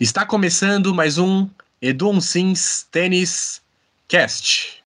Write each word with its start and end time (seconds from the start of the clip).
Está 0.00 0.24
começando 0.24 0.94
mais 0.94 1.18
um 1.18 1.46
Edu 1.82 2.18
Sims 2.22 2.86
Tênis 2.90 3.60
Cast. 4.08 4.82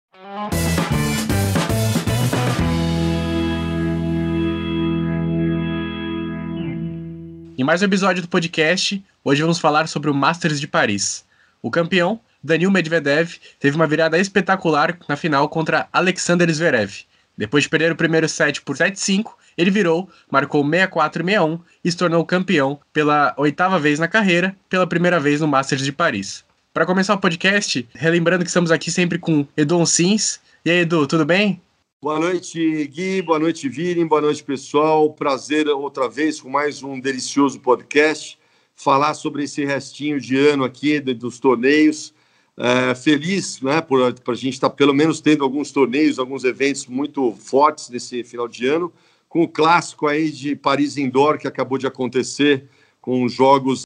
Em 7.57 7.61
mais 7.61 7.81
um 7.81 7.85
episódio 7.85 8.21
do 8.21 8.29
podcast, 8.29 9.03
hoje 9.21 9.41
vamos 9.41 9.59
falar 9.59 9.89
sobre 9.89 10.09
o 10.09 10.13
Masters 10.13 10.61
de 10.61 10.67
Paris. 10.69 11.25
O 11.61 11.69
campeão, 11.69 12.17
Daniil 12.41 12.71
Medvedev, 12.71 13.33
teve 13.59 13.75
uma 13.75 13.87
virada 13.87 14.17
espetacular 14.17 14.97
na 15.09 15.17
final 15.17 15.49
contra 15.49 15.89
Alexander 15.91 16.49
Zverev. 16.49 17.01
Depois 17.37 17.65
de 17.65 17.69
perder 17.69 17.91
o 17.91 17.97
primeiro 17.97 18.29
set 18.29 18.61
por 18.61 18.77
7-5, 18.77 19.33
ele 19.57 19.71
virou, 19.71 20.09
marcou 20.29 20.63
64 20.63 21.21
e 21.21 21.25
61 21.25 21.59
e 21.83 21.91
se 21.91 21.97
tornou 21.97 22.25
campeão 22.25 22.79
pela 22.93 23.33
oitava 23.37 23.79
vez 23.79 23.99
na 23.99 24.07
carreira, 24.07 24.55
pela 24.69 24.87
primeira 24.87 25.19
vez 25.19 25.41
no 25.41 25.47
Masters 25.47 25.83
de 25.83 25.91
Paris. 25.91 26.43
Para 26.73 26.85
começar 26.85 27.15
o 27.15 27.19
podcast, 27.19 27.87
relembrando 27.93 28.43
que 28.43 28.49
estamos 28.49 28.71
aqui 28.71 28.89
sempre 28.89 29.19
com 29.19 29.45
Edu 29.57 29.85
Sims. 29.85 30.39
E 30.63 30.71
aí, 30.71 30.77
Edu, 30.79 31.05
tudo 31.05 31.25
bem? 31.25 31.61
Boa 32.01 32.19
noite, 32.19 32.87
Gui. 32.87 33.21
Boa 33.21 33.37
noite, 33.37 33.67
Virim. 33.67 34.07
Boa 34.07 34.21
noite, 34.21 34.43
pessoal. 34.43 35.11
Prazer 35.13 35.67
outra 35.67 36.09
vez 36.09 36.41
com 36.41 36.49
mais 36.49 36.81
um 36.81 36.99
delicioso 36.99 37.59
podcast. 37.59 38.39
Falar 38.73 39.13
sobre 39.13 39.43
esse 39.43 39.63
restinho 39.65 40.19
de 40.19 40.37
ano 40.37 40.63
aqui 40.63 40.99
dos 40.99 41.39
torneios. 41.39 42.13
É, 42.57 42.95
feliz 42.95 43.61
né, 43.61 43.81
por, 43.81 44.13
por 44.13 44.33
a 44.33 44.37
gente 44.37 44.53
estar 44.53 44.69
tá 44.69 44.75
pelo 44.75 44.93
menos 44.93 45.21
tendo 45.21 45.43
alguns 45.43 45.71
torneios, 45.71 46.19
alguns 46.19 46.43
eventos 46.43 46.87
muito 46.87 47.33
fortes 47.33 47.89
nesse 47.89 48.23
final 48.23 48.47
de 48.47 48.65
ano, 48.67 48.91
com 49.31 49.43
o 49.43 49.47
clássico 49.47 50.07
aí 50.07 50.29
de 50.29 50.57
Paris 50.57 50.97
Indoor 50.97 51.37
que 51.37 51.47
acabou 51.47 51.77
de 51.77 51.87
acontecer, 51.87 52.67
com 52.99 53.23
os 53.23 53.31
jogos 53.31 53.83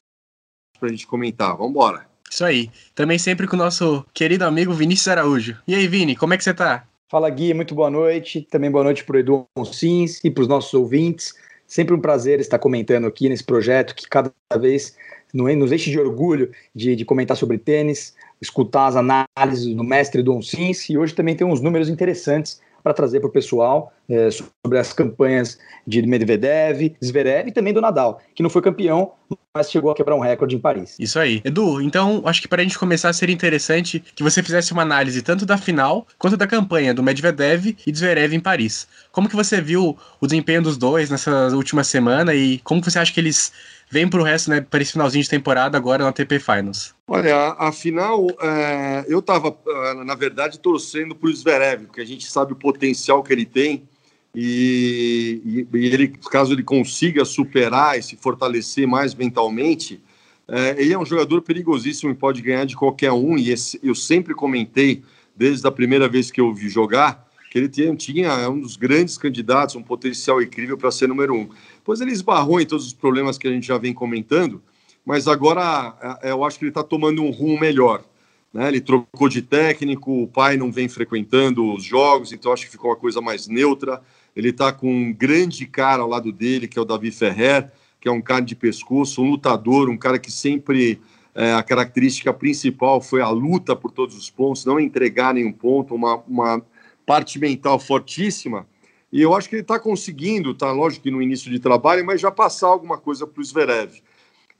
para 0.78 0.88
a 0.88 0.90
gente 0.90 1.06
comentar. 1.06 1.56
Vamos 1.56 1.70
embora. 1.70 2.04
Isso 2.28 2.44
aí. 2.44 2.68
Também 2.96 3.16
sempre 3.16 3.46
com 3.46 3.54
o 3.54 3.58
nosso 3.58 4.04
querido 4.12 4.44
amigo 4.44 4.72
Vinícius 4.72 5.06
Araújo. 5.06 5.56
E 5.66 5.72
aí, 5.72 5.86
Vini, 5.86 6.16
como 6.16 6.34
é 6.34 6.36
que 6.36 6.42
você 6.42 6.50
está? 6.50 6.84
Fala 7.08 7.30
Gui, 7.30 7.54
muito 7.54 7.76
boa 7.76 7.88
noite. 7.88 8.42
Também 8.50 8.72
boa 8.72 8.82
noite 8.82 9.04
para 9.04 9.16
o 9.16 9.20
Edu 9.20 9.46
Sims 9.72 10.20
e 10.24 10.32
para 10.32 10.42
os 10.42 10.48
nossos 10.48 10.74
ouvintes. 10.74 11.32
Sempre 11.64 11.94
um 11.94 12.00
prazer 12.00 12.40
estar 12.40 12.58
comentando 12.58 13.06
aqui 13.06 13.28
nesse 13.28 13.44
projeto 13.44 13.94
que 13.94 14.08
cada 14.08 14.32
vez 14.58 14.96
nos 15.32 15.70
enche 15.70 15.92
de 15.92 15.98
orgulho 16.00 16.50
de, 16.74 16.96
de 16.96 17.04
comentar 17.04 17.36
sobre 17.36 17.56
tênis, 17.56 18.16
escutar 18.40 18.88
as 18.88 18.96
análises 18.96 19.72
do 19.76 19.84
mestre 19.84 20.22
Edu 20.22 20.42
Sims 20.42 20.90
e 20.90 20.98
hoje 20.98 21.14
também 21.14 21.36
tem 21.36 21.46
uns 21.46 21.60
números 21.60 21.88
interessantes 21.88 22.60
para 22.86 22.94
trazer 22.94 23.18
para 23.18 23.28
o 23.28 23.32
pessoal 23.32 23.92
é, 24.08 24.30
sobre 24.30 24.78
as 24.78 24.92
campanhas 24.92 25.58
de 25.84 26.00
Medvedev, 26.02 26.94
Zverev 27.04 27.48
e 27.48 27.52
também 27.52 27.72
do 27.72 27.80
Nadal, 27.80 28.20
que 28.32 28.44
não 28.44 28.48
foi 28.48 28.62
campeão, 28.62 29.10
mas 29.52 29.68
chegou 29.72 29.90
a 29.90 29.94
quebrar 29.94 30.14
um 30.14 30.20
recorde 30.20 30.54
em 30.54 30.60
Paris. 30.60 30.94
Isso 30.96 31.18
aí. 31.18 31.42
Edu, 31.44 31.82
então 31.82 32.22
acho 32.24 32.40
que 32.40 32.46
para 32.46 32.60
a 32.60 32.64
gente 32.64 32.78
começar 32.78 33.12
seria 33.12 33.34
interessante 33.34 33.98
que 34.14 34.22
você 34.22 34.40
fizesse 34.40 34.72
uma 34.72 34.82
análise 34.82 35.20
tanto 35.20 35.44
da 35.44 35.58
final 35.58 36.06
quanto 36.16 36.36
da 36.36 36.46
campanha 36.46 36.94
do 36.94 37.02
Medvedev 37.02 37.76
e 37.84 37.92
Zverev 37.92 38.32
em 38.36 38.38
Paris. 38.38 38.86
Como 39.10 39.28
que 39.28 39.34
você 39.34 39.60
viu 39.60 39.98
o 40.20 40.26
desempenho 40.28 40.62
dos 40.62 40.76
dois 40.76 41.10
nessa 41.10 41.48
última 41.56 41.82
semana 41.82 42.34
e 42.34 42.58
como 42.58 42.80
que 42.80 42.88
você 42.88 43.00
acha 43.00 43.12
que 43.12 43.18
eles 43.18 43.52
vêm 43.90 44.08
para 44.08 44.20
o 44.20 44.24
resto, 44.24 44.50
né, 44.50 44.60
para 44.60 44.82
esse 44.82 44.92
finalzinho 44.92 45.22
de 45.22 45.30
temporada 45.30 45.76
agora 45.76 46.04
na 46.04 46.12
TP 46.12 46.38
Finals? 46.38 46.94
Olha, 47.06 47.54
afinal, 47.58 48.26
é, 48.40 49.04
eu 49.08 49.20
estava, 49.20 49.56
é, 49.66 50.04
na 50.04 50.14
verdade, 50.14 50.58
torcendo 50.58 51.14
para 51.14 51.28
o 51.28 51.34
Zverev, 51.34 51.86
porque 51.86 52.00
a 52.00 52.06
gente 52.06 52.30
sabe 52.30 52.52
o 52.52 52.56
potencial 52.56 53.22
que 53.22 53.32
ele 53.32 53.46
tem 53.46 53.88
e, 54.34 55.66
e, 55.72 55.78
e 55.78 55.86
ele, 55.86 56.08
caso 56.30 56.52
ele 56.52 56.62
consiga 56.62 57.24
superar 57.24 57.98
e 57.98 58.02
se 58.02 58.16
fortalecer 58.16 58.86
mais 58.86 59.14
mentalmente, 59.14 60.02
é, 60.46 60.76
ele 60.78 60.92
é 60.92 60.98
um 60.98 61.06
jogador 61.06 61.40
perigosíssimo 61.40 62.10
e 62.10 62.14
pode 62.14 62.42
ganhar 62.42 62.66
de 62.66 62.76
qualquer 62.76 63.12
um. 63.12 63.38
E 63.38 63.50
esse, 63.50 63.80
eu 63.82 63.94
sempre 63.94 64.34
comentei, 64.34 65.02
desde 65.34 65.66
a 65.66 65.70
primeira 65.70 66.08
vez 66.08 66.30
que 66.30 66.40
eu 66.40 66.52
vi 66.52 66.68
jogar, 66.68 67.25
que 67.56 67.60
ele 67.60 67.68
tinha, 67.70 67.96
tinha 67.96 68.28
é 68.28 68.48
um 68.48 68.60
dos 68.60 68.76
grandes 68.76 69.16
candidatos, 69.16 69.76
um 69.76 69.82
potencial 69.82 70.42
incrível 70.42 70.76
para 70.76 70.90
ser 70.90 71.08
número 71.08 71.34
um. 71.34 71.48
Pois 71.82 72.02
ele 72.02 72.12
esbarrou 72.12 72.60
em 72.60 72.66
todos 72.66 72.86
os 72.86 72.92
problemas 72.92 73.38
que 73.38 73.48
a 73.48 73.50
gente 73.50 73.66
já 73.66 73.78
vem 73.78 73.94
comentando, 73.94 74.62
mas 75.06 75.26
agora 75.26 75.96
é, 76.22 76.28
é, 76.28 76.32
eu 76.32 76.44
acho 76.44 76.58
que 76.58 76.64
ele 76.64 76.70
está 76.70 76.82
tomando 76.82 77.22
um 77.22 77.30
rumo 77.30 77.58
melhor. 77.58 78.04
Né? 78.52 78.68
Ele 78.68 78.80
trocou 78.80 79.26
de 79.26 79.40
técnico, 79.40 80.24
o 80.24 80.26
pai 80.26 80.58
não 80.58 80.70
vem 80.70 80.86
frequentando 80.86 81.72
os 81.72 81.82
jogos, 81.82 82.30
então 82.30 82.52
acho 82.52 82.66
que 82.66 82.72
ficou 82.72 82.90
uma 82.90 82.96
coisa 82.96 83.22
mais 83.22 83.48
neutra. 83.48 84.02
Ele 84.34 84.50
está 84.50 84.70
com 84.70 84.92
um 84.92 85.10
grande 85.10 85.64
cara 85.64 86.02
ao 86.02 86.08
lado 86.10 86.30
dele, 86.30 86.68
que 86.68 86.78
é 86.78 86.82
o 86.82 86.84
Davi 86.84 87.10
Ferrer, 87.10 87.72
que 87.98 88.06
é 88.06 88.12
um 88.12 88.20
cara 88.20 88.42
de 88.42 88.54
pescoço, 88.54 89.22
um 89.22 89.30
lutador, 89.30 89.88
um 89.88 89.96
cara 89.96 90.18
que 90.18 90.30
sempre 90.30 91.00
é, 91.34 91.54
a 91.54 91.62
característica 91.62 92.34
principal 92.34 93.00
foi 93.00 93.22
a 93.22 93.30
luta 93.30 93.74
por 93.74 93.92
todos 93.92 94.14
os 94.14 94.28
pontos, 94.28 94.66
não 94.66 94.78
entregar 94.78 95.32
nenhum 95.32 95.52
ponto, 95.52 95.94
uma, 95.94 96.16
uma 96.28 96.62
parte 97.06 97.38
mental 97.38 97.78
fortíssima. 97.78 98.66
E 99.12 99.22
eu 99.22 99.34
acho 99.34 99.48
que 99.48 99.54
ele 99.54 99.62
está 99.62 99.78
conseguindo, 99.78 100.52
tá 100.52 100.72
lógico 100.72 101.04
que 101.04 101.10
no 101.10 101.22
início 101.22 101.50
de 101.50 101.60
trabalho, 101.60 102.04
mas 102.04 102.20
já 102.20 102.30
passar 102.30 102.66
alguma 102.66 102.98
coisa 102.98 103.26
para 103.26 103.40
o 103.40 103.44
Zverev. 103.44 104.02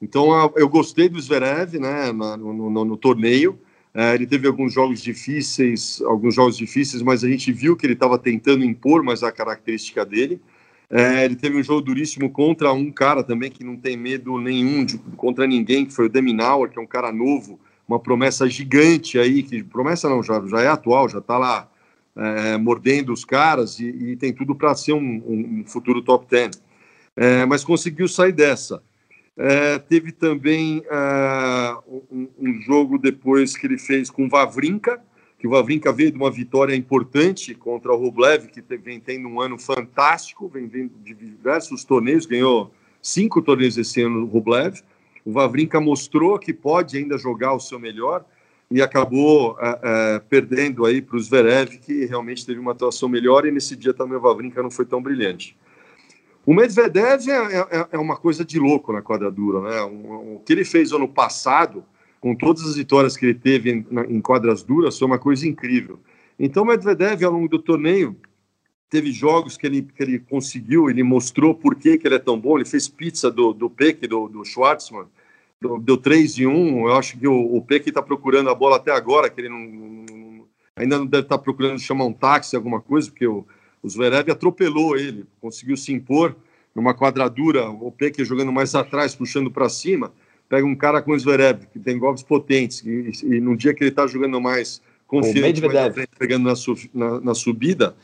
Então 0.00 0.52
eu 0.56 0.68
gostei 0.68 1.08
do 1.08 1.20
Zverev 1.20 1.78
né, 1.78 2.12
no, 2.12 2.70
no, 2.70 2.84
no 2.84 2.96
torneio. 2.96 3.58
É, 3.92 4.14
ele 4.14 4.26
teve 4.26 4.46
alguns 4.46 4.72
jogos 4.72 5.02
difíceis, 5.02 6.02
alguns 6.02 6.34
jogos 6.34 6.56
difíceis, 6.56 7.02
mas 7.02 7.24
a 7.24 7.28
gente 7.28 7.50
viu 7.50 7.74
que 7.74 7.86
ele 7.86 7.94
estava 7.94 8.18
tentando 8.18 8.62
impor 8.62 9.02
mais 9.02 9.22
a 9.22 9.32
característica 9.32 10.04
dele. 10.04 10.40
É, 10.88 11.24
ele 11.24 11.34
teve 11.34 11.58
um 11.58 11.62
jogo 11.62 11.80
duríssimo 11.80 12.30
contra 12.30 12.72
um 12.72 12.92
cara 12.92 13.24
também 13.24 13.50
que 13.50 13.64
não 13.64 13.76
tem 13.76 13.96
medo 13.96 14.38
nenhum 14.38 14.84
de, 14.84 14.98
contra 15.16 15.46
ninguém, 15.46 15.84
que 15.84 15.92
foi 15.92 16.06
o 16.06 16.08
Deminauer, 16.08 16.70
que 16.70 16.78
é 16.78 16.82
um 16.82 16.86
cara 16.86 17.10
novo, 17.10 17.58
uma 17.88 17.98
promessa 17.98 18.48
gigante 18.48 19.18
aí, 19.18 19.42
que 19.42 19.64
promessa 19.64 20.08
não, 20.08 20.22
já, 20.22 20.40
já 20.46 20.60
é 20.60 20.68
atual, 20.68 21.08
já 21.08 21.18
está 21.18 21.36
lá 21.38 21.68
é, 22.16 22.56
mordendo 22.56 23.12
os 23.12 23.24
caras 23.24 23.78
e, 23.78 23.84
e 23.84 24.16
tem 24.16 24.32
tudo 24.32 24.54
para 24.54 24.74
ser 24.74 24.94
um, 24.94 25.22
um, 25.26 25.64
futuro 25.66 26.02
top 26.02 26.26
10. 26.30 26.62
É, 27.14 27.44
mas 27.44 27.62
conseguiu 27.62 28.08
sair 28.08 28.32
dessa. 28.32 28.82
É, 29.36 29.78
teve 29.78 30.12
também 30.12 30.82
é, 30.90 31.76
um, 32.10 32.28
um, 32.38 32.60
jogo 32.62 32.98
depois 32.98 33.56
que 33.56 33.66
ele 33.66 33.78
fez 33.78 34.10
com 34.10 34.24
o 34.24 34.28
Vavrinka, 34.28 35.00
que 35.38 35.46
o 35.46 35.50
Vavrinka 35.50 35.92
veio 35.92 36.10
de 36.10 36.16
uma 36.16 36.30
vitória 36.30 36.74
importante 36.74 37.54
contra 37.54 37.92
o 37.92 37.96
Rublev, 37.96 38.46
que 38.46 38.62
vem 38.78 38.98
tendo 38.98 39.28
um 39.28 39.38
ano 39.38 39.58
fantástico, 39.58 40.48
vem 40.48 40.66
vindo 40.66 40.92
diversos 41.02 41.84
torneios, 41.84 42.24
ganhou 42.24 42.72
cinco 43.02 43.42
torneios 43.42 43.76
esse 43.76 44.00
ano 44.00 44.20
no 44.20 44.26
Rublev. 44.26 44.80
O 45.22 45.32
Vavrinka 45.32 45.78
mostrou 45.80 46.38
que 46.38 46.54
pode 46.54 46.96
ainda 46.96 47.18
jogar 47.18 47.52
o 47.52 47.60
seu 47.60 47.78
melhor, 47.78 48.24
e 48.70 48.82
acabou 48.82 49.56
é, 49.60 49.80
é, 49.82 50.18
perdendo 50.18 50.84
aí 50.84 51.00
para 51.00 51.16
o 51.16 51.20
Zverev, 51.20 51.78
que 51.78 52.04
realmente 52.06 52.44
teve 52.44 52.58
uma 52.58 52.72
atuação 52.72 53.08
melhor, 53.08 53.46
e 53.46 53.52
nesse 53.52 53.76
dia 53.76 53.94
também 53.94 54.16
o 54.16 54.20
Vavrinka 54.20 54.62
não 54.62 54.70
foi 54.70 54.84
tão 54.84 55.00
brilhante. 55.00 55.56
O 56.46 56.54
Medvedev 56.54 57.28
é, 57.28 57.56
é, 57.58 57.88
é 57.92 57.98
uma 57.98 58.16
coisa 58.16 58.44
de 58.44 58.56
louco 58.58 58.92
na 58.92 59.02
quadradura, 59.02 59.60
né? 59.62 59.82
O, 59.82 60.36
o, 60.36 60.42
que 60.46 60.52
ele 60.52 60.64
fez 60.64 60.92
ano 60.92 61.08
passado, 61.08 61.84
com 62.20 62.36
todas 62.36 62.62
as 62.64 62.76
vitórias 62.76 63.16
que 63.16 63.26
ele 63.26 63.34
teve 63.34 63.70
em, 63.72 63.86
em 64.08 64.20
quadras 64.20 64.62
duras, 64.62 64.96
foi 64.96 65.06
uma 65.06 65.18
coisa 65.18 65.46
incrível. 65.46 65.98
Então 66.38 66.62
o 66.62 66.66
Medvedev, 66.66 67.24
ao 67.24 67.32
longo 67.32 67.48
do 67.48 67.58
torneio, 67.58 68.16
teve 68.88 69.10
jogos 69.10 69.56
que 69.56 69.66
ele, 69.66 69.82
que 69.82 70.00
ele 70.00 70.20
conseguiu, 70.20 70.88
ele 70.88 71.02
mostrou 71.02 71.52
por 71.52 71.74
que, 71.74 71.98
que 71.98 72.06
ele 72.06 72.14
é 72.14 72.20
tão 72.20 72.38
bom, 72.38 72.56
ele 72.56 72.64
fez 72.64 72.86
pizza 72.86 73.28
do, 73.28 73.52
do 73.52 73.68
Peck, 73.68 74.06
do, 74.06 74.28
do 74.28 74.44
Schwartzman, 74.44 75.06
deu 75.60 75.96
3 75.96 76.38
e 76.38 76.46
1. 76.46 76.88
Eu 76.88 76.94
acho 76.94 77.18
que 77.18 77.26
o, 77.26 77.56
o 77.56 77.62
Peque 77.62 77.88
está 77.88 78.02
procurando 78.02 78.50
a 78.50 78.54
bola 78.54 78.76
até 78.76 78.92
agora, 78.92 79.30
que 79.30 79.40
ele 79.40 79.48
não, 79.48 79.58
não, 79.58 80.46
ainda 80.76 80.98
não 80.98 81.06
deve 81.06 81.24
estar 81.24 81.38
tá 81.38 81.42
procurando 81.42 81.78
chamar 81.78 82.04
um 82.04 82.12
táxi, 82.12 82.56
alguma 82.56 82.80
coisa, 82.80 83.10
porque 83.10 83.26
o, 83.26 83.46
o 83.82 83.88
Zverev 83.88 84.30
atropelou 84.30 84.96
ele, 84.96 85.24
conseguiu 85.40 85.76
se 85.76 85.92
impor 85.92 86.36
numa 86.74 86.94
quadradura. 86.94 87.68
O 87.68 87.90
Peque 87.90 88.24
jogando 88.24 88.52
mais 88.52 88.74
atrás, 88.74 89.14
puxando 89.14 89.50
para 89.50 89.68
cima. 89.68 90.12
Pega 90.48 90.66
um 90.66 90.76
cara 90.76 91.02
com 91.02 91.12
o 91.12 91.18
Zverev, 91.18 91.66
que 91.72 91.78
tem 91.78 91.98
golpes 91.98 92.22
potentes, 92.22 92.84
e, 92.84 93.10
e 93.24 93.40
no 93.40 93.56
dia 93.56 93.74
que 93.74 93.82
ele 93.82 93.90
está 93.90 94.06
jogando 94.06 94.40
mais 94.40 94.80
confiante, 95.06 95.60
mais 95.60 95.94
frente, 95.94 96.10
pegando 96.18 96.44
na, 96.44 96.54
na, 96.94 97.20
na 97.20 97.34
subida, 97.34 97.96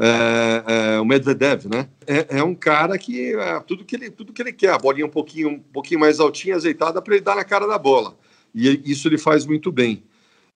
é, 0.00 0.94
é, 0.94 1.00
o 1.00 1.04
Medvedev, 1.04 1.66
né? 1.66 1.88
É, 2.06 2.38
é, 2.38 2.42
um 2.42 2.54
cara 2.54 2.96
que 2.96 3.34
é, 3.34 3.60
tudo 3.60 3.84
que 3.84 3.96
ele 3.96 4.10
tudo 4.10 4.32
que 4.32 4.40
ele 4.40 4.52
quer, 4.52 4.70
a 4.70 4.78
bolinha 4.78 5.06
um 5.06 5.10
pouquinho 5.10 5.50
um 5.50 5.58
pouquinho 5.58 6.00
mais 6.00 6.20
altinha, 6.20 6.56
azeitada 6.56 7.02
para 7.02 7.14
ele 7.14 7.24
dar 7.24 7.36
na 7.36 7.44
cara 7.44 7.66
da 7.66 7.78
bola. 7.78 8.16
E 8.54 8.80
isso 8.84 9.08
ele 9.08 9.18
faz 9.18 9.44
muito 9.44 9.72
bem. 9.72 10.04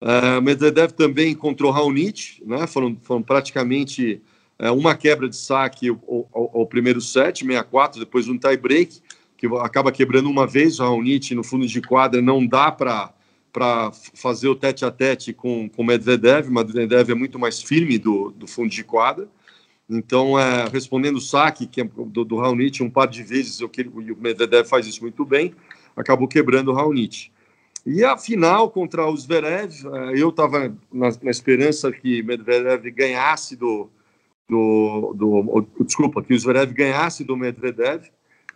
É, 0.00 0.38
o 0.38 0.42
Medvedev 0.42 0.92
também 0.92 1.32
encontrou 1.32 1.70
Raonic, 1.70 2.42
né? 2.44 2.66
Foram, 2.66 2.96
foram 3.02 3.22
praticamente 3.22 4.22
é, 4.58 4.70
uma 4.70 4.94
quebra 4.94 5.28
de 5.28 5.36
saque 5.36 5.88
ao, 5.88 6.66
primeiro 6.66 7.00
set, 7.00 7.44
64, 7.44 8.00
depois 8.00 8.28
um 8.28 8.38
tie 8.38 8.56
break 8.56 9.00
que 9.36 9.46
acaba 9.60 9.90
quebrando 9.90 10.30
uma 10.30 10.46
vez 10.46 10.78
o 10.78 10.84
Raonic 10.84 11.34
no 11.34 11.42
fundo 11.42 11.66
de 11.66 11.80
quadra, 11.82 12.22
não 12.22 12.46
dá 12.46 12.70
para 12.70 13.12
para 13.52 13.92
fazer 14.14 14.48
o 14.48 14.54
tete 14.54 14.84
a 14.84 14.90
tete 14.90 15.32
com 15.32 15.70
o 15.76 15.84
Medvedev. 15.84 16.48
Medvedev 16.50 17.10
é 17.10 17.14
muito 17.14 17.38
mais 17.38 17.62
firme 17.62 17.98
do, 17.98 18.30
do 18.30 18.46
fundo 18.46 18.70
de 18.70 18.82
quadra. 18.82 19.28
Então, 19.88 20.38
é, 20.38 20.68
respondendo 20.68 21.16
o 21.16 21.20
saque 21.20 21.66
que 21.66 21.82
é 21.82 21.84
do, 21.84 22.24
do 22.24 22.36
Raonic 22.38 22.82
um 22.82 22.90
par 22.90 23.06
de 23.06 23.22
vezes, 23.22 23.60
o, 23.60 23.68
que, 23.68 23.82
o 23.82 24.16
Medvedev 24.16 24.66
faz 24.66 24.86
isso 24.86 25.02
muito 25.02 25.24
bem, 25.24 25.54
acabou 25.94 26.26
quebrando 26.26 26.70
o 26.70 26.74
Raonic. 26.74 27.30
E 27.84 28.04
a 28.04 28.16
final 28.16 28.70
contra 28.70 29.06
o 29.06 29.16
Zverev, 29.16 29.72
eh, 29.84 30.12
eu 30.16 30.28
estava 30.28 30.74
na, 30.92 31.10
na, 31.20 31.30
esperança 31.30 31.90
que 31.90 32.22
Medvedev 32.22 32.90
ganhasse 32.92 33.56
do, 33.56 33.90
do, 34.48 35.12
do, 35.14 35.84
Desculpa, 35.84 36.22
que 36.22 36.32
o 36.32 36.38
Zverev 36.38 36.72
ganhasse 36.72 37.24
do 37.24 37.36
Medvedev. 37.36 38.04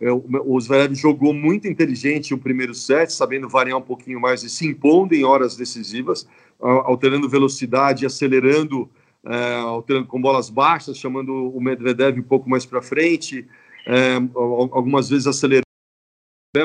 É, 0.01 0.11
o 0.11 0.61
Zverev 0.61 0.95
jogou 0.95 1.33
muito 1.33 1.67
inteligente 1.67 2.35
o 2.35 2.39
primeiro 2.39 2.75
set, 2.75 3.13
sabendo 3.13 3.49
variar 3.49 3.79
um 3.79 3.83
pouquinho 3.83 4.21
mais 4.21 4.43
e 4.43 4.51
se 4.51 4.67
impondo 4.67 5.15
em 5.15 5.25
horas 5.25 5.57
decisivas, 5.57 6.29
alterando 6.61 7.29
velocidade, 7.29 8.05
acelerando, 8.05 8.91
é, 9.25 9.55
alterando 9.57 10.07
com 10.07 10.21
bolas 10.21 10.51
baixas, 10.51 10.99
chamando 10.99 11.33
o 11.33 11.61
Medvedev 11.61 12.19
um 12.19 12.23
pouco 12.23 12.49
mais 12.49 12.67
para 12.67 12.83
frente, 12.83 13.47
é, 13.87 14.17
algumas 14.35 15.09
vezes 15.09 15.27
acelerando, 15.27 15.65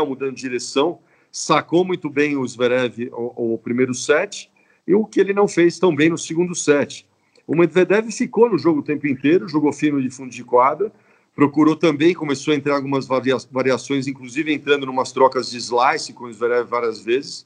mudando 0.08 0.36
de 0.36 0.42
direção. 0.42 1.00
Sacou 1.32 1.86
muito 1.86 2.10
bem 2.10 2.36
o 2.36 2.46
Zverev 2.46 3.10
o, 3.14 3.54
o 3.54 3.58
primeiro 3.58 3.94
set 3.94 4.52
e 4.86 4.94
o 4.94 5.06
que 5.06 5.20
ele 5.20 5.34
não 5.34 5.48
fez 5.48 5.80
tão 5.80 5.96
bem 5.96 6.10
no 6.10 6.18
segundo 6.18 6.54
set. 6.54 7.08
O 7.48 7.56
Medvedev 7.56 8.12
ficou 8.12 8.50
no 8.50 8.58
jogo 8.58 8.80
o 8.80 8.84
tempo 8.84 9.08
inteiro, 9.08 9.48
jogou 9.48 9.72
firme 9.74 10.02
de 10.02 10.10
fundo 10.10 10.30
de 10.30 10.44
quadra, 10.44 10.92
procurou 11.36 11.76
também, 11.76 12.14
começou 12.14 12.54
a 12.54 12.58
entrar 12.58 12.76
algumas 12.76 13.08
variações, 13.08 14.08
inclusive 14.08 14.54
entrando 14.54 14.86
em 14.86 14.90
umas 14.90 15.12
trocas 15.12 15.50
de 15.50 15.58
slice 15.58 16.14
com 16.14 16.26
o 16.26 16.34
Zverev 16.34 16.68
várias 16.68 17.02
vezes, 17.02 17.46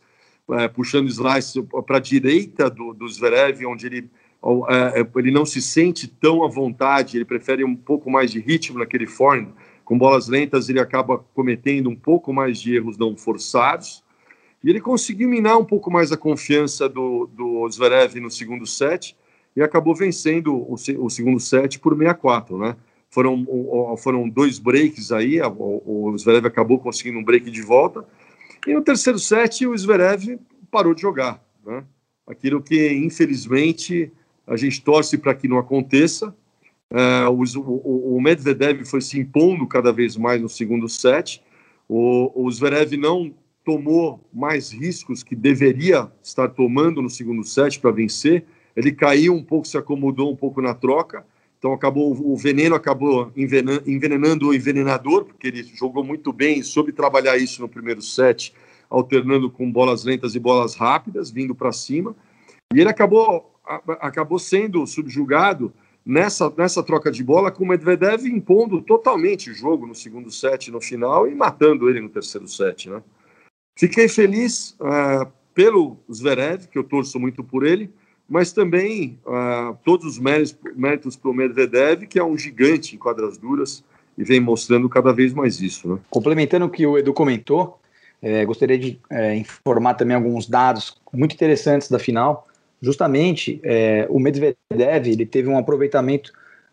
é, 0.51 0.67
puxando 0.67 1.09
slice 1.09 1.61
para 1.85 1.97
a 1.97 1.99
direita 1.99 2.69
do, 2.69 2.93
do 2.93 3.07
Zverev, 3.07 3.65
onde 3.65 3.85
ele, 3.85 4.09
é, 4.69 5.01
é, 5.01 5.07
ele 5.15 5.31
não 5.31 5.45
se 5.45 5.61
sente 5.61 6.07
tão 6.07 6.43
à 6.43 6.47
vontade, 6.47 7.17
ele 7.17 7.25
prefere 7.25 7.63
um 7.63 7.75
pouco 7.75 8.09
mais 8.09 8.31
de 8.31 8.39
ritmo 8.39 8.79
naquele 8.79 9.07
forehand, 9.07 9.49
com 9.83 9.97
bolas 9.97 10.27
lentas 10.27 10.67
ele 10.67 10.79
acaba 10.79 11.19
cometendo 11.35 11.89
um 11.89 11.95
pouco 11.95 12.33
mais 12.33 12.59
de 12.59 12.75
erros 12.75 12.97
não 12.97 13.15
forçados, 13.15 14.03
e 14.63 14.69
ele 14.69 14.81
conseguiu 14.81 15.29
minar 15.29 15.59
um 15.59 15.65
pouco 15.65 15.91
mais 15.91 16.11
a 16.11 16.17
confiança 16.17 16.89
do, 16.89 17.27
do 17.27 17.69
Zverev 17.69 18.19
no 18.19 18.31
segundo 18.31 18.65
set, 18.65 19.15
e 19.55 19.61
acabou 19.61 19.95
vencendo 19.95 20.55
o, 20.55 20.73
o 20.73 21.09
segundo 21.09 21.39
set 21.39 21.79
por 21.79 21.95
6-4, 21.95 22.57
né? 22.57 22.75
Foram, 23.09 23.45
foram 23.97 24.27
dois 24.27 24.59
breaks 24.59 25.11
aí, 25.11 25.39
o, 25.41 26.13
Zverev 26.17 26.47
acabou 26.47 26.79
conseguindo 26.79 27.17
um 27.17 27.23
break 27.23 27.49
de 27.49 27.61
volta. 27.61 28.05
E 28.67 28.73
no 28.73 28.81
terceiro 28.81 29.17
set, 29.19 29.65
o 29.65 29.77
Zverev 29.77 30.37
parou 30.69 30.93
de 30.93 31.01
jogar. 31.01 31.41
Né? 31.65 31.83
Aquilo 32.27 32.61
que, 32.61 32.91
infelizmente, 32.93 34.11
a 34.45 34.57
gente 34.57 34.81
torce 34.81 35.17
para 35.17 35.33
que 35.33 35.47
não 35.47 35.57
aconteça. 35.57 36.35
É, 36.89 37.27
o, 37.27 37.41
o, 38.15 38.21
Medvedev 38.21 38.85
foi 38.85 39.01
se 39.01 39.19
impondo 39.19 39.65
cada 39.67 39.91
vez 39.91 40.17
mais 40.17 40.41
no 40.41 40.49
segundo 40.49 40.89
set. 40.89 41.41
O, 41.87 42.31
o 42.35 42.51
Zverev 42.51 42.97
não 42.97 43.33
tomou 43.63 44.23
mais 44.33 44.71
riscos 44.71 45.23
que 45.23 45.35
deveria 45.35 46.11
estar 46.21 46.49
tomando 46.49 47.01
no 47.01 47.09
segundo 47.09 47.43
set 47.43 47.79
para 47.79 47.91
vencer. 47.91 48.45
Ele 48.75 48.91
caiu 48.91 49.33
um 49.33 49.43
pouco, 49.43 49.67
se 49.67 49.77
acomodou 49.77 50.31
um 50.31 50.35
pouco 50.35 50.61
na 50.61 50.73
troca 50.73 51.25
então 51.65 51.73
acabou 51.73 52.11
o 52.11 52.37
veneno 52.37 52.75
acabou 52.75 53.31
envenenando 53.35 54.49
o 54.49 54.53
envenenador, 54.53 55.25
porque 55.25 55.47
ele 55.47 55.63
jogou 55.63 56.03
muito 56.03 56.31
bem, 56.31 56.61
soube 56.61 56.91
trabalhar 56.91 57.37
isso 57.37 57.59
no 57.59 57.67
primeiro 57.67 58.03
set, 58.03 58.53
alternando 58.87 59.49
com 59.49 59.71
bolas 59.71 60.03
lentas 60.03 60.35
e 60.35 60.39
bolas 60.39 60.75
rápidas, 60.75 61.31
vindo 61.31 61.55
para 61.55 61.71
cima. 61.71 62.15
E 62.71 62.79
ele 62.79 62.89
acabou 62.89 63.51
acabou 63.99 64.37
sendo 64.37 64.85
subjugado 64.85 65.73
nessa, 66.05 66.53
nessa 66.55 66.83
troca 66.83 67.11
de 67.11 67.23
bola 67.23 67.51
com 67.51 67.63
o 67.63 67.67
Medvedev 67.67 68.27
impondo 68.27 68.79
totalmente 68.79 69.49
o 69.49 69.55
jogo 69.55 69.87
no 69.87 69.95
segundo 69.95 70.29
set 70.29 70.69
no 70.69 70.79
final 70.79 71.27
e 71.27 71.33
matando 71.33 71.89
ele 71.89 71.99
no 71.99 72.09
terceiro 72.09 72.47
set. 72.47 72.91
Né? 72.91 73.01
Fiquei 73.75 74.07
feliz 74.07 74.77
uh, 74.79 75.25
pelo 75.51 75.97
Zverev, 76.13 76.67
que 76.67 76.77
eu 76.77 76.83
torço 76.83 77.19
muito 77.19 77.43
por 77.43 77.65
ele, 77.65 77.91
mas 78.27 78.51
também 78.51 79.19
uh, 79.25 79.77
todos 79.83 80.05
os 80.05 80.19
méritos, 80.19 81.15
para 81.15 81.29
o 81.29 81.33
Medvedev, 81.33 82.07
que 82.07 82.19
é 82.19 82.23
um 82.23 82.37
gigante 82.37 82.95
em 82.95 82.99
quadras 82.99 83.37
duras 83.37 83.83
e 84.17 84.23
vem 84.23 84.39
mostrando 84.39 84.89
cada 84.89 85.13
vez 85.13 85.33
mais 85.33 85.61
isso. 85.61 85.87
Né? 85.87 85.99
Complementando 86.09 86.65
o 86.65 86.69
que 86.69 86.85
o 86.85 86.97
Edu 86.97 87.13
comentou, 87.13 87.79
é, 88.21 88.43
gostaria 88.45 88.77
de 88.77 88.99
é, 89.09 89.35
informar 89.35 89.93
também 89.95 90.15
alguns 90.15 90.47
dados 90.47 90.99
muito 91.13 91.33
interessantes 91.33 91.89
da 91.89 91.99
final. 91.99 92.47
Justamente, 92.81 93.59
é, 93.63 94.07
o 94.09 94.19
Medvedev 94.19 95.07
ele 95.07 95.25
teve 95.25 95.47
um 95.47 95.57
aproveitamento 95.57 96.31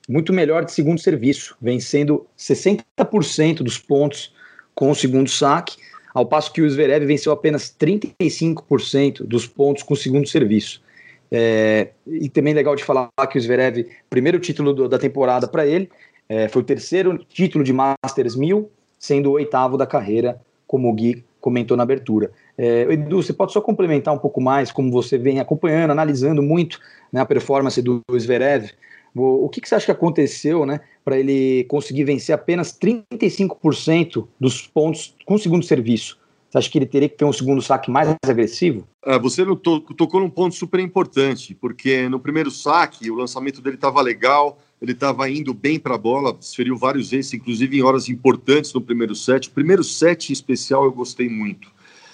muito 0.09 0.33
melhor 0.33 0.65
de 0.65 0.73
segundo 0.73 1.01
serviço, 1.01 1.57
vencendo 1.61 2.27
60% 2.39 3.57
dos 3.63 3.79
pontos 3.79 4.35
com 4.75 4.91
o 4.91 4.95
segundo 4.95 5.29
saque, 5.29 5.77
ao 6.15 6.27
passo 6.27 6.53
que 6.53 6.61
o 6.61 6.69
Zverev 6.69 7.07
venceu 7.07 7.33
apenas 7.33 7.75
35% 7.79 9.25
dos 9.25 9.47
pontos 9.47 9.83
com 9.83 9.95
o 9.95 9.97
segundo 9.97 10.29
serviço. 10.29 10.83
É, 11.35 11.93
e 12.07 12.29
também 12.29 12.53
legal 12.53 12.77
de 12.77 12.85
falar 12.85 13.09
que 13.31 13.39
o 13.39 13.41
Zverev, 13.41 13.89
primeiro 14.11 14.39
título 14.39 14.75
do, 14.75 14.87
da 14.87 14.99
temporada 14.99 15.49
para 15.49 15.67
ele, 15.67 15.89
é, 16.29 16.47
foi 16.47 16.61
o 16.61 16.65
terceiro 16.65 17.17
título 17.27 17.65
de 17.65 17.73
Masters 17.73 18.37
1000, 18.37 18.71
sendo 18.99 19.31
o 19.31 19.33
oitavo 19.33 19.79
da 19.79 19.87
carreira, 19.87 20.39
como 20.67 20.91
o 20.91 20.93
Gui 20.93 21.25
comentou 21.41 21.77
na 21.77 21.83
abertura. 21.83 22.31
É, 22.57 22.83
Edu, 22.83 23.23
você 23.23 23.33
pode 23.33 23.53
só 23.53 23.61
complementar 23.63 24.15
um 24.15 24.19
pouco 24.19 24.41
mais, 24.41 24.71
como 24.71 24.93
você 24.93 25.17
vem 25.17 25.41
acompanhando, 25.41 25.91
analisando 25.91 26.43
muito 26.43 26.79
né, 27.11 27.21
a 27.21 27.27
performance 27.27 27.81
do 27.81 28.03
Zverev. 28.17 28.71
O, 29.15 29.49
que, 29.49 29.61
que, 29.61 29.69
você 29.69 29.75
acha 29.75 29.87
que 29.87 29.93
aconteceu 29.93 30.65
né, 30.65 30.81
para 31.05 31.19
ele 31.19 31.65
conseguir 31.65 32.05
vencer 32.05 32.35
apenas 32.35 32.73
35% 32.79 34.27
dos 34.41 34.67
pontos 34.67 35.15
com 35.27 35.37
segundo 35.37 35.65
serviço? 35.65 36.22
Você 36.53 36.59
acha 36.59 36.71
que 36.71 36.77
ele 36.77 36.85
teria 36.85 37.09
que 37.09 37.17
ter 37.17 37.25
um 37.25 37.33
segundo 37.33 37.63
saque 37.63 37.91
mais 37.91 38.15
agressivo? 38.23 38.87
É, 39.07 39.19
você 39.19 39.43
to 39.43 39.81
tocou 39.81 40.21
num 40.21 40.29
ponto 40.29 40.55
super 40.55 40.81
importante, 40.81 41.55
porque 41.55 42.07
no 42.11 42.21
primeiro 42.21 42.51
saque 42.51 43.11
o 43.11 43.15
lançamento 43.15 43.63
dele 43.63 43.77
estava 43.77 44.03
legal, 44.03 44.59
ele 44.79 44.93
estava 44.93 45.31
indo 45.31 45.55
bem 45.55 45.79
para 45.79 45.95
a 45.95 45.99
bola, 45.99 46.31
desferiu 46.31 46.77
vários 46.77 47.11
vezes, 47.11 47.33
inclusive 47.33 47.79
em 47.79 47.83
horas 47.83 48.11
importantes 48.11 48.71
no 48.75 48.83
primeiro 48.83 49.15
set. 49.15 49.49
O 49.49 49.53
primeiro 49.53 49.83
set 49.83 50.29
em 50.29 50.35
especial 50.35 50.85
eu 50.85 50.93
gostei 50.93 51.27
muito. 51.27 51.73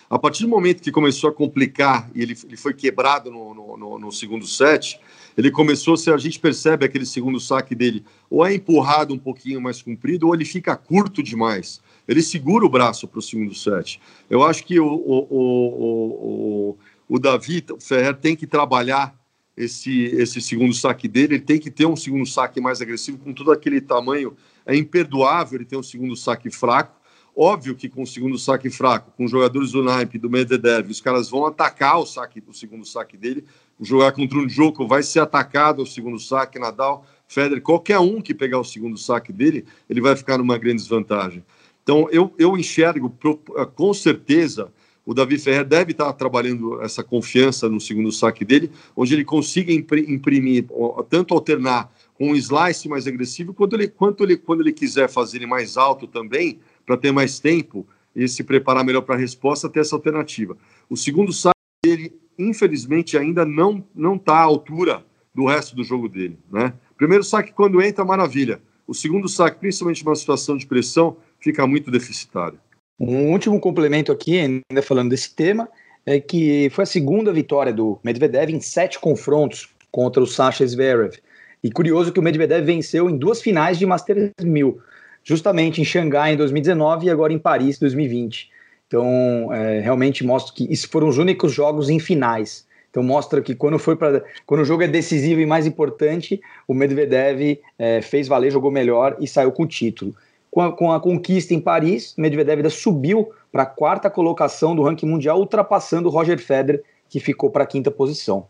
A 0.08 0.20
partir 0.20 0.44
do 0.44 0.48
momento 0.48 0.84
que 0.84 0.92
começou 0.92 1.28
a 1.28 1.32
complicar 1.32 2.08
e 2.14 2.22
ele, 2.22 2.36
ele 2.44 2.56
foi 2.56 2.72
quebrado 2.72 3.32
no, 3.32 3.52
no, 3.52 3.76
no, 3.76 3.98
no 3.98 4.12
segundo 4.12 4.46
set, 4.46 5.00
ele 5.36 5.50
começou, 5.50 5.96
se 5.96 6.12
a 6.12 6.16
gente 6.16 6.38
percebe 6.38 6.86
aquele 6.86 7.06
segundo 7.06 7.40
saque 7.40 7.74
dele, 7.74 8.04
ou 8.30 8.46
é 8.46 8.54
empurrado 8.54 9.12
um 9.12 9.18
pouquinho 9.18 9.60
mais 9.60 9.82
comprido, 9.82 10.28
ou 10.28 10.34
ele 10.34 10.44
fica 10.44 10.76
curto 10.76 11.24
demais 11.24 11.80
ele 12.08 12.22
segura 12.22 12.64
o 12.64 12.70
braço 12.70 13.06
para 13.06 13.18
o 13.18 13.22
segundo 13.22 13.54
set. 13.54 14.00
Eu 14.30 14.42
acho 14.42 14.64
que 14.64 14.80
o, 14.80 14.86
o, 14.86 15.26
o, 15.30 16.70
o, 16.70 16.78
o 17.08 17.18
Davi 17.18 17.62
Ferrer 17.78 18.16
tem 18.16 18.34
que 18.34 18.46
trabalhar 18.46 19.14
esse, 19.54 20.04
esse 20.04 20.40
segundo 20.40 20.72
saque 20.72 21.06
dele, 21.06 21.34
ele 21.34 21.44
tem 21.44 21.58
que 21.58 21.70
ter 21.70 21.84
um 21.84 21.96
segundo 21.96 22.24
saque 22.24 22.60
mais 22.60 22.80
agressivo, 22.80 23.18
com 23.18 23.32
todo 23.32 23.50
aquele 23.50 23.80
tamanho. 23.80 24.36
É 24.64 24.74
imperdoável 24.74 25.58
ele 25.58 25.64
ter 25.64 25.76
um 25.76 25.82
segundo 25.82 26.16
saque 26.16 26.50
fraco. 26.50 26.96
Óbvio 27.36 27.74
que 27.74 27.88
com 27.88 28.02
o 28.02 28.06
segundo 28.06 28.38
saque 28.38 28.68
fraco, 28.70 29.12
com 29.16 29.28
jogadores 29.28 29.70
do 29.70 29.82
naipe, 29.82 30.18
do 30.18 30.28
Medvedev, 30.28 30.90
os 30.90 31.00
caras 31.00 31.28
vão 31.28 31.46
atacar 31.46 31.98
o 31.98 32.06
saque, 32.06 32.42
o 32.46 32.52
segundo 32.52 32.84
saque 32.84 33.16
dele. 33.16 33.44
Jogar 33.80 34.10
contra 34.12 34.38
um 34.38 34.48
jogo 34.48 34.88
vai 34.88 35.04
ser 35.04 35.20
atacado 35.20 35.82
o 35.82 35.86
segundo 35.86 36.18
saque, 36.18 36.58
Nadal, 36.58 37.06
Federer, 37.28 37.62
qualquer 37.62 37.98
um 38.00 38.20
que 38.20 38.34
pegar 38.34 38.58
o 38.58 38.64
segundo 38.64 38.98
saque 38.98 39.32
dele, 39.32 39.64
ele 39.88 40.00
vai 40.00 40.16
ficar 40.16 40.38
numa 40.38 40.58
grande 40.58 40.82
desvantagem. 40.82 41.44
Então, 41.88 42.06
eu, 42.10 42.34
eu 42.38 42.54
enxergo, 42.54 43.16
eh, 43.56 43.64
com 43.74 43.94
certeza, 43.94 44.70
o 45.06 45.14
Davi 45.14 45.38
Ferrer 45.38 45.64
deve 45.64 45.92
estar 45.92 46.12
trabalhando 46.12 46.82
essa 46.82 47.02
confiança 47.02 47.66
no 47.66 47.80
segundo 47.80 48.12
saque 48.12 48.44
dele, 48.44 48.70
onde 48.94 49.14
ele 49.14 49.24
consiga 49.24 49.72
imprimir, 49.72 50.66
tanto 51.08 51.32
alternar 51.32 51.90
com 52.12 52.32
um 52.32 52.36
slice 52.36 52.90
mais 52.90 53.06
agressivo, 53.06 53.54
quanto 53.54 53.74
ele, 53.74 53.88
quanto 53.88 54.22
ele, 54.22 54.36
quando 54.36 54.60
ele 54.60 54.72
quiser 54.74 55.08
fazer 55.08 55.38
ele 55.38 55.46
mais 55.46 55.78
alto 55.78 56.06
também, 56.06 56.58
para 56.84 56.94
ter 56.98 57.10
mais 57.10 57.40
tempo 57.40 57.86
e 58.14 58.28
se 58.28 58.44
preparar 58.44 58.84
melhor 58.84 59.00
para 59.00 59.14
a 59.14 59.18
resposta, 59.18 59.66
ter 59.66 59.80
essa 59.80 59.96
alternativa. 59.96 60.58
O 60.90 60.96
segundo 60.96 61.32
saque 61.32 61.54
dele, 61.82 62.12
infelizmente, 62.38 63.16
ainda 63.16 63.46
não 63.46 63.82
não 63.94 64.16
está 64.16 64.34
à 64.34 64.42
altura 64.42 65.06
do 65.34 65.46
resto 65.46 65.74
do 65.74 65.82
jogo 65.82 66.06
dele. 66.06 66.38
Né? 66.52 66.74
Primeiro 66.98 67.24
saque, 67.24 67.50
quando 67.50 67.80
entra, 67.80 68.04
maravilha. 68.04 68.60
O 68.86 68.94
segundo 68.94 69.28
saque, 69.28 69.60
principalmente 69.60 70.02
numa 70.02 70.16
situação 70.16 70.56
de 70.56 70.66
pressão, 70.66 71.18
fica 71.40 71.66
muito 71.66 71.90
deficitário. 71.90 72.58
Um 72.98 73.30
último 73.30 73.60
complemento 73.60 74.10
aqui, 74.10 74.38
ainda 74.38 74.82
falando 74.82 75.10
desse 75.10 75.34
tema, 75.34 75.68
é 76.04 76.18
que 76.18 76.68
foi 76.70 76.84
a 76.84 76.86
segunda 76.86 77.32
vitória 77.32 77.72
do 77.72 77.98
Medvedev 78.02 78.50
em 78.50 78.60
sete 78.60 78.98
confrontos 78.98 79.68
contra 79.90 80.22
o 80.22 80.26
Sasha 80.26 80.66
Zverev. 80.66 81.18
E 81.62 81.70
curioso 81.70 82.12
que 82.12 82.20
o 82.20 82.22
Medvedev 82.22 82.64
venceu 82.64 83.08
em 83.08 83.16
duas 83.16 83.40
finais 83.40 83.78
de 83.78 83.86
Masters 83.86 84.32
1000, 84.40 84.78
justamente 85.22 85.80
em 85.80 85.84
Xangai 85.84 86.32
em 86.32 86.36
2019 86.36 87.06
e 87.06 87.10
agora 87.10 87.32
em 87.32 87.38
Paris 87.38 87.76
em 87.76 87.80
2020. 87.80 88.50
Então, 88.86 89.52
é, 89.52 89.80
realmente 89.80 90.24
mostra 90.24 90.54
que 90.54 90.72
isso 90.72 90.88
foram 90.88 91.08
os 91.08 91.18
únicos 91.18 91.52
jogos 91.52 91.90
em 91.90 92.00
finais. 92.00 92.66
Então 92.90 93.02
mostra 93.02 93.42
que 93.42 93.54
quando 93.54 93.78
foi 93.78 93.96
para 93.96 94.24
quando 94.46 94.62
o 94.62 94.64
jogo 94.64 94.82
é 94.82 94.88
decisivo 94.88 95.40
e 95.40 95.46
mais 95.46 95.66
importante, 95.66 96.40
o 96.66 96.74
Medvedev 96.74 97.60
é, 97.78 98.00
fez 98.00 98.26
valer, 98.26 98.50
jogou 98.50 98.70
melhor 98.70 99.16
e 99.20 99.28
saiu 99.28 99.52
com 99.52 99.64
o 99.64 99.66
título. 99.66 100.16
Com 100.58 100.62
a, 100.62 100.72
com 100.72 100.92
a 100.92 100.98
conquista 100.98 101.54
em 101.54 101.60
Paris, 101.60 102.14
Medvedev 102.18 102.58
ainda 102.58 102.70
subiu 102.70 103.30
para 103.52 103.62
a 103.62 103.66
quarta 103.66 104.10
colocação 104.10 104.74
do 104.74 104.82
ranking 104.82 105.06
mundial, 105.06 105.38
ultrapassando 105.38 106.08
o 106.08 106.10
Roger 106.10 106.36
Federer, 106.36 106.82
que 107.08 107.20
ficou 107.20 107.48
para 107.48 107.62
a 107.62 107.66
quinta 107.66 107.92
posição. 107.92 108.46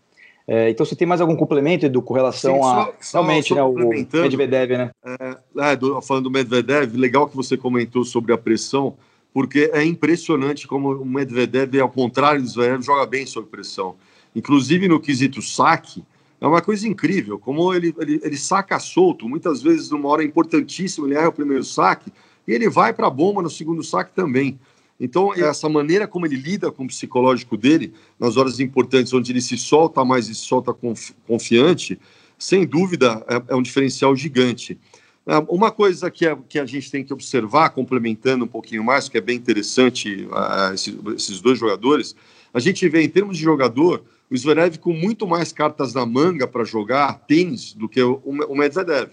É, 0.47 0.71
então, 0.71 0.87
você 0.87 0.97
tem 0.97 1.07
mais 1.07 1.21
algum 1.21 1.37
complemento, 1.37 1.85
Edu, 1.85 2.01
com 2.01 2.15
relação 2.15 2.55
Sim, 2.55 2.63
só, 2.63 2.69
a 2.69 2.93
só, 2.99 3.19
realmente 3.19 3.49
só 3.49 3.55
né, 3.57 3.63
o 3.63 3.75
Medvedev, 4.23 4.79
né? 4.79 4.91
É, 5.05 5.37
é, 5.59 5.77
do, 5.77 6.01
falando 6.01 6.25
do 6.25 6.31
Medvedev, 6.31 6.97
legal 6.97 7.29
que 7.29 7.37
você 7.37 7.59
comentou 7.59 8.03
sobre 8.07 8.33
a 8.33 8.39
pressão, 8.39 8.97
porque 9.35 9.71
é 9.75 9.85
impressionante 9.85 10.67
como 10.67 10.93
o 10.93 11.05
Medvedev, 11.05 11.79
ao 11.79 11.91
contrário 11.91 12.41
do 12.41 12.49
Zverev, 12.49 12.83
joga 12.83 13.05
bem 13.05 13.27
sob 13.27 13.47
pressão. 13.49 13.97
Inclusive 14.35 14.89
no 14.89 14.99
quesito 14.99 15.43
saque, 15.43 16.03
é 16.41 16.47
uma 16.47 16.63
coisa 16.63 16.87
incrível, 16.87 17.39
como 17.39 17.73
ele, 17.75 17.95
ele, 17.99 18.21
ele 18.23 18.37
saca 18.37 18.79
solto, 18.79 19.29
muitas 19.29 19.63
vezes 19.63 19.91
numa 19.91 20.09
hora 20.09 20.23
importantíssima, 20.23 21.07
ele 21.07 21.17
erra 21.17 21.29
o 21.29 21.33
primeiro 21.33 21.65
saque, 21.65 22.13
e 22.47 22.53
ele 22.53 22.69
vai 22.69 22.93
para 22.93 23.09
a 23.09 23.11
bomba 23.11 23.43
no 23.43 23.51
segundo 23.51 23.83
saque 23.83 24.13
também. 24.15 24.59
Então, 25.01 25.33
essa 25.35 25.69
maneira 25.69 26.09
como 26.09 26.27
ele 26.27 26.37
lida 26.37 26.73
com 26.73 26.85
o 26.85 26.89
psicológico 26.89 27.57
dele, 27.57 27.93
nas 28.19 28.37
horas 28.37 28.59
importantes, 28.59 29.13
onde 29.13 29.31
ele 29.31 29.41
se 29.41 29.57
solta 29.57 30.05
mais 30.05 30.29
e 30.29 30.35
se 30.35 30.43
solta 30.43 30.75
confiante, 31.27 31.99
sem 32.39 32.67
dúvida 32.67 33.25
é, 33.29 33.53
é 33.53 33.57
um 33.57 33.63
diferencial 33.63 34.15
gigante. 34.17 34.79
É, 35.27 35.37
uma 35.49 35.71
coisa 35.71 36.11
que 36.11 36.27
a, 36.27 36.37
que 36.37 36.59
a 36.59 36.67
gente 36.67 36.91
tem 36.91 37.05
que 37.05 37.13
observar, 37.13 37.71
complementando 37.71 38.45
um 38.45 38.49
pouquinho 38.49 38.83
mais, 38.83 39.09
que 39.09 39.19
é 39.19 39.21
bem 39.21 39.37
interessante, 39.37 40.27
uh, 40.31 40.73
esses, 40.75 40.97
esses 41.17 41.41
dois 41.41 41.59
jogadores, 41.59 42.17
a 42.53 42.59
gente 42.59 42.89
vê, 42.89 43.03
em 43.03 43.09
termos 43.09 43.37
de 43.37 43.45
jogador, 43.45 44.03
o 44.31 44.37
Zverev 44.37 44.79
com 44.79 44.93
muito 44.93 45.27
mais 45.27 45.53
cartas 45.53 45.95
na 45.95 46.05
manga 46.05 46.47
para 46.47 46.65
jogar 46.65 47.21
tênis 47.27 47.73
do 47.73 47.89
que 47.89 48.03
o, 48.03 48.23
Medvedev. 48.55 49.11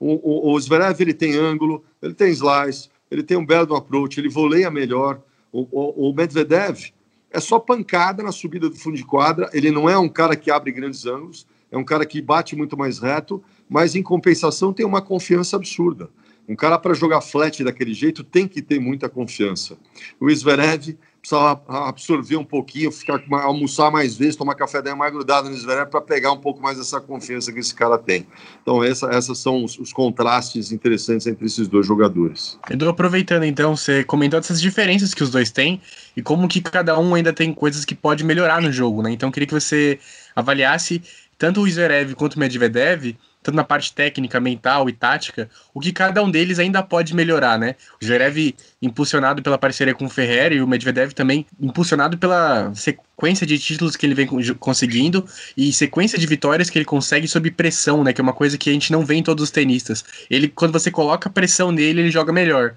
O, 0.00 0.50
o, 0.50 0.54
o 0.54 0.60
Zverev 0.60 1.00
ele 1.00 1.14
tem 1.14 1.34
ângulo, 1.34 1.84
ele 2.00 2.14
tem 2.14 2.30
slice, 2.30 2.88
ele 3.10 3.22
tem 3.22 3.36
um 3.36 3.44
belo 3.44 3.74
approach, 3.76 4.18
ele 4.18 4.28
voleia 4.28 4.70
melhor. 4.70 5.20
O, 5.52 5.66
o, 5.70 6.08
o, 6.08 6.14
Medvedev 6.14 6.90
é 7.30 7.40
só 7.40 7.58
pancada 7.58 8.22
na 8.22 8.32
subida 8.32 8.68
do 8.68 8.76
fundo 8.76 8.96
de 8.96 9.04
quadra, 9.04 9.50
ele 9.52 9.70
não 9.70 9.88
é 9.88 9.98
um 9.98 10.08
cara 10.08 10.34
que 10.34 10.50
abre 10.50 10.72
grandes 10.72 11.04
ângulos, 11.04 11.46
é 11.70 11.76
um 11.76 11.84
cara 11.84 12.06
que 12.06 12.22
bate 12.22 12.56
muito 12.56 12.76
mais 12.76 12.98
reto, 12.98 13.42
mas 13.68 13.94
em 13.94 14.02
compensação 14.02 14.72
tem 14.72 14.86
uma 14.86 15.02
confiança 15.02 15.56
absurda. 15.56 16.08
Um 16.48 16.56
cara 16.56 16.78
para 16.78 16.94
jogar 16.94 17.20
flat 17.20 17.62
daquele 17.62 17.92
jeito 17.92 18.24
tem 18.24 18.48
que 18.48 18.62
ter 18.62 18.80
muita 18.80 19.06
confiança. 19.06 19.76
O 20.18 20.34
Zverev 20.34 20.96
precisa 21.28 21.60
absorver 21.68 22.36
um 22.36 22.44
pouquinho, 22.44 22.90
ficar 22.90 23.22
almoçar 23.30 23.90
mais 23.90 24.16
vezes, 24.16 24.36
tomar 24.36 24.54
café 24.54 24.80
da 24.80 24.96
mais 24.96 25.12
grudado 25.12 25.50
no 25.50 25.56
Zverev 25.56 25.90
para 25.90 26.00
pegar 26.00 26.32
um 26.32 26.38
pouco 26.38 26.62
mais 26.62 26.78
dessa 26.78 27.00
confiança 27.00 27.52
que 27.52 27.58
esse 27.58 27.74
cara 27.74 27.98
tem. 27.98 28.26
Então, 28.62 28.82
essa, 28.82 29.06
essas 29.08 29.38
são 29.38 29.62
os, 29.64 29.78
os, 29.78 29.92
contrastes 29.92 30.72
interessantes 30.72 31.26
entre 31.26 31.46
esses 31.46 31.68
dois 31.68 31.86
jogadores. 31.86 32.58
Edu, 32.70 32.88
aproveitando 32.88 33.44
então, 33.44 33.76
você 33.76 34.02
comentou 34.04 34.38
essas 34.38 34.60
diferenças 34.60 35.12
que 35.12 35.22
os 35.22 35.30
dois 35.30 35.50
têm 35.50 35.80
e 36.16 36.22
como 36.22 36.48
que 36.48 36.60
cada 36.60 36.98
um 36.98 37.14
ainda 37.14 37.32
tem 37.32 37.52
coisas 37.52 37.84
que 37.84 37.94
pode 37.94 38.24
melhorar 38.24 38.62
no 38.62 38.72
jogo, 38.72 39.02
né? 39.02 39.10
Então, 39.10 39.30
queria 39.30 39.46
que 39.46 39.54
você 39.54 39.98
avaliasse 40.34 41.02
tanto 41.36 41.60
o 41.60 41.68
Zverev 41.68 42.14
quanto 42.14 42.34
o 42.34 42.38
Medvedev 42.38 43.16
tanto 43.42 43.54
na 43.54 43.64
parte 43.64 43.92
técnica, 43.92 44.40
mental 44.40 44.88
e 44.88 44.92
tática, 44.92 45.48
o 45.72 45.80
que 45.80 45.92
cada 45.92 46.22
um 46.22 46.30
deles 46.30 46.58
ainda 46.58 46.82
pode 46.82 47.14
melhorar, 47.14 47.58
né? 47.58 47.74
O 48.00 48.04
Zverev 48.04 48.54
impulsionado 48.80 49.42
pela 49.42 49.56
parceria 49.56 49.94
com 49.94 50.06
o 50.06 50.10
Ferreira 50.10 50.54
e 50.54 50.60
o 50.60 50.66
Medvedev 50.66 51.12
também 51.12 51.46
impulsionado 51.60 52.18
pela 52.18 52.72
sequência 52.74 53.46
de 53.46 53.58
títulos 53.58 53.96
que 53.96 54.06
ele 54.06 54.14
vem 54.14 54.26
conseguindo 54.58 55.24
e 55.56 55.72
sequência 55.72 56.18
de 56.18 56.26
vitórias 56.26 56.68
que 56.68 56.78
ele 56.78 56.84
consegue 56.84 57.26
sob 57.28 57.50
pressão, 57.50 58.04
né? 58.04 58.12
Que 58.12 58.20
é 58.20 58.22
uma 58.24 58.32
coisa 58.32 58.58
que 58.58 58.70
a 58.70 58.72
gente 58.72 58.92
não 58.92 59.04
vê 59.04 59.14
em 59.14 59.22
todos 59.22 59.44
os 59.44 59.50
tenistas. 59.50 60.04
Ele, 60.30 60.48
quando 60.48 60.72
você 60.72 60.90
coloca 60.90 61.30
pressão 61.30 61.72
nele, 61.72 62.02
ele 62.02 62.10
joga 62.10 62.32
melhor. 62.32 62.74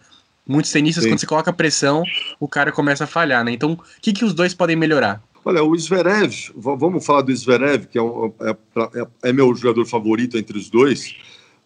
Muitos 0.48 0.72
tenistas, 0.72 1.04
Sim. 1.04 1.12
quando 1.12 1.20
você 1.20 1.28
coloca 1.28 1.54
pressão, 1.54 2.04
o 2.40 2.48
cara 2.48 2.72
começa 2.72 3.04
a 3.04 3.08
falhar, 3.08 3.44
né? 3.44 3.52
Então, 3.52 3.74
o 3.74 3.80
que, 4.02 4.12
que 4.12 4.26
os 4.26 4.34
dois 4.34 4.54
podem 4.54 4.76
melhorar? 4.76 5.22
Olha, 5.44 5.64
o 5.64 5.76
Zverev, 5.76 6.52
vamos 6.56 7.04
falar 7.04 7.24
do 7.24 7.36
Zverev, 7.36 7.88
que 7.88 7.98
é, 7.98 8.02
um, 8.02 8.32
é, 8.42 8.52
é, 8.52 9.30
é, 9.30 9.34
meu 9.34 9.54
jogador 9.56 9.84
favorito 9.88 10.38
entre 10.38 10.56
os 10.56 10.70
dois. 10.70 11.16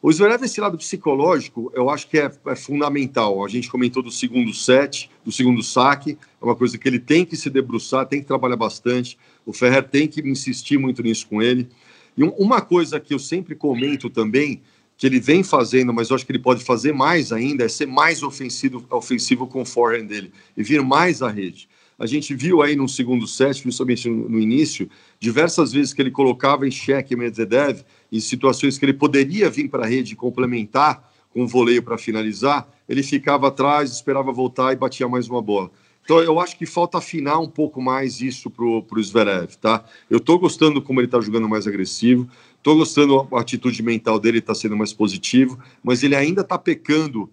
O 0.02 0.10
Zverev, 0.14 0.46
esse 0.46 0.62
lado 0.62 0.78
psicológico, 0.78 1.70
eu 1.76 1.90
acho 1.90 2.08
que 2.08 2.18
é, 2.18 2.32
é, 2.48 2.56
fundamental. 2.56 3.44
A 3.44 3.50
gente 3.50 3.70
comentou 3.70 4.02
do 4.02 4.10
segundo 4.10 4.54
set, 4.54 5.12
do 5.26 5.32
segundo 5.32 5.62
saque, 5.62 6.18
é 6.42 6.46
uma 6.46 6.56
coisa 6.56 6.78
que 6.78 6.88
ele 6.88 7.00
tem 7.00 7.26
que 7.26 7.36
se 7.36 7.50
debruçar, 7.50 8.06
tem 8.06 8.22
que 8.22 8.28
trabalhar 8.28 8.56
bastante. 8.56 9.18
O 9.46 9.52
Ferrer 9.52 9.84
tem 9.84 10.08
que 10.08 10.22
insistir 10.22 10.78
muito 10.78 11.04
nisso 11.04 11.28
com 11.28 11.42
ele. 11.42 11.68
E 12.16 12.24
um, 12.24 12.30
uma 12.30 12.62
coisa 12.62 12.98
que 12.98 13.14
eu 13.14 13.20
sempre 13.20 13.56
comento 13.56 14.10
também, 14.10 14.62
que 14.98 15.06
ele 15.06 15.20
vem 15.20 15.44
fazendo, 15.44 15.94
mas 15.94 16.10
eu 16.10 16.16
acho 16.16 16.26
que 16.26 16.32
ele 16.32 16.40
pode 16.40 16.64
fazer 16.64 16.94
mais 16.94 17.34
ainda, 17.34 17.66
é 17.66 17.68
ser 17.68 17.88
mais 17.88 18.24
ofensivo, 18.24 18.86
ofensivo 18.90 19.46
com 19.48 19.64
o 19.64 19.66
forehand 19.66 20.06
dele 20.06 20.32
e 20.56 20.64
vir 20.64 20.82
mais 20.82 21.22
à 21.22 21.30
rede. 21.30 21.68
A 21.98 22.06
gente 22.06 22.36
viu 22.36 22.62
aí 22.62 22.76
no 22.76 22.90
segundo 22.90 23.26
set, 23.26 23.62
principalmente 23.62 24.10
no 24.10 24.40
início, 24.40 24.90
diversas 25.20 25.72
vezes 25.72 25.94
que 25.94 26.02
ele 26.02 26.12
colocava 26.12 26.68
em 26.68 26.72
xeque 26.72 27.16
Medvedev 27.16 27.82
em 28.12 28.20
situações 28.20 28.78
que 28.78 28.86
ele 28.86 28.94
poderia 28.94 29.50
vir 29.50 29.70
para 29.70 29.86
a 29.86 29.88
rede 29.88 30.16
complementar 30.16 31.10
com 31.34 31.44
o 31.44 31.48
voleio 31.48 31.84
para 31.84 31.98
finalizar, 31.98 32.68
ele 32.88 33.04
ficava 33.04 33.50
atrás, 33.50 33.92
esperava 33.92 34.32
voltar 34.32 34.72
e 34.72 34.76
batia 34.78 35.08
mais 35.08 35.28
uma 35.28 35.42
bola. 35.42 35.70
Então 36.04 36.20
eu 36.20 36.40
acho 36.40 36.58
que 36.58 36.66
falta 36.66 37.00
afinar 37.00 37.40
um 37.40 37.50
pouco 37.50 37.82
mais 37.82 38.22
isso 38.22 38.50
para 38.50 38.64
o 38.64 39.04
Zverev, 39.04 39.56
tá? 39.58 39.84
Eu 40.10 40.18
estou 40.18 40.38
gostando 40.38 40.82
como 40.82 41.00
ele 41.00 41.08
está 41.08 41.20
jogando 41.20 41.50
mais 41.50 41.66
agressivo, 41.68 42.30
estou 42.58 42.78
gostando 42.78 43.28
a 43.34 43.42
atitude 43.42 43.82
mental 43.82 44.20
dele 44.20 44.38
está 44.38 44.54
sendo 44.54 44.78
mais 44.78 44.94
positivo, 44.94 45.58
mas 45.84 46.04
ele 46.04 46.16
ainda 46.16 46.42
está 46.42 46.58
pecando 46.58 47.30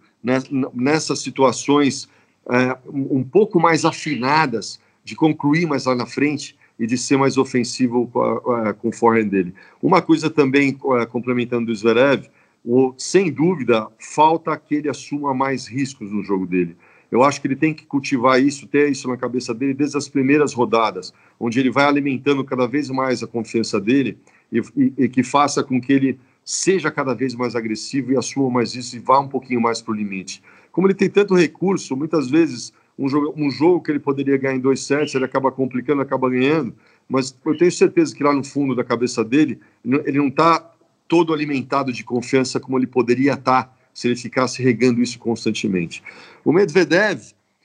nessas 0.72 1.18
situações 1.18 2.08
é, 2.50 2.76
um 2.86 3.22
pouco 3.22 3.60
mais 3.60 3.84
afinadas 3.84 4.80
de 5.04 5.14
concluir 5.16 5.66
mais 5.66 5.84
lá 5.84 5.94
na 5.94 6.06
frente 6.06 6.56
e 6.78 6.86
de 6.86 6.96
ser 6.96 7.16
mais 7.16 7.36
ofensivo 7.36 8.08
com, 8.08 8.88
o 8.88 8.92
forehand 8.92 9.28
dele. 9.28 9.54
Uma 9.80 10.02
coisa 10.02 10.30
também, 10.30 10.76
é, 11.00 11.06
complementando 11.06 11.66
do 11.66 11.74
Zverev, 11.74 12.28
o, 12.64 12.94
sem 12.96 13.30
dúvida, 13.30 13.88
falta 13.98 14.56
que 14.56 14.76
ele 14.76 14.88
assuma 14.88 15.34
mais 15.34 15.66
riscos 15.66 16.10
no 16.10 16.22
jogo 16.22 16.46
dele. 16.46 16.76
Eu 17.10 17.22
acho 17.22 17.40
que 17.40 17.46
ele 17.46 17.56
tem 17.56 17.74
que 17.74 17.84
cultivar 17.84 18.40
isso, 18.40 18.66
ter 18.66 18.90
isso 18.90 19.06
na 19.06 19.16
cabeça 19.16 19.52
dele 19.52 19.74
desde 19.74 19.98
as 19.98 20.08
primeiras 20.08 20.54
rodadas, 20.54 21.12
onde 21.38 21.60
ele 21.60 21.70
vai 21.70 21.84
alimentando 21.84 22.42
cada 22.42 22.66
vez 22.66 22.88
mais 22.88 23.22
a 23.22 23.26
confiança 23.26 23.80
dele 23.80 24.16
e, 24.50 24.60
e, 24.76 24.92
e 24.96 25.08
que 25.08 25.22
faça 25.22 25.62
com 25.62 25.80
que 25.80 25.92
ele 25.92 26.18
seja 26.44 26.90
cada 26.90 27.14
vez 27.14 27.34
mais 27.34 27.54
agressivo 27.54 28.12
e 28.12 28.16
assuma 28.16 28.50
mais 28.50 28.74
isso 28.74 28.96
e 28.96 28.98
vá 28.98 29.20
um 29.20 29.28
pouquinho 29.28 29.60
mais 29.60 29.80
para 29.80 29.92
o 29.92 29.96
limite 29.96 30.42
como 30.72 30.86
ele 30.86 30.94
tem 30.94 31.08
tanto 31.08 31.34
recurso, 31.34 31.94
muitas 31.94 32.28
vezes 32.28 32.72
um 32.98 33.08
jogo, 33.08 33.34
um 33.36 33.50
jogo 33.50 33.82
que 33.82 33.90
ele 33.90 34.00
poderia 34.00 34.36
ganhar 34.36 34.56
em 34.56 34.60
dois 34.60 34.84
sets, 34.84 35.14
ele 35.14 35.24
acaba 35.24 35.52
complicando, 35.52 36.02
acaba 36.02 36.28
ganhando, 36.28 36.74
mas 37.08 37.36
eu 37.44 37.56
tenho 37.56 37.70
certeza 37.70 38.14
que 38.14 38.24
lá 38.24 38.32
no 38.32 38.42
fundo 38.42 38.74
da 38.74 38.82
cabeça 38.82 39.24
dele, 39.24 39.60
ele 39.84 40.18
não 40.18 40.28
está 40.28 40.70
todo 41.06 41.32
alimentado 41.34 41.92
de 41.92 42.02
confiança 42.02 42.58
como 42.58 42.78
ele 42.78 42.86
poderia 42.86 43.34
estar 43.34 43.64
tá 43.64 43.76
se 43.92 44.08
ele 44.08 44.16
ficasse 44.16 44.62
regando 44.62 45.02
isso 45.02 45.18
constantemente. 45.18 46.02
O 46.44 46.52
Medvedev, 46.52 47.20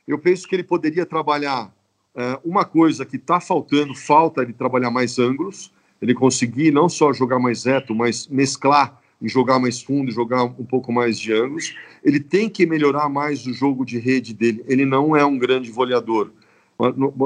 eu 0.08 0.20
penso 0.20 0.48
que 0.48 0.56
ele 0.56 0.64
poderia 0.64 1.06
trabalhar 1.06 1.74
é, 2.14 2.40
uma 2.44 2.66
coisa 2.66 3.06
que 3.06 3.16
está 3.16 3.40
faltando, 3.40 3.96
falta 3.96 4.46
de 4.46 4.52
trabalhar 4.52 4.92
mais 4.92 5.18
ângulos, 5.18 5.72
ele 6.02 6.14
conseguir 6.14 6.72
não 6.72 6.90
só 6.90 7.14
jogar 7.14 7.40
mais 7.40 7.64
reto, 7.64 7.96
mas 7.96 8.28
mesclar 8.28 9.02
em 9.22 9.28
jogar 9.28 9.60
mais 9.60 9.82
fundo, 9.82 10.12
jogar 10.12 10.44
um 10.44 10.66
pouco 10.66 10.92
mais 10.92 11.20
de 11.20 11.34
ângulos. 11.34 11.76
Ele 12.04 12.20
tem 12.20 12.50
que 12.50 12.66
melhorar 12.66 13.10
mais 13.10 13.46
o 13.46 13.54
jogo 13.54 13.86
de 13.86 13.98
rede 13.98 14.34
dele. 14.34 14.64
Ele 14.68 14.86
não 14.86 15.16
é 15.16 15.26
um 15.26 15.38
grande 15.38 15.72
voleador. 15.72 16.32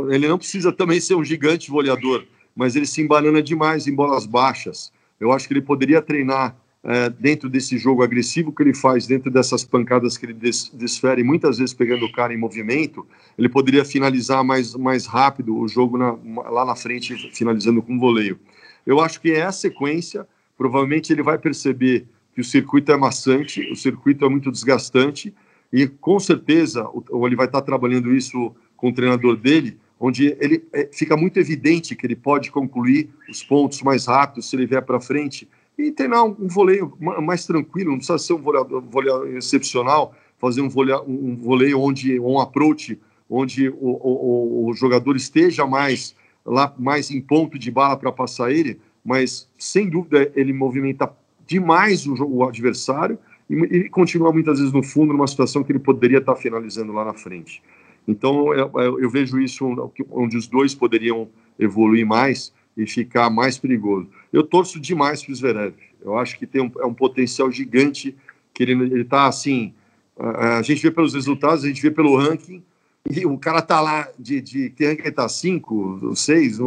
Ele 0.10 0.28
não 0.28 0.38
precisa 0.38 0.72
também 0.72 1.00
ser 1.02 1.16
um 1.16 1.24
gigante 1.24 1.70
voleador, 1.70 2.26
mas 2.56 2.76
ele 2.76 2.86
se 2.86 3.02
embanana 3.02 3.44
demais 3.44 3.86
em 3.88 3.94
bolas 3.94 4.26
baixas. 4.26 4.92
Eu 5.20 5.32
acho 5.32 5.48
que 5.48 5.54
ele 5.54 5.62
poderia 5.62 6.02
treinar 6.02 6.56
é, 6.84 7.10
dentro 7.10 7.50
desse 7.50 7.78
jogo 7.78 8.02
agressivo 8.02 8.52
que 8.52 8.64
ele 8.64 8.74
faz, 8.74 9.06
dentro 9.06 9.30
dessas 9.30 9.64
pancadas 9.64 10.18
que 10.18 10.26
ele 10.26 10.34
des 10.34 10.72
desfere, 10.74 11.24
muitas 11.24 11.60
vezes 11.60 11.76
pegando 11.76 12.06
o 12.06 12.12
cara 12.12 12.34
em 12.34 12.38
movimento, 12.38 13.06
ele 13.38 13.48
poderia 13.48 13.86
finalizar 13.86 14.44
mais, 14.44 14.74
mais 14.74 15.06
rápido 15.06 15.56
o 15.56 15.68
jogo 15.68 15.98
na, 15.98 16.18
lá 16.50 16.66
na 16.66 16.76
frente, 16.76 17.16
finalizando 17.34 17.82
com 17.82 18.00
voleio. 18.00 18.40
Eu 18.86 19.00
acho 19.00 19.22
que 19.22 19.32
é 19.32 19.44
a 19.44 19.52
sequência 19.52 20.26
provavelmente 20.62 21.12
ele 21.12 21.24
vai 21.24 21.40
perceber 21.40 22.06
que 22.36 22.40
o 22.40 22.44
circuito 22.44 22.92
é 22.92 22.96
maçante, 22.96 23.68
o 23.72 23.76
circuito 23.76 24.24
é 24.24 24.30
muito 24.30 24.52
desgastante, 24.52 25.34
e 25.74 25.88
com 25.88 26.20
certeza 26.20 26.88
ou 27.10 27.26
ele 27.26 27.36
vai 27.36 27.48
estar 27.48 27.64
trabalhando 27.64 28.16
isso 28.16 28.54
com 28.78 28.90
o 28.90 28.94
treinador 28.94 29.36
dele, 29.36 29.80
onde 30.00 30.38
ele 30.40 30.64
é, 30.72 30.88
fica 30.94 31.18
muito 31.18 31.40
evidente 31.40 31.96
que 31.96 32.06
ele 32.06 32.16
pode 32.16 32.52
concluir 32.52 33.10
os 33.28 33.44
pontos 33.44 33.82
mais 33.82 34.06
rápidos 34.06 34.52
se 34.52 34.56
ele 34.56 34.68
vier 34.68 34.84
para 34.84 35.00
frente 35.00 35.50
e 35.76 35.92
treinar 35.92 36.26
um, 36.26 36.36
um 36.40 36.48
voleio 36.48 36.94
mais 37.00 37.44
tranquilo, 37.44 37.90
não 37.90 37.98
precisa 37.98 38.20
ser 38.20 38.34
um 38.34 38.42
voleio, 38.42 39.36
excepcional, 39.36 40.14
fazer 40.38 40.62
um 40.62 40.70
voleio, 40.70 41.02
um 41.08 41.38
voleio 41.38 41.80
onde 41.80 42.20
um 42.20 42.40
approach 42.40 43.00
onde 43.28 43.68
o, 43.68 43.76
o, 43.80 44.70
o 44.70 44.74
jogador 44.76 45.16
esteja 45.16 45.66
mais 45.66 46.16
lá 46.46 46.72
mais 46.78 47.10
em 47.10 47.20
ponto 47.20 47.58
de 47.58 47.72
bala 47.72 47.98
para 47.98 48.12
passar 48.12 48.52
ele, 48.52 48.80
mas 49.04 49.50
sem 49.58 49.90
dúvida 49.90 50.32
ele 50.36 50.54
movimenta 50.54 51.12
demais 51.46 52.06
o, 52.08 52.16
o 52.24 52.48
adversário 52.48 53.18
e, 53.50 53.56
e 53.56 53.90
continua 53.90 54.32
muitas 54.32 54.60
vezes 54.60 54.74
no 54.74 54.84
fundo, 54.84 55.14
numa 55.14 55.28
situação 55.28 55.64
que 55.64 55.72
ele 55.72 55.80
poderia 55.80 56.20
estar 56.20 56.36
finalizando 56.36 56.94
lá 56.94 57.04
na 57.04 57.14
frente. 57.14 57.62
Então, 58.08 58.54
eu, 58.54 59.00
eu 59.00 59.10
vejo 59.10 59.40
isso 59.40 59.66
onde 60.10 60.38
os 60.38 60.48
dois 60.48 60.74
poderiam 60.74 61.30
evoluir 61.60 62.06
mais 62.06 62.54
e 62.76 62.88
ficar 62.88 63.30
mais 63.30 63.58
perigoso. 63.58 64.08
Eu 64.32 64.44
torço 64.44 64.80
demais 64.80 65.22
para 65.24 65.32
o 65.32 65.36
Zverev. 65.36 65.74
Eu 66.04 66.18
acho 66.18 66.38
que 66.38 66.48
tem 66.48 66.62
um, 66.62 66.72
é 66.80 66.86
um 66.86 66.94
potencial 66.94 67.52
gigante 67.52 68.16
que 68.54 68.64
ele 68.64 69.02
está 69.02 69.28
assim. 69.28 69.74
A, 70.18 70.58
a, 70.58 70.62
gente 70.62 70.82
vê 70.82 70.90
pelos 70.90 71.14
resultados, 71.14 71.64
a 71.64 71.68
gente 71.68 71.82
vê 71.82 71.92
pelo 71.92 72.16
ranking, 72.16 72.64
e 73.10 73.26
o 73.26 73.38
cara 73.38 73.62
tá 73.62 73.82
lá 73.82 74.08
de, 74.18 74.42
de 74.42 74.70
que 74.70 74.86
ranking 74.86 75.04
ele 75.04 75.12
tá? 75.12 75.28
5, 75.28 76.16
6, 76.16 76.60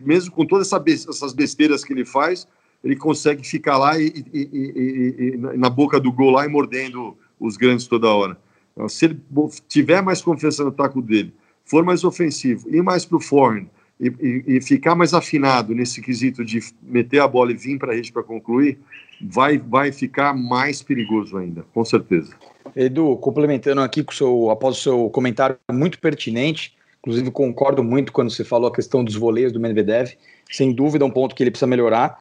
mesmo 0.00 0.32
com 0.32 0.44
todas 0.44 0.66
essa 0.66 0.82
essas 1.10 1.32
besteiras 1.32 1.84
que 1.84 1.92
ele 1.92 2.04
faz, 2.04 2.46
ele 2.82 2.96
consegue 2.96 3.46
ficar 3.46 3.78
lá 3.78 3.98
e, 3.98 4.24
e, 4.32 4.40
e, 4.52 5.34
e, 5.34 5.36
na 5.36 5.70
boca 5.70 6.00
do 6.00 6.10
gol 6.10 6.30
lá 6.30 6.44
e 6.44 6.48
mordendo 6.48 7.16
os 7.38 7.56
grandes 7.56 7.86
toda 7.86 8.08
hora. 8.08 8.36
Então, 8.72 8.88
se 8.88 9.04
ele 9.04 9.20
tiver 9.68 10.02
mais 10.02 10.20
confiança 10.20 10.64
no 10.64 10.72
taco 10.72 11.00
dele, 11.00 11.32
for 11.64 11.84
mais 11.84 12.02
ofensivo, 12.02 12.68
ir 12.74 12.82
mais 12.82 13.04
para 13.04 13.16
o 13.16 13.20
forehand 13.20 13.66
e, 14.00 14.60
ficar 14.60 14.96
mais 14.96 15.14
afinado 15.14 15.74
nesse 15.74 16.02
quesito 16.02 16.44
de 16.44 16.60
meter 16.82 17.20
a 17.20 17.28
bola 17.28 17.52
e 17.52 17.54
vir 17.54 17.78
para 17.78 17.92
a 17.92 17.94
rede 17.94 18.12
para 18.12 18.22
concluir, 18.22 18.78
vai, 19.20 19.58
vai 19.58 19.92
ficar 19.92 20.34
mais 20.34 20.82
perigoso 20.82 21.36
ainda, 21.36 21.64
com 21.72 21.84
certeza. 21.84 22.34
Edu, 22.74 23.16
complementando 23.18 23.80
aqui 23.80 24.02
com 24.02 24.12
seu, 24.12 24.50
após 24.50 24.78
o 24.78 24.80
seu 24.80 25.10
comentário 25.10 25.56
muito 25.70 25.98
pertinente, 25.98 26.74
inclusive 27.00 27.30
concordo 27.30 27.82
muito 27.82 28.12
quando 28.12 28.30
você 28.30 28.44
falou 28.44 28.68
a 28.68 28.74
questão 28.74 29.04
dos 29.04 29.14
voleios 29.14 29.52
do 29.52 29.60
Medvedev, 29.60 30.12
sem 30.50 30.72
dúvida 30.72 31.04
é 31.04 31.08
um 31.08 31.10
ponto 31.10 31.34
que 31.34 31.42
ele 31.42 31.50
precisa 31.50 31.66
melhorar. 31.66 32.18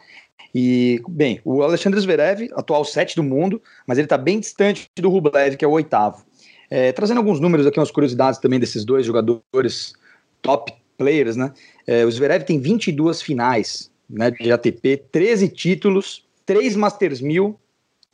E, 0.54 1.02
bem, 1.08 1.40
o 1.46 1.64
Alexandre 1.64 2.00
Zverev, 2.00 2.50
atual 2.54 2.84
sete 2.84 3.16
do 3.16 3.24
mundo, 3.24 3.62
mas 3.88 3.98
ele 3.98 4.06
está 4.06 4.18
bem 4.18 4.40
distante 4.40 4.90
do 5.00 5.10
Rublev, 5.10 5.56
que 5.56 5.64
é 5.64 5.68
o 5.68 5.72
oitavo. 5.72 6.26
É, 6.70 6.92
trazendo 6.92 7.18
alguns 7.18 7.40
números 7.40 7.66
aqui, 7.66 7.80
umas 7.80 7.92
curiosidades 7.92 8.40
também 8.40 8.60
desses 8.60 8.84
dois 8.84 9.06
jogadores 9.06 9.94
top 10.42 10.74
players, 10.98 11.36
né? 11.36 11.54
É, 11.88 12.06
o 12.06 12.12
Zverev 12.12 12.44
tem 12.44 12.60
22 12.60 13.22
finais 13.22 13.92
né, 14.10 14.32
de 14.32 14.52
ATP, 14.52 15.04
13 15.12 15.48
títulos, 15.50 16.26
3 16.46 16.76
Masters 16.76 17.22
1000 17.22 17.60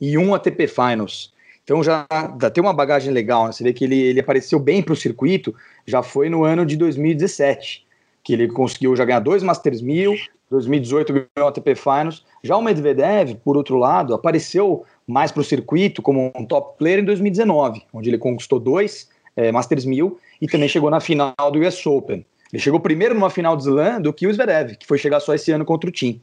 e 0.00 0.16
1 0.16 0.34
ATP 0.34 0.66
Finals. 0.68 1.32
Então 1.68 1.82
já, 1.82 2.06
tem 2.54 2.64
uma 2.64 2.72
bagagem 2.72 3.12
legal, 3.12 3.44
né? 3.44 3.52
Você 3.52 3.62
vê 3.62 3.74
que 3.74 3.84
ele, 3.84 4.00
ele 4.00 4.20
apareceu 4.20 4.58
bem 4.58 4.82
para 4.82 4.94
o 4.94 4.96
circuito, 4.96 5.54
já 5.86 6.02
foi 6.02 6.30
no 6.30 6.42
ano 6.42 6.64
de 6.64 6.78
2017, 6.78 7.86
que 8.24 8.32
ele 8.32 8.48
conseguiu 8.48 8.96
já 8.96 9.04
ganhar 9.04 9.20
dois 9.20 9.42
Masters 9.42 9.82
1000, 9.82 10.16
2018 10.50 11.12
ganhou 11.12 11.28
o 11.36 11.46
ATP 11.46 11.74
Finals. 11.74 12.24
Já 12.42 12.56
o 12.56 12.62
Medvedev, 12.62 13.34
por 13.44 13.54
outro 13.54 13.76
lado, 13.76 14.14
apareceu 14.14 14.86
mais 15.06 15.30
para 15.30 15.42
o 15.42 15.44
circuito 15.44 16.00
como 16.00 16.32
um 16.34 16.46
top 16.46 16.78
player 16.78 17.00
em 17.00 17.04
2019, 17.04 17.82
onde 17.92 18.08
ele 18.08 18.16
conquistou 18.16 18.58
dois 18.58 19.10
é, 19.36 19.52
Masters 19.52 19.84
1000 19.84 20.18
e 20.40 20.46
também 20.46 20.70
chegou 20.70 20.88
na 20.88 21.00
final 21.00 21.34
do 21.52 21.58
US 21.58 21.84
Open. 21.84 22.24
Ele 22.50 22.62
chegou 22.62 22.80
primeiro 22.80 23.14
numa 23.14 23.28
final 23.28 23.54
de 23.54 23.64
Slam 23.64 24.00
do 24.00 24.10
que 24.10 24.26
o 24.26 24.32
Zverev, 24.32 24.74
que 24.74 24.86
foi 24.86 24.96
chegar 24.96 25.20
só 25.20 25.34
esse 25.34 25.52
ano 25.52 25.66
contra 25.66 25.90
o 25.90 25.92
Tim. 25.92 26.18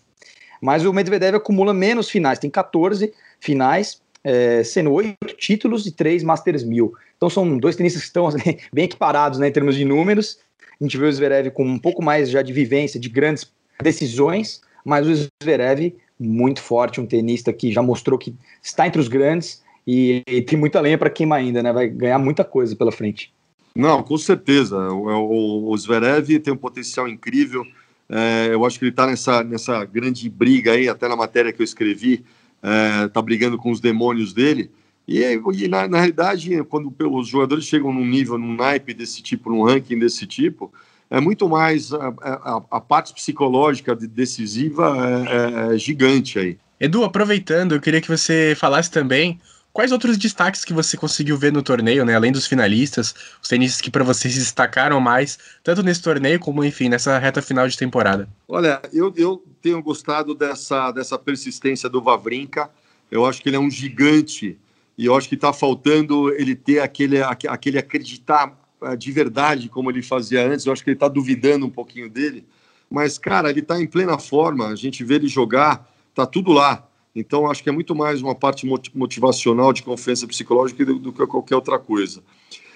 Mas 0.60 0.84
o 0.86 0.92
Medvedev 0.92 1.36
acumula 1.36 1.72
menos 1.72 2.10
finais, 2.10 2.40
tem 2.40 2.50
14 2.50 3.14
finais, 3.40 4.02
é, 4.26 4.64
sendo 4.64 4.92
oito 4.92 5.16
títulos 5.38 5.86
e 5.86 5.92
três 5.92 6.24
Masters 6.24 6.64
1000. 6.64 6.92
Então 7.16 7.30
são 7.30 7.58
dois 7.60 7.76
tenistas 7.76 8.02
que 8.02 8.08
estão 8.08 8.26
assim, 8.28 8.58
bem 8.74 8.86
equiparados 8.86 9.38
né, 9.38 9.48
em 9.48 9.52
termos 9.52 9.76
de 9.76 9.86
números. 9.86 10.40
A 10.82 10.84
gente 10.84 10.98
vê 10.98 11.06
o 11.06 11.14
Zverev 11.14 11.52
com 11.52 11.64
um 11.64 11.78
pouco 11.78 12.04
mais 12.04 12.30
já 12.30 12.42
de 12.42 12.52
vivência, 12.52 13.00
de 13.00 13.08
grandes 13.08 13.50
decisões, 13.82 14.62
mas 14.84 15.08
o 15.08 15.30
Zverev 15.44 15.96
muito 16.20 16.62
forte, 16.62 17.00
um 17.00 17.06
tenista 17.06 17.54
que 17.54 17.72
já 17.72 17.82
mostrou 17.82 18.18
que 18.18 18.36
está 18.62 18.88
entre 18.88 19.00
os 19.00 19.08
grandes 19.08 19.64
e, 19.86 20.24
e 20.28 20.42
tem 20.42 20.58
muita 20.58 20.82
lenha 20.82 20.98
para 20.98 21.10
queimar 21.10 21.40
ainda, 21.40 21.62
né? 21.62 21.72
Vai 21.72 21.88
ganhar 21.88 22.18
muita 22.18 22.44
coisa 22.44 22.76
pela 22.76 22.92
frente. 22.92 23.32
Não, 23.76 24.02
com 24.02 24.18
certeza. 24.18 24.78
O, 24.78 25.08
o, 25.08 25.72
o 25.72 25.78
Zverev 25.78 26.40
tem 26.40 26.54
um 26.54 26.58
potencial 26.58 27.08
incrível. 27.08 27.66
É, 28.10 28.48
eu 28.52 28.66
acho 28.66 28.80
que 28.80 28.86
ele 28.86 28.92
está 28.92 29.06
nessa, 29.06 29.44
nessa 29.44 29.84
grande 29.86 30.30
briga 30.30 30.72
aí, 30.72 30.88
até 30.88 31.08
na 31.08 31.16
matéria 31.16 31.52
que 31.52 31.62
eu 31.62 31.64
escrevi, 31.64 32.24
é, 32.62 33.22
brigando 33.22 33.58
com 33.58 33.72
os 33.72 33.80
demônios 33.80 34.34
dele. 34.34 34.72
E, 35.08 35.22
e 35.54 35.68
na, 35.68 35.88
na, 35.88 35.98
realidade, 35.98 36.64
quando 36.64 36.94
os 37.12 37.28
jogadores 37.28 37.66
chegam 37.66 37.94
num 37.94 38.06
nível, 38.06 38.38
num 38.38 38.56
naipe 38.56 38.94
desse 38.94 39.22
tipo, 39.22 39.50
num 39.50 39.64
ranking 39.64 40.00
desse 40.00 40.26
tipo, 40.26 40.74
é 41.10 41.20
muito 41.20 41.48
mais 41.48 41.94
a, 41.94 42.08
a, 42.22 42.64
a 42.72 42.82
parte 42.82 43.14
psicológica 43.14 43.96
decisiva 43.96 44.96
é, 45.30 45.72
é, 45.72 45.76
é 45.76 45.78
gigante 45.78 46.40
aí. 46.40 46.58
Edu, 46.80 47.04
aproveitando, 47.04 47.74
eu 47.74 47.82
queria 47.82 48.02
que 48.02 48.10
você 48.10 48.54
falasse 48.58 48.92
também 48.92 49.40
Quais 49.76 49.92
outros 49.92 50.18
destaques 50.18 50.64
que 50.64 50.72
você 50.72 50.96
conseguiu 50.96 51.38
ver 51.38 51.52
no 51.52 51.62
torneio, 51.62 52.06
né? 52.06 52.16
Além 52.16 52.32
dos 52.32 52.48
finalistas, 52.48 53.14
os 53.44 53.50
tenistas 53.50 53.82
que 53.82 53.92
para 53.92 54.06
você 54.06 54.30
se 54.30 54.40
destacaram 54.40 55.02
mais, 55.02 55.38
tanto 55.62 55.84
nesse 55.84 56.02
torneio 56.02 56.40
como, 56.40 56.64
enfim, 56.64 56.88
nessa 56.88 57.20
reta 57.20 57.42
final 57.42 57.68
de 57.68 57.78
temporada? 57.78 58.26
Olha, 58.48 58.82
eu, 58.94 59.14
eu 59.18 59.44
tenho 59.62 59.84
gostado 59.84 60.34
dessa, 60.34 60.94
dessa 60.94 61.20
persistência 61.20 61.90
do 61.90 62.02
Vavrinka. 62.02 62.70
Eu 63.12 63.26
acho 63.26 63.42
que 63.42 63.50
ele 63.50 63.58
é 63.58 63.60
um 63.60 63.70
gigante 63.70 64.58
e 64.98 65.08
eu 65.08 65.14
acho 65.14 65.28
que 65.28 65.36
está 65.36 65.52
faltando 65.52 66.34
ele 66.36 66.56
ter 66.56 66.80
aquele, 66.80 67.22
aquele 67.22 67.78
acreditar 67.78 68.58
eh, 68.82 68.96
de 68.96 69.12
verdade 69.12 69.68
como 69.68 69.92
ele 69.92 70.02
fazia 70.02 70.48
antes. 70.48 70.66
Eu 70.66 70.72
acho 70.72 70.86
que 70.86 70.92
ele 70.92 70.96
está 70.96 71.10
duvidando 71.10 71.66
um 71.66 71.70
pouquinho 71.70 72.10
dele. 72.10 72.46
Mas, 72.90 73.18
cara, 73.18 73.50
ele 73.50 73.60
está 73.60 73.78
em 73.78 73.88
plena 73.88 74.18
forma. 74.18 74.70
A 74.70 74.76
gente 74.78 75.04
vê 75.04 75.16
ele 75.16 75.28
jogar, 75.28 75.86
tá 76.14 76.26
tudo 76.26 76.54
lá. 76.54 76.88
Então, 77.16 77.50
acho 77.50 77.64
que 77.64 77.70
é 77.70 77.72
muito 77.72 77.96
mais 77.96 78.22
uma 78.22 78.36
parte 78.36 78.68
motivacional, 78.94 79.72
de 79.72 79.82
confiança 79.82 80.28
psicológica 80.28 80.86
do, 80.86 81.00
do 81.00 81.14
que 81.14 81.26
qualquer 81.26 81.56
outra 81.56 81.80
coisa. 81.80 82.22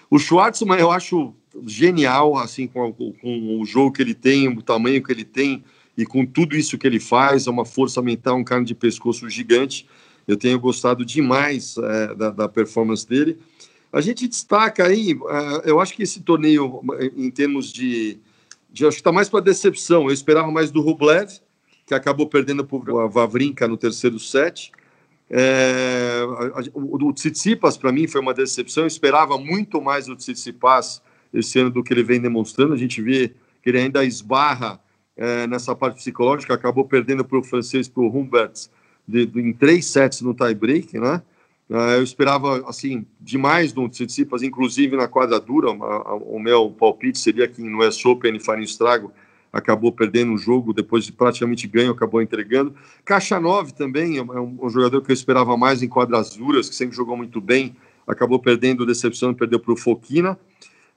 O 0.10 0.18
Schwartzman 0.18 0.80
eu 0.80 0.90
acho 0.90 1.34
genial, 1.66 2.38
assim, 2.38 2.66
com, 2.66 2.94
com, 2.94 3.60
o 3.60 3.66
jogo 3.66 3.92
que 3.92 4.02
ele 4.02 4.14
tem, 4.14 4.48
o 4.48 4.62
tamanho 4.62 5.04
que 5.04 5.12
ele 5.12 5.26
tem 5.26 5.64
e 5.98 6.06
com 6.06 6.26
tudo 6.26 6.56
isso 6.56 6.78
que 6.78 6.88
ele 6.88 7.00
faz, 7.00 7.46
é 7.46 7.50
uma 7.50 7.66
força 7.66 8.02
mental, 8.02 8.38
um 8.38 8.44
carne 8.44 8.66
de 8.66 8.74
pescoço 8.74 9.30
gigante. 9.30 9.86
Eu 10.26 10.38
tenho 10.38 10.60
gostado 10.60 11.04
demais 11.04 11.76
é, 11.78 12.16
da, 12.16 12.30
da, 12.30 12.48
performance 12.48 13.06
dele. 13.06 13.38
A 13.92 14.00
gente 14.00 14.28
destaca 14.28 14.86
aí, 14.86 15.12
é, 15.12 15.70
eu 15.70 15.82
acho 15.82 15.94
que 15.94 16.04
esse 16.04 16.22
torneio, 16.22 16.82
em 17.18 17.30
termos 17.30 17.74
de. 17.74 18.18
de 18.72 18.86
acho 18.86 18.98
que 18.98 19.02
está 19.02 19.12
mais 19.12 19.28
para 19.28 19.42
decepção. 19.42 20.04
Eu 20.04 20.14
esperava 20.14 20.50
mais 20.50 20.72
do 20.72 20.82
Rublev, 20.82 21.30
que 21.90 21.96
acabou 21.96 22.28
perdendo 22.28 22.64
para 22.64 23.04
a 23.04 23.08
Vavrinka 23.08 23.68
no 23.68 23.76
terceiro 23.76 24.20
set. 24.20 24.72
É, 25.28 26.22
o, 26.72 27.08
o 27.08 27.12
Tsitsipas, 27.12 27.78
para 27.78 27.92
mim, 27.92 28.08
foi 28.08 28.22
uma 28.22 28.32
decepção. 28.32 28.84
Eu 28.84 28.88
esperava 28.88 29.40
muito 29.40 29.82
mais 29.82 30.06
do 30.06 30.16
Tsitsipas 30.16 31.02
esse 31.34 31.58
ano 31.58 31.72
do 31.72 31.84
que 31.84 31.92
ele 31.92 32.04
vem 32.04 32.22
demonstrando. 32.22 32.76
A 32.76 32.78
gente 32.78 33.02
vê 33.02 33.34
que 33.64 33.72
ele 33.72 33.80
ainda 33.80 34.06
esbarra 34.06 34.80
é, 35.18 35.48
nessa 35.48 35.74
parte 35.74 35.96
psicológica. 35.96 36.54
Acabou 36.54 36.86
perdendo 36.86 37.26
para 37.26 37.40
o 37.40 37.44
francês, 37.44 37.88
para 37.88 38.04
o 38.04 38.16
Humbert, 38.16 38.68
de, 39.08 39.26
de, 39.26 39.42
em 39.42 39.52
três 39.52 39.88
sets 39.88 40.22
no 40.22 40.36
tie-break, 40.36 41.00
né? 41.00 41.24
É, 41.72 41.96
eu 41.98 42.04
esperava, 42.04 42.70
assim, 42.70 43.04
demais 43.20 43.74
do 43.74 43.90
Tsitsipas, 43.90 44.44
inclusive 44.44 44.96
na 44.96 45.08
quadradura. 45.08 45.72
O 45.72 46.40
meu 46.40 46.70
palpite 46.70 47.18
seria 47.18 47.48
que 47.48 47.64
no 47.64 47.84
US 47.84 48.06
Open 48.06 48.30
ele 48.30 48.40
faria 48.40 48.62
um 48.62 48.66
estrago 48.66 49.12
acabou 49.52 49.92
perdendo 49.92 50.34
o 50.34 50.38
jogo, 50.38 50.74
depois 50.74 51.06
de 51.06 51.12
praticamente 51.12 51.68
ganho, 51.68 51.92
acabou 51.92 52.22
entregando. 52.22 52.74
Caixa 53.04 53.40
9 53.40 53.74
também 53.74 54.18
é 54.18 54.22
um, 54.24 54.58
um 54.62 54.70
jogador 54.70 55.02
que 55.02 55.12
eu 55.12 55.14
esperava 55.14 55.58
mais 55.58 55.82
em 55.82 55.90
quadrasuras, 55.90 56.70
que 56.70 56.76
sempre 56.76 56.96
jogou 56.96 57.18
muito 57.18 57.42
bem, 57.42 57.76
acabou 58.08 58.40
perdendo, 58.40 58.86
decepção, 58.86 59.34
perdeu 59.34 59.60
para 59.60 59.74
o 59.74 59.78
Foquina. 59.78 60.38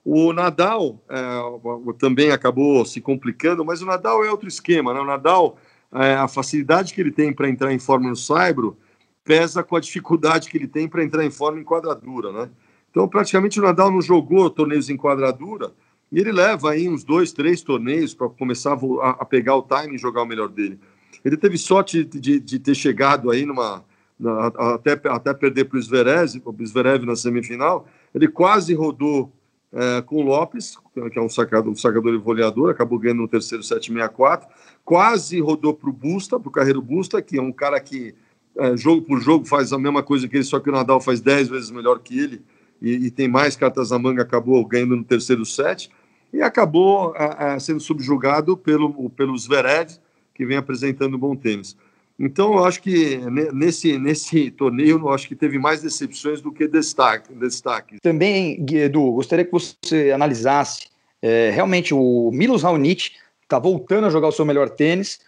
O 0.05 0.33
Nadal 0.33 1.01
é, 1.09 1.95
também 1.99 2.31
acabou 2.31 2.85
se 2.85 3.01
complicando, 3.01 3.65
mas 3.65 3.83
o 3.83 3.87
Nadal 3.87 4.25
é 4.25 4.31
outro 4.31 4.49
esquema, 4.49 4.93
né? 4.93 5.01
O 5.01 5.05
Nadal, 5.05 5.57
é, 5.93 6.15
a 6.15 6.27
facilidade 6.27 6.93
que 6.93 7.01
ele 7.01 7.13
tem 7.13 7.33
para 7.33 7.49
entrar 7.49 7.73
em 7.73 7.79
forma 7.79 8.09
no 8.09 8.17
Saibro 8.17 8.77
pesa 9.25 9.63
com 9.63 9.77
a 9.77 9.81
dificuldade 9.81 10.51
que 10.51 10.57
ele 10.57 10.67
tem 10.67 10.89
para 10.89 11.05
entrar 11.05 11.25
em 11.25 11.31
forma 11.31 11.61
em 11.61 11.65
quadradura, 11.65 12.33
né? 12.33 12.51
Então, 12.91 13.09
praticamente 13.09 13.59
o 13.59 13.63
Nadal 13.63 13.91
não 13.91 14.03
jogou 14.03 14.51
torneios 14.51 14.91
em 14.91 14.97
quadradura, 14.97 15.73
e 16.13 16.21
ele 16.21 16.31
leva 16.31 16.73
aí 16.73 16.89
uns 16.89 17.03
dois, 17.03 17.33
três 17.33 17.63
torneios 17.63 18.13
para 18.13 18.29
começar 18.29 18.79
a, 19.01 19.11
a, 19.11 19.25
pegar 19.25 19.57
o 19.57 19.63
time 19.63 19.95
e 19.95 19.99
jogar 19.99 20.23
o 20.23 20.27
melhor 20.27 20.49
dele. 20.49 20.79
Ele 21.25 21.39
teve 21.39 21.57
sorte 21.57 22.05
de, 22.05 22.21
de, 22.21 22.39
de 22.39 22.59
ter 22.59 22.75
chegado 22.75 23.31
aí 23.31 23.47
numa. 23.47 23.83
Na, 24.21 24.49
até, 24.75 24.93
até 24.93 25.35
perder 25.35 25.65
para 25.65 25.79
o 25.79 25.83
Zverev, 25.83 26.41
Zverev 26.65 27.07
na 27.07 27.17
semifinal. 27.17 27.89
Ele 28.15 28.29
quase 28.29 28.75
rodou 28.75 29.33
é, 29.73 30.03
com 30.03 30.17
o 30.17 30.23
Lopes, 30.23 30.77
que 31.11 31.19
é 31.19 31.23
um 31.23 31.31
sacador, 31.31 31.73
um 31.73 31.75
sacador 31.75 32.13
e 32.13 32.19
voleador, 32.19 32.71
acabou 32.71 32.99
ganhando 32.99 33.23
no 33.23 33.29
terceiro 33.29 33.65
764. 33.65 34.47
Quase 34.85 35.41
rodou 35.41 35.73
para 35.73 35.89
o 35.89 35.93
Busta, 35.93 36.39
para 36.39 36.49
o 36.49 36.53
Carreiro 36.53 36.83
Busta, 36.83 37.23
que 37.23 37.39
é 37.39 37.43
um 37.43 37.53
cara 37.53 37.81
que 37.81 38.15
é, 38.57 38.77
jogo 38.77 39.01
por 39.01 39.19
jogo 39.19 39.47
faz 39.47 39.73
a 39.73 39.79
mesma 39.79 40.03
coisa 40.03 40.29
que 40.29 40.37
ele, 40.37 40.45
só 40.45 40.61
que 40.61 40.69
o 40.69 40.73
Nadal 40.73 41.01
faz 41.01 41.23
dez 41.23 41.49
vezes 41.49 41.71
melhor 41.71 41.99
que 42.01 42.19
ele 42.19 42.43
e, 42.83 43.07
e 43.07 43.11
tem 43.11 43.29
mais 43.29 43.57
cartas 43.57 43.91
na 43.91 43.99
manga, 43.99 44.23
acabou 44.23 44.63
ganhando 44.67 44.95
no 44.95 45.05
terceiro 45.05 45.47
set 45.47 45.91
e 46.33 46.41
acabou 46.43 47.15
a, 47.17 47.55
a, 47.55 47.61
sendo 47.61 47.81
subjugado 47.81 48.57
pelo, 48.57 49.11
pelo 49.11 49.37
Zverev, 49.37 49.91
que 50.35 50.47
vem 50.47 50.57
apresentando 50.57 51.19
bom 51.19 51.37
tênis. 51.37 51.77
Então, 52.19 52.53
eu 52.55 52.65
acho 52.65 52.81
que 52.81 53.19
nesse, 53.53 53.99
nesse 53.99 54.51
torneio, 54.51 54.99
eu 54.99 55.09
acho 55.11 55.27
que 55.27 55.35
teve 55.35 55.59
mais 55.59 55.83
decepções 55.83 56.41
do 56.41 56.53
que 56.53 56.69
destaque, 56.69 57.35
destaque. 57.35 57.99
Também, 58.01 58.65
Edu, 58.71 59.13
gostaria 59.13 59.45
que 59.45 59.53
você 59.53 60.13
analisasse. 60.13 60.89
É, 61.21 61.51
realmente, 61.51 61.93
o 61.93 62.31
Milos 62.33 62.63
Raonic 62.63 63.13
está 63.43 63.59
voltando 63.59 64.07
a 64.07 64.11
jogar 64.11 64.29
o 64.29 64.33
seu 64.33 64.45
melhor 64.45 64.71
tênis. 64.71 65.21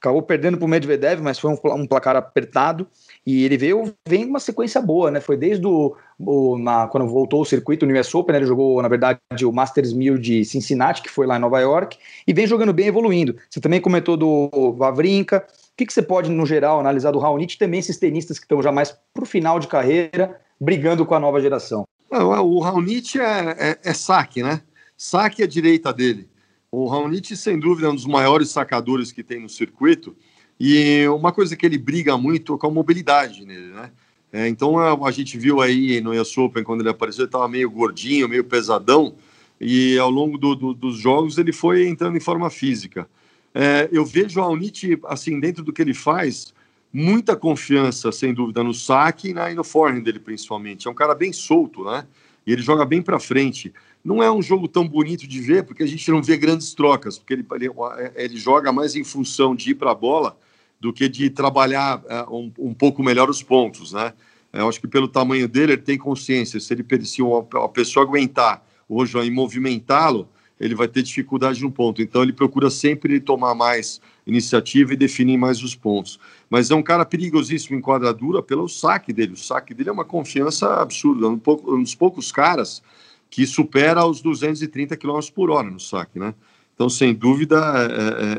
Acabou 0.00 0.22
perdendo 0.22 0.56
para 0.56 0.64
o 0.64 0.68
Medvedev, 0.68 1.20
mas 1.20 1.38
foi 1.38 1.50
um, 1.50 1.58
um, 1.74 1.86
placar 1.86 2.16
apertado. 2.16 2.86
E 3.26 3.44
ele 3.44 3.56
veio 3.56 3.92
vem 4.06 4.24
uma 4.24 4.38
sequência 4.38 4.80
boa, 4.80 5.10
né? 5.10 5.20
Foi 5.20 5.36
desde 5.36 5.66
o, 5.66 5.96
o 6.18 6.56
na, 6.56 6.86
quando 6.86 7.08
voltou 7.08 7.42
o 7.42 7.44
circuito 7.44 7.84
no 7.84 7.98
US 7.98 8.14
Open, 8.14 8.32
né? 8.32 8.38
ele 8.38 8.46
jogou, 8.46 8.80
na 8.80 8.88
verdade, 8.88 9.18
o 9.44 9.52
Masters 9.52 9.92
1000 9.92 10.18
de 10.18 10.44
Cincinnati, 10.44 11.02
que 11.02 11.10
foi 11.10 11.26
lá 11.26 11.36
em 11.36 11.40
Nova 11.40 11.60
York, 11.60 11.98
e 12.26 12.32
vem 12.32 12.46
jogando 12.46 12.72
bem, 12.72 12.86
evoluindo. 12.86 13.36
Você 13.50 13.60
também 13.60 13.80
comentou 13.80 14.16
do 14.16 14.72
Vavrinka, 14.76 15.44
que, 15.78 15.86
que 15.86 15.92
você 15.92 16.02
pode, 16.02 16.28
no 16.28 16.44
geral, 16.44 16.80
analisar 16.80 17.12
do 17.12 17.20
Raonic 17.20 17.56
também 17.56 17.78
esses 17.78 17.96
tenistas 17.96 18.36
que 18.38 18.44
estão 18.44 18.60
já 18.60 18.72
mais 18.72 18.92
para 19.14 19.22
o 19.22 19.26
final 19.26 19.60
de 19.60 19.68
carreira, 19.68 20.40
brigando 20.60 21.06
com 21.06 21.14
a 21.14 21.20
nova 21.20 21.40
geração? 21.40 21.86
É, 22.10 22.18
o 22.18 22.58
Raonic 22.58 23.18
é, 23.20 23.56
é, 23.56 23.78
é 23.84 23.94
saque, 23.94 24.42
né? 24.42 24.60
Saque 24.96 25.40
a 25.40 25.46
direita 25.46 25.92
dele. 25.92 26.28
O 26.70 26.86
Raonic, 26.86 27.34
sem 27.34 27.58
dúvida, 27.58 27.88
é 27.88 27.90
um 27.90 27.94
dos 27.94 28.04
maiores 28.04 28.50
sacadores 28.50 29.10
que 29.10 29.22
tem 29.22 29.40
no 29.40 29.48
circuito. 29.48 30.14
E 30.60 31.06
uma 31.08 31.32
coisa 31.32 31.56
que 31.56 31.64
ele 31.64 31.78
briga 31.78 32.18
muito 32.18 32.54
é 32.54 32.58
com 32.58 32.66
a 32.66 32.70
mobilidade 32.70 33.46
nele, 33.46 33.72
né? 33.72 33.90
É, 34.30 34.46
então 34.46 34.78
a, 34.78 34.92
a, 35.08 35.10
gente 35.10 35.38
viu 35.38 35.62
aí 35.62 36.02
no 36.02 36.12
US 36.12 36.36
Open, 36.36 36.62
quando 36.62 36.80
ele 36.80 36.90
apareceu, 36.90 37.22
ele 37.22 37.28
estava 37.28 37.48
meio 37.48 37.70
gordinho, 37.70 38.28
meio 38.28 38.44
pesadão. 38.44 39.14
E 39.58 39.98
ao 39.98 40.10
longo 40.10 40.36
do, 40.36 40.54
do, 40.54 40.74
dos 40.74 40.98
jogos 40.98 41.38
ele 41.38 41.52
foi 41.52 41.88
entrando 41.88 42.16
em 42.16 42.20
forma 42.20 42.50
física. 42.50 43.08
É, 43.54 43.88
eu 43.90 44.04
vejo 44.04 44.38
o 44.38 44.42
Alnit, 44.42 44.98
assim, 45.06 45.40
dentro 45.40 45.64
do 45.64 45.72
que 45.72 45.80
ele 45.80 45.94
faz, 45.94 46.52
muita 46.92 47.34
confiança, 47.34 48.12
sem 48.12 48.34
dúvida, 48.34 48.62
no 48.62 48.74
saque 48.74 49.30
e 49.30 49.54
no 49.54 49.64
forehand 49.64 50.02
dele, 50.02 50.18
principalmente. 50.18 50.86
É 50.86 50.90
um 50.90 50.94
cara 50.94 51.14
bem 51.14 51.32
solto, 51.32 51.84
né? 51.84 52.06
E 52.46 52.52
ele 52.52 52.62
joga 52.62 52.84
bem 52.84 53.00
para 53.00 53.18
frente. 53.18 53.72
Não 54.08 54.22
é 54.22 54.32
um 54.32 54.40
jogo 54.40 54.66
tão 54.66 54.88
bonito 54.88 55.28
de 55.28 55.38
ver, 55.38 55.64
porque 55.64 55.82
a 55.82 55.86
gente 55.86 56.10
não 56.10 56.22
vê 56.22 56.38
grandes 56.38 56.72
trocas, 56.72 57.18
porque 57.18 57.34
ele, 57.34 57.46
ele, 57.52 57.70
ele 58.14 58.36
joga 58.38 58.72
mais 58.72 58.96
em 58.96 59.04
função 59.04 59.54
de 59.54 59.72
ir 59.72 59.74
para 59.74 59.90
a 59.90 59.94
bola 59.94 60.34
do 60.80 60.94
que 60.94 61.10
de 61.10 61.28
trabalhar 61.28 61.98
uh, 61.98 62.34
um, 62.34 62.50
um, 62.58 62.72
pouco 62.72 63.02
melhor 63.02 63.28
os 63.28 63.42
pontos, 63.42 63.92
né? 63.92 64.14
Eu 64.50 64.66
acho 64.66 64.80
que 64.80 64.88
pelo 64.88 65.08
tamanho 65.08 65.46
dele, 65.46 65.74
ele 65.74 65.82
tem 65.82 65.98
consciência. 65.98 66.58
Se 66.58 66.72
ele 66.72 66.86
se 67.04 67.20
a 67.62 67.68
pessoa 67.68 68.06
aguentar 68.06 68.64
o 68.88 68.94
Rojão 68.94 69.22
e 69.22 69.30
movimentá-lo, 69.30 70.26
ele 70.58 70.74
vai 70.74 70.88
ter 70.88 71.02
dificuldade 71.02 71.62
no 71.62 71.70
ponto. 71.70 72.00
Então 72.00 72.22
ele 72.22 72.32
procura 72.32 72.70
sempre 72.70 73.20
tomar 73.20 73.54
mais 73.54 74.00
iniciativa 74.26 74.94
e 74.94 74.96
definir 74.96 75.36
mais 75.36 75.62
os 75.62 75.74
pontos. 75.74 76.18
Mas 76.48 76.70
é 76.70 76.74
um 76.74 76.82
cara 76.82 77.04
perigosíssimo 77.04 77.76
em 77.76 77.82
quadradura 77.82 78.42
pelo 78.42 78.70
saque 78.70 79.12
dele. 79.12 79.34
O 79.34 79.36
saque 79.36 79.74
dele 79.74 79.90
é 79.90 79.92
uma 79.92 80.06
confiança 80.06 80.80
absurda. 80.80 81.26
É 81.26 81.28
um, 81.28 81.38
pouco, 81.38 81.74
um 81.74 81.82
dos 81.82 81.94
poucos 81.94 82.32
caras 82.32 82.82
que 83.30 83.46
supera 83.46 84.04
os 84.04 84.20
230 84.20 84.96
km 84.96 85.18
por 85.34 85.50
hora 85.50 85.70
no 85.70 85.80
saque, 85.80 86.18
né? 86.18 86.34
Então, 86.74 86.88
sem 86.88 87.14
dúvida, 87.14 87.56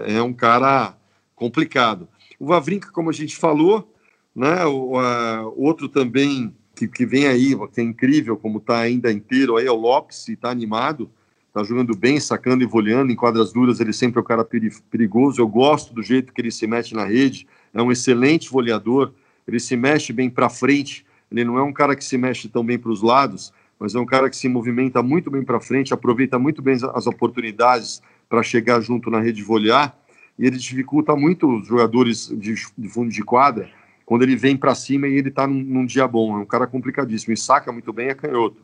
é, 0.08 0.14
é, 0.14 0.18
é 0.18 0.24
um 0.24 0.34
cara 0.34 0.96
complicado. 1.36 2.08
O 2.40 2.48
Vavrinka, 2.48 2.90
como 2.92 3.10
a 3.10 3.14
gente 3.14 3.36
falou, 3.36 3.94
né? 4.36 4.66
O 4.66 4.98
a, 4.98 5.42
outro 5.56 5.90
também 5.90 6.56
que, 6.76 6.88
que 6.88 7.06
vem 7.06 7.28
aí, 7.28 7.56
que 7.74 7.82
é 7.82 7.84
incrível, 7.84 8.38
como 8.38 8.60
está 8.60 8.80
ainda 8.80 9.12
inteiro 9.12 9.58
aí, 9.58 9.68
é 9.68 9.72
o 9.72 9.76
Lopes, 9.76 10.28
e 10.28 10.34
está 10.34 10.50
animado 10.50 11.12
tá 11.54 11.64
jogando 11.64 11.96
bem, 11.96 12.20
sacando 12.20 12.64
e 12.64 12.68
voleando. 12.68 13.12
Em 13.12 13.16
quadras 13.16 13.52
duras, 13.52 13.80
ele 13.80 13.94
sempre 13.94 14.20
é 14.20 14.22
um 14.22 14.26
cara 14.26 14.48
perigoso. 14.90 15.42
Eu 15.42 15.48
gosto 15.48 15.94
do 15.94 16.02
jeito 16.02 16.34
que 16.34 16.42
ele 16.42 16.52
se 16.52 16.66
mete 16.68 16.94
na 16.94 17.06
rede. 17.06 17.48
É 17.74 17.82
um 17.82 17.92
excelente 17.92 18.50
voleador. 18.50 19.14
Ele 19.48 19.60
se 19.60 19.76
mexe 19.76 20.14
bem 20.14 20.30
para 20.30 20.50
frente. 20.50 21.06
Ele 21.32 21.44
não 21.44 21.58
é 21.58 21.64
um 21.64 21.74
cara 21.74 21.96
que 21.96 22.04
se 22.04 22.18
mexe 22.18 22.48
tão 22.48 22.64
bem 22.64 22.78
para 22.78 22.92
os 22.92 23.02
lados, 23.02 23.54
mas 23.80 23.96
é 23.96 24.00
um 24.00 24.06
cara 24.06 24.30
que 24.30 24.36
se 24.36 24.50
movimenta 24.50 25.02
muito 25.02 25.32
bem 25.32 25.44
para 25.44 25.60
frente, 25.60 25.94
aproveita 25.94 26.38
muito 26.38 26.62
bem 26.62 26.78
as 26.94 27.08
oportunidades 27.08 28.02
para 28.28 28.44
chegar 28.44 28.82
junto 28.82 29.10
na 29.10 29.22
rede 29.22 29.42
e 29.42 29.44
volear. 29.44 29.98
E 30.38 30.46
ele 30.46 30.58
dificulta 30.58 31.16
muito 31.16 31.48
os 31.48 31.68
jogadores 31.68 32.28
de, 32.28 32.56
de 32.78 32.90
fundo 32.90 33.10
de 33.10 33.24
quadra 33.24 33.70
quando 34.06 34.24
ele 34.24 34.36
vem 34.36 34.58
para 34.58 34.76
cima 34.76 35.08
e 35.08 35.14
ele 35.14 35.30
está 35.30 35.46
num, 35.48 35.62
num, 35.64 35.86
dia 35.86 36.08
bom. 36.08 36.38
É 36.38 36.42
um 36.42 36.46
cara 36.46 36.68
complicadíssimo. 36.68 37.34
E 37.34 37.38
saca 37.38 37.72
muito 37.72 37.94
bem, 37.94 38.10
é 38.10 38.16
canhoto. 38.16 38.58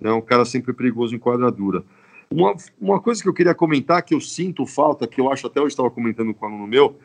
É 0.00 0.12
um 0.12 0.20
cara 0.20 0.44
sempre 0.44 0.72
perigoso 0.72 1.14
em 1.14 1.18
quadradura. 1.18 1.84
Uma, 2.30 2.54
uma 2.80 3.00
coisa 3.00 3.22
que 3.22 3.28
eu 3.28 3.34
queria 3.34 3.54
comentar, 3.54 4.02
que 4.02 4.14
eu 4.14 4.20
sinto 4.20 4.64
falta, 4.64 5.06
que 5.06 5.20
eu 5.20 5.32
acho 5.32 5.46
até 5.46 5.58
eu 5.58 5.66
estava 5.66 5.90
comentando 5.90 6.32
com 6.32 6.46
um 6.46 6.48
aluno 6.48 6.66
meu, 6.66 6.96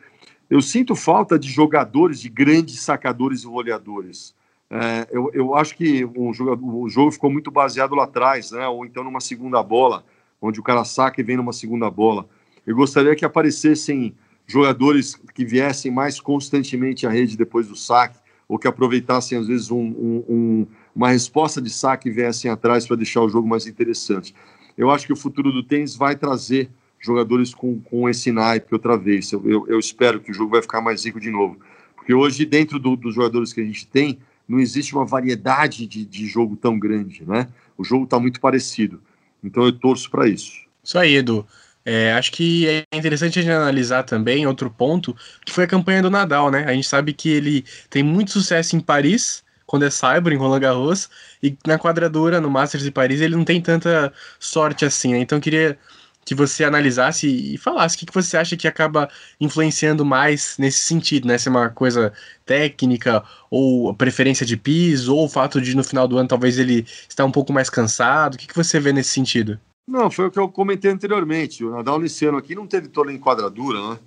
eu 0.48 0.62
sinto 0.62 0.94
falta 0.94 1.38
de 1.38 1.48
jogadores, 1.48 2.20
de 2.20 2.28
grandes 2.28 2.80
sacadores 2.80 3.42
e 3.42 3.46
goleadores. 3.46 4.34
É, 4.70 5.06
eu, 5.10 5.30
eu 5.32 5.54
acho 5.54 5.76
que 5.76 6.04
o 6.04 6.32
jogo, 6.32 6.82
o 6.82 6.88
jogo 6.88 7.12
ficou 7.12 7.30
muito 7.30 7.50
baseado 7.50 7.94
lá 7.94 8.04
atrás, 8.04 8.50
né? 8.50 8.66
ou 8.66 8.84
então 8.84 9.04
numa 9.04 9.20
segunda 9.20 9.62
bola, 9.62 10.04
onde 10.40 10.58
o 10.58 10.62
cara 10.62 10.84
saca 10.84 11.20
e 11.20 11.24
vem 11.24 11.36
numa 11.36 11.52
segunda 11.52 11.90
bola. 11.90 12.28
Eu 12.66 12.74
gostaria 12.74 13.14
que 13.14 13.24
aparecessem 13.24 14.14
jogadores 14.46 15.14
que 15.34 15.44
viessem 15.44 15.90
mais 15.90 16.20
constantemente 16.20 17.06
à 17.06 17.10
rede 17.10 17.36
depois 17.36 17.68
do 17.68 17.76
saque, 17.76 18.18
ou 18.48 18.58
que 18.58 18.68
aproveitassem, 18.68 19.36
às 19.36 19.48
vezes, 19.48 19.70
um, 19.72 19.78
um, 19.78 20.24
um, 20.28 20.66
uma 20.94 21.08
resposta 21.10 21.60
de 21.60 21.68
saque 21.68 22.08
e 22.08 22.12
viessem 22.12 22.48
atrás 22.48 22.86
para 22.86 22.96
deixar 22.96 23.22
o 23.22 23.28
jogo 23.28 23.48
mais 23.48 23.66
interessante 23.66 24.34
eu 24.76 24.90
acho 24.90 25.06
que 25.06 25.12
o 25.12 25.16
futuro 25.16 25.50
do 25.50 25.62
tênis 25.62 25.96
vai 25.96 26.14
trazer 26.14 26.68
jogadores 27.00 27.54
com, 27.54 27.80
com 27.80 28.08
esse 28.08 28.30
naipe 28.30 28.74
outra 28.74 28.96
vez. 28.96 29.32
Eu, 29.32 29.42
eu, 29.48 29.66
eu, 29.68 29.78
espero 29.78 30.20
que 30.20 30.30
o 30.30 30.34
jogo 30.34 30.50
vai 30.50 30.62
ficar 30.62 30.80
mais 30.80 31.04
rico 31.04 31.20
de 31.20 31.30
novo. 31.30 31.58
Porque 31.94 32.12
hoje, 32.12 32.44
dentro 32.44 32.78
do, 32.78 32.94
dos 32.94 33.14
jogadores 33.14 33.52
que 33.52 33.60
a 33.60 33.64
gente 33.64 33.86
tem, 33.86 34.18
não 34.48 34.60
existe 34.60 34.94
uma 34.94 35.04
variedade 35.04 35.86
de, 35.86 36.04
de 36.04 36.26
jogo 36.26 36.56
tão 36.56 36.78
grande, 36.78 37.24
né? 37.26 37.48
O 37.76 37.84
jogo 37.84 38.04
está 38.04 38.18
muito 38.18 38.40
parecido. 38.40 39.00
Então 39.42 39.64
eu 39.64 39.72
torço 39.72 40.10
para 40.10 40.28
isso. 40.28 40.52
Isso 40.82 40.98
aí, 40.98 41.16
Edu. 41.16 41.46
É, 41.84 42.12
acho 42.14 42.32
que 42.32 42.66
é 42.66 42.84
interessante 42.96 43.38
a 43.38 43.42
gente 43.42 43.52
analisar 43.52 44.02
também 44.02 44.44
outro 44.44 44.68
ponto, 44.68 45.16
que 45.44 45.52
foi 45.52 45.64
a 45.64 45.68
campanha 45.68 46.02
do 46.02 46.10
Nadal, 46.10 46.50
né? 46.50 46.64
A 46.64 46.72
gente 46.72 46.88
sabe 46.88 47.12
que 47.12 47.28
ele 47.28 47.64
tem 47.88 48.02
muito 48.02 48.32
sucesso 48.32 48.74
em 48.74 48.80
Paris, 48.80 49.44
quando 49.66 49.84
é 49.84 49.90
Cyber 49.90 50.32
em 50.32 50.36
Roland 50.36 50.60
Garros, 50.60 51.08
e 51.40 51.56
na 51.64 51.78
quadradura, 51.78 52.40
no 52.40 52.50
Masters 52.50 52.82
de 52.82 52.90
Paris, 52.90 53.20
ele 53.20 53.36
não 53.36 53.44
tem 53.44 53.60
tanta 53.60 54.12
sorte 54.40 54.84
assim, 54.84 55.12
né? 55.12 55.18
Então 55.18 55.38
queria 55.38 55.78
que 56.26 56.34
você 56.34 56.64
analisasse 56.64 57.28
e 57.28 57.56
falasse 57.56 57.94
o 57.94 58.00
que, 58.00 58.06
que 58.06 58.12
você 58.12 58.36
acha 58.36 58.56
que 58.56 58.66
acaba 58.66 59.08
influenciando 59.40 60.04
mais 60.04 60.56
nesse 60.58 60.80
sentido, 60.80 61.28
né? 61.28 61.38
Se 61.38 61.46
é 61.46 61.50
uma 61.52 61.70
coisa 61.70 62.12
técnica, 62.44 63.22
ou 63.48 63.94
preferência 63.94 64.44
de 64.44 64.56
piso, 64.56 65.14
ou 65.14 65.26
o 65.26 65.28
fato 65.28 65.60
de 65.60 65.76
no 65.76 65.84
final 65.84 66.08
do 66.08 66.18
ano 66.18 66.28
talvez 66.28 66.58
ele 66.58 66.84
estar 67.08 67.24
um 67.24 67.30
pouco 67.30 67.52
mais 67.52 67.70
cansado. 67.70 68.34
O 68.34 68.38
que, 68.38 68.48
que 68.48 68.56
você 68.56 68.80
vê 68.80 68.92
nesse 68.92 69.10
sentido? 69.10 69.58
Não, 69.86 70.10
foi 70.10 70.26
o 70.26 70.30
que 70.30 70.38
eu 70.38 70.48
comentei 70.48 70.90
anteriormente. 70.90 71.64
O 71.64 71.70
Nadal 71.70 72.00
nesse 72.00 72.26
ano 72.26 72.38
aqui 72.38 72.56
não 72.56 72.66
teve 72.66 72.88
toda 72.88 73.10
a 73.10 73.14
enquadradura, 73.14 73.90
né? 73.90 73.98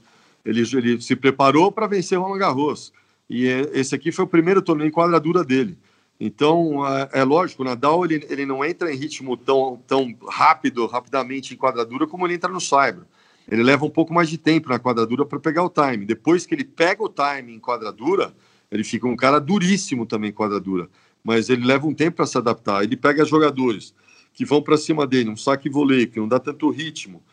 Ele, 0.43 0.62
ele 0.73 1.01
se 1.01 1.15
preparou 1.15 1.71
para 1.71 1.88
vencer 1.88 2.19
o 2.19 2.21
Roland 2.21 2.39
Garros. 2.39 2.91
E 3.29 3.45
esse 3.71 3.95
aqui 3.95 4.12
foi 4.12 4.25
o 4.25 4.27
primeiro 4.27 4.62
torneio 4.62 4.89
em 4.89 4.91
quadradura 4.91 5.41
dele. 5.41 5.77
Então, 6.19 6.86
é, 6.86 7.10
é 7.13 7.23
lógico, 7.23 7.62
o 7.62 7.65
Nadal 7.65 8.03
ele, 8.03 8.25
ele 8.29 8.45
não 8.45 8.63
entra 8.65 8.93
em 8.93 8.97
ritmo 8.97 9.38
tão, 9.38 9.82
tão 9.88 10.13
rápido, 10.27 10.86
rapidamente 10.86 11.53
em 11.53 11.58
quadradura, 11.58 12.05
como 12.05 12.27
ele 12.27 12.34
entra 12.34 12.51
no 12.51 12.60
Cyber. 12.60 13.03
Ele 13.49 13.63
leva 13.63 13.86
um 13.86 13.89
pouco 13.89 14.13
mais 14.13 14.29
de 14.29 14.38
tempo 14.38 14.69
na 14.69 14.77
quadradura 14.77 15.25
para 15.25 15.39
pegar 15.39 15.63
o 15.63 15.69
time. 15.69 16.05
Depois 16.05 16.45
que 16.45 16.53
ele 16.53 16.65
pega 16.65 17.01
o 17.01 17.10
time 17.10 17.55
em 17.55 17.60
quadradura, 17.60 18.34
ele 18.69 18.84
fica 18.84 19.08
um 19.08 19.15
cara 19.15 19.39
duríssimo 19.39 20.05
também 20.05 20.29
em 20.29 20.34
quadradura. 20.34 20.89
Mas 21.23 21.49
ele 21.49 21.65
leva 21.65 21.88
um 21.88 21.93
tempo 21.93 22.17
para 22.17 22.27
se 22.27 22.38
adaptar. 22.38 22.84
Ele 22.84 22.95
pega 22.95 23.25
jogadores 23.25 23.93
que 24.34 24.45
vão 24.45 24.62
para 24.62 24.77
cima 24.77 25.08
dele, 25.08 25.29
um 25.29 25.38
saque 25.38 25.69
voleio, 25.69 26.08
que 26.08 26.19
não 26.19 26.27
dá 26.27 26.39
tanto 26.39 26.69
ritmo, 26.69 27.23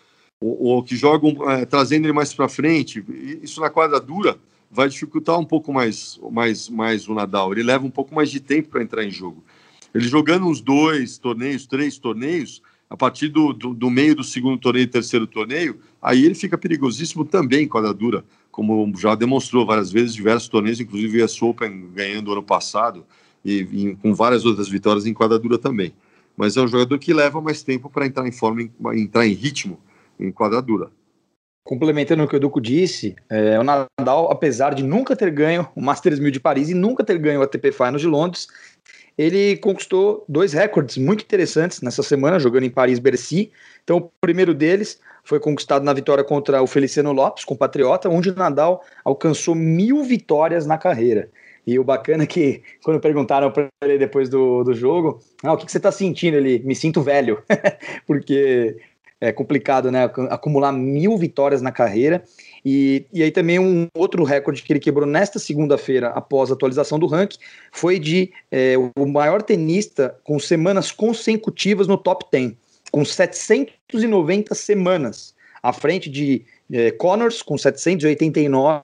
ou, 0.40 0.62
ou 0.62 0.82
que 0.82 0.96
jogam 0.96 1.50
é, 1.50 1.66
trazendo 1.66 2.06
ele 2.06 2.12
mais 2.12 2.32
para 2.32 2.48
frente. 2.48 3.04
Isso 3.42 3.60
na 3.60 3.68
quadradura 3.68 4.38
vai 4.76 4.90
dificultar 4.90 5.38
um 5.38 5.44
pouco 5.44 5.72
mais, 5.72 6.20
mais, 6.30 6.68
mais 6.68 7.08
o 7.08 7.14
Nadal. 7.14 7.50
Ele 7.52 7.62
leva 7.62 7.86
um 7.86 7.90
pouco 7.90 8.14
mais 8.14 8.30
de 8.30 8.40
tempo 8.40 8.68
para 8.68 8.82
entrar 8.82 9.02
em 9.02 9.10
jogo. 9.10 9.42
Ele 9.94 10.06
jogando 10.06 10.46
uns 10.46 10.60
dois 10.60 11.16
torneios, 11.16 11.66
três 11.66 11.96
torneios, 11.96 12.60
a 12.90 12.94
partir 12.94 13.28
do, 13.28 13.54
do, 13.54 13.72
do, 13.72 13.88
meio 13.88 14.14
do 14.14 14.22
segundo 14.22 14.58
torneio, 14.58 14.86
terceiro 14.86 15.26
torneio, 15.26 15.80
aí 16.00 16.26
ele 16.26 16.34
fica 16.34 16.58
perigosíssimo 16.58 17.24
também 17.24 17.64
em 17.64 17.68
quadradura, 17.68 18.22
como 18.50 18.92
já 18.98 19.14
demonstrou 19.14 19.64
várias 19.64 19.90
vezes, 19.90 20.14
diversos 20.14 20.48
torneios, 20.48 20.78
inclusive 20.78 21.22
a 21.22 21.26
Open 21.40 21.88
ganhando 21.94 22.30
ano 22.30 22.42
passado, 22.42 23.06
e, 23.42 23.60
e, 23.72 23.96
com 23.96 24.14
várias 24.14 24.44
outras 24.44 24.68
vitórias 24.68 25.06
em 25.06 25.14
quadradura 25.14 25.56
também. 25.56 25.94
Mas 26.36 26.54
é 26.54 26.60
um 26.60 26.68
jogador 26.68 26.98
que 26.98 27.14
leva 27.14 27.40
mais 27.40 27.62
tempo 27.62 27.88
para 27.88 28.06
entrar 28.06 28.28
em 28.28 28.32
forma, 28.32 28.70
entrar 28.94 29.26
em 29.26 29.32
ritmo 29.32 29.80
em 30.20 30.30
quadradura 30.30 30.90
complementando 31.66 32.22
o 32.22 32.28
que 32.28 32.36
o 32.36 32.40
Duco 32.40 32.60
disse, 32.60 33.16
é, 33.28 33.58
o 33.58 33.64
Nadal, 33.64 34.30
apesar 34.30 34.72
de 34.72 34.84
nunca 34.84 35.16
ter 35.16 35.30
ganho 35.32 35.68
o 35.74 35.82
Masters 35.82 36.20
1000 36.20 36.30
de 36.30 36.40
Paris 36.40 36.70
e 36.70 36.74
nunca 36.74 37.02
ter 37.02 37.18
ganho 37.18 37.40
o 37.40 37.42
ATP 37.42 37.72
Finals 37.72 38.00
de 38.00 38.06
Londres, 38.06 38.46
ele 39.18 39.56
conquistou 39.56 40.24
dois 40.28 40.52
recordes 40.52 40.96
muito 40.96 41.22
interessantes 41.22 41.82
nessa 41.82 42.02
semana, 42.04 42.38
jogando 42.38 42.64
em 42.64 42.70
Paris-Bercy. 42.70 43.50
Então, 43.82 43.96
o 43.96 44.10
primeiro 44.20 44.54
deles 44.54 45.00
foi 45.24 45.40
conquistado 45.40 45.84
na 45.84 45.92
vitória 45.92 46.22
contra 46.22 46.62
o 46.62 46.68
Feliciano 46.68 47.12
Lopes, 47.12 47.44
compatriota, 47.44 48.08
onde 48.08 48.30
o 48.30 48.36
Nadal 48.36 48.84
alcançou 49.04 49.54
mil 49.54 50.04
vitórias 50.04 50.66
na 50.66 50.78
carreira. 50.78 51.28
E 51.66 51.80
o 51.80 51.84
bacana 51.84 52.22
é 52.22 52.26
que, 52.26 52.62
quando 52.84 53.00
perguntaram 53.00 53.50
para 53.50 53.66
ele 53.82 53.98
depois 53.98 54.28
do, 54.28 54.62
do 54.62 54.72
jogo, 54.72 55.18
ah, 55.42 55.52
o 55.52 55.56
que, 55.56 55.66
que 55.66 55.72
você 55.72 55.78
está 55.78 55.90
sentindo? 55.90 56.36
Ele, 56.36 56.60
me 56.60 56.76
sinto 56.76 57.02
velho, 57.02 57.42
porque 58.06 58.76
é 59.20 59.32
complicado, 59.32 59.90
né? 59.90 60.04
Acumular 60.30 60.72
mil 60.72 61.16
vitórias 61.16 61.62
na 61.62 61.72
carreira. 61.72 62.22
E, 62.64 63.06
e 63.12 63.22
aí 63.22 63.30
também 63.30 63.58
um 63.58 63.88
outro 63.94 64.24
recorde 64.24 64.62
que 64.62 64.72
ele 64.72 64.80
quebrou 64.80 65.06
nesta 65.06 65.38
segunda-feira, 65.38 66.08
após 66.08 66.50
a 66.50 66.54
atualização 66.54 66.98
do 66.98 67.06
ranking, 67.06 67.38
foi 67.72 67.98
de 67.98 68.30
é, 68.50 68.74
o 68.96 69.06
maior 69.06 69.42
tenista 69.42 70.16
com 70.24 70.38
semanas 70.38 70.90
consecutivas 70.90 71.86
no 71.86 71.96
top 71.96 72.26
10, 72.30 72.52
com 72.90 73.04
790 73.04 74.54
semanas, 74.54 75.34
à 75.62 75.72
frente 75.72 76.10
de 76.10 76.44
é, 76.72 76.90
Connors 76.90 77.42
com 77.42 77.56
789 77.56 78.82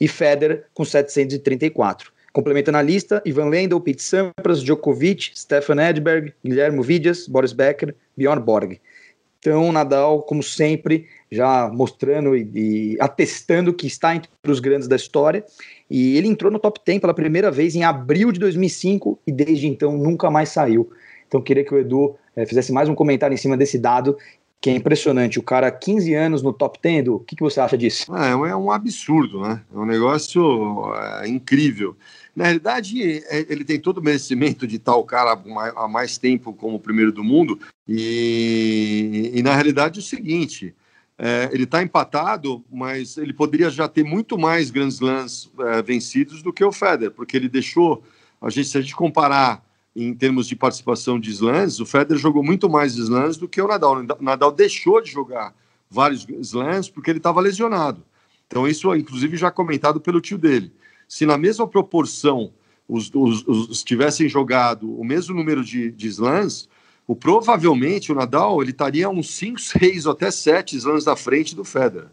e 0.00 0.06
Federer 0.06 0.64
com 0.74 0.84
734. 0.84 2.12
Complementando 2.32 2.76
a 2.76 2.82
lista, 2.82 3.22
Ivan 3.24 3.48
Lendl, 3.48 3.80
Pete 3.80 4.02
Sampras, 4.02 4.62
Djokovic, 4.62 5.30
Stefan 5.34 5.82
Edberg, 5.82 6.34
Guilherme 6.44 6.82
Vidias, 6.82 7.26
Boris 7.26 7.54
Becker, 7.54 7.94
Bjorn 8.14 8.42
Borg. 8.42 8.78
Então, 9.38 9.70
Nadal, 9.70 10.22
como 10.22 10.42
sempre, 10.42 11.06
já 11.30 11.70
mostrando 11.72 12.36
e, 12.36 12.50
e, 12.54 12.96
atestando 13.00 13.72
que 13.72 13.86
está 13.86 14.14
entre 14.14 14.30
os 14.46 14.60
grandes 14.60 14.88
da 14.88 14.96
história. 14.96 15.44
E 15.88 16.16
ele 16.16 16.28
entrou 16.28 16.50
no 16.50 16.58
top 16.58 16.80
10 16.84 17.00
pela 17.00 17.14
primeira 17.14 17.50
vez 17.50 17.74
em 17.74 17.84
abril 17.84 18.32
de 18.32 18.40
2005 18.40 19.20
e 19.26 19.32
desde 19.32 19.68
então 19.68 19.96
nunca 19.96 20.30
mais 20.30 20.48
saiu. 20.48 20.90
Então, 21.28 21.40
queria 21.40 21.64
que 21.64 21.74
o 21.74 21.78
Edu 21.78 22.16
é, 22.34 22.46
fizesse 22.46 22.72
mais 22.72 22.88
um 22.88 22.94
comentário 22.94 23.34
em 23.34 23.38
cima 23.38 23.56
desse 23.56 23.78
dado, 23.78 24.16
que 24.60 24.70
é 24.70 24.74
impressionante. 24.74 25.38
O 25.38 25.42
cara, 25.42 25.70
15 25.70 26.14
anos 26.14 26.42
no 26.42 26.52
top 26.52 26.78
10, 26.82 26.98
Edu, 27.00 27.16
o 27.16 27.20
que, 27.20 27.36
que 27.36 27.42
você 27.42 27.60
acha 27.60 27.76
disso? 27.76 28.12
É, 28.16 28.30
é 28.30 28.56
um 28.56 28.70
absurdo, 28.70 29.40
né? 29.40 29.62
É 29.72 29.78
um 29.78 29.86
negócio 29.86 30.94
é, 30.94 31.28
incrível. 31.28 31.96
Na 32.36 32.44
realidade, 32.44 33.24
é, 33.28 33.46
ele 33.48 33.64
tem 33.64 33.80
todo 33.80 33.96
o 33.96 34.02
merecimento 34.02 34.66
de 34.66 34.76
estar 34.76 34.94
o 34.94 35.04
cara 35.04 35.40
há 35.74 35.88
mais 35.88 36.18
tempo 36.18 36.52
como 36.52 36.76
o 36.76 36.80
primeiro 36.80 37.10
do 37.10 37.24
mundo, 37.24 37.58
e, 37.88 39.32
e 39.34 39.42
na 39.42 39.54
realidade 39.54 40.00
é 40.00 40.02
o 40.02 40.04
seguinte: 40.04 40.74
é, 41.18 41.48
ele 41.50 41.64
está 41.64 41.82
empatado, 41.82 42.62
mas 42.70 43.16
ele 43.16 43.32
poderia 43.32 43.70
já 43.70 43.88
ter 43.88 44.04
muito 44.04 44.36
mais 44.36 44.70
Grand 44.70 44.88
Slams 44.88 45.50
é, 45.58 45.80
vencidos 45.80 46.42
do 46.42 46.52
que 46.52 46.62
o 46.62 46.70
Federer, 46.70 47.10
porque 47.10 47.38
ele 47.38 47.48
deixou, 47.48 48.04
a 48.38 48.50
gente, 48.50 48.68
se 48.68 48.76
a 48.76 48.82
gente 48.82 48.94
comparar 48.94 49.64
em 49.94 50.12
termos 50.12 50.46
de 50.46 50.54
participação 50.54 51.18
de 51.18 51.30
slams, 51.30 51.80
o 51.80 51.86
Federer 51.86 52.20
jogou 52.20 52.42
muito 52.42 52.68
mais 52.68 52.96
slams 52.96 53.38
do 53.38 53.48
que 53.48 53.62
o 53.62 53.66
Nadal. 53.66 53.96
O 53.96 54.22
Nadal 54.22 54.52
deixou 54.52 55.00
de 55.00 55.10
jogar 55.10 55.54
vários 55.90 56.26
slams 56.42 56.90
porque 56.90 57.10
ele 57.10 57.18
estava 57.18 57.40
lesionado. 57.40 58.04
Então 58.46 58.68
isso, 58.68 58.94
inclusive, 58.94 59.38
já 59.38 59.50
comentado 59.50 59.98
pelo 59.98 60.20
tio 60.20 60.36
dele 60.36 60.70
se 61.08 61.26
na 61.26 61.38
mesma 61.38 61.66
proporção 61.66 62.52
os, 62.88 63.10
os, 63.14 63.46
os 63.46 63.82
tivessem 63.82 64.28
jogado 64.28 64.92
o 64.98 65.04
mesmo 65.04 65.34
número 65.34 65.64
de, 65.64 65.90
de 65.90 66.08
slams, 66.08 66.68
o, 67.06 67.14
provavelmente 67.14 68.10
o 68.10 68.14
Nadal 68.14 68.60
ele 68.62 68.70
estaria 68.70 69.08
uns 69.08 69.30
5, 69.34 69.60
6 69.60 70.06
ou 70.06 70.12
até 70.12 70.30
7 70.30 70.76
slams 70.76 71.04
da 71.04 71.16
frente 71.16 71.54
do 71.54 71.64
Federer. 71.64 72.08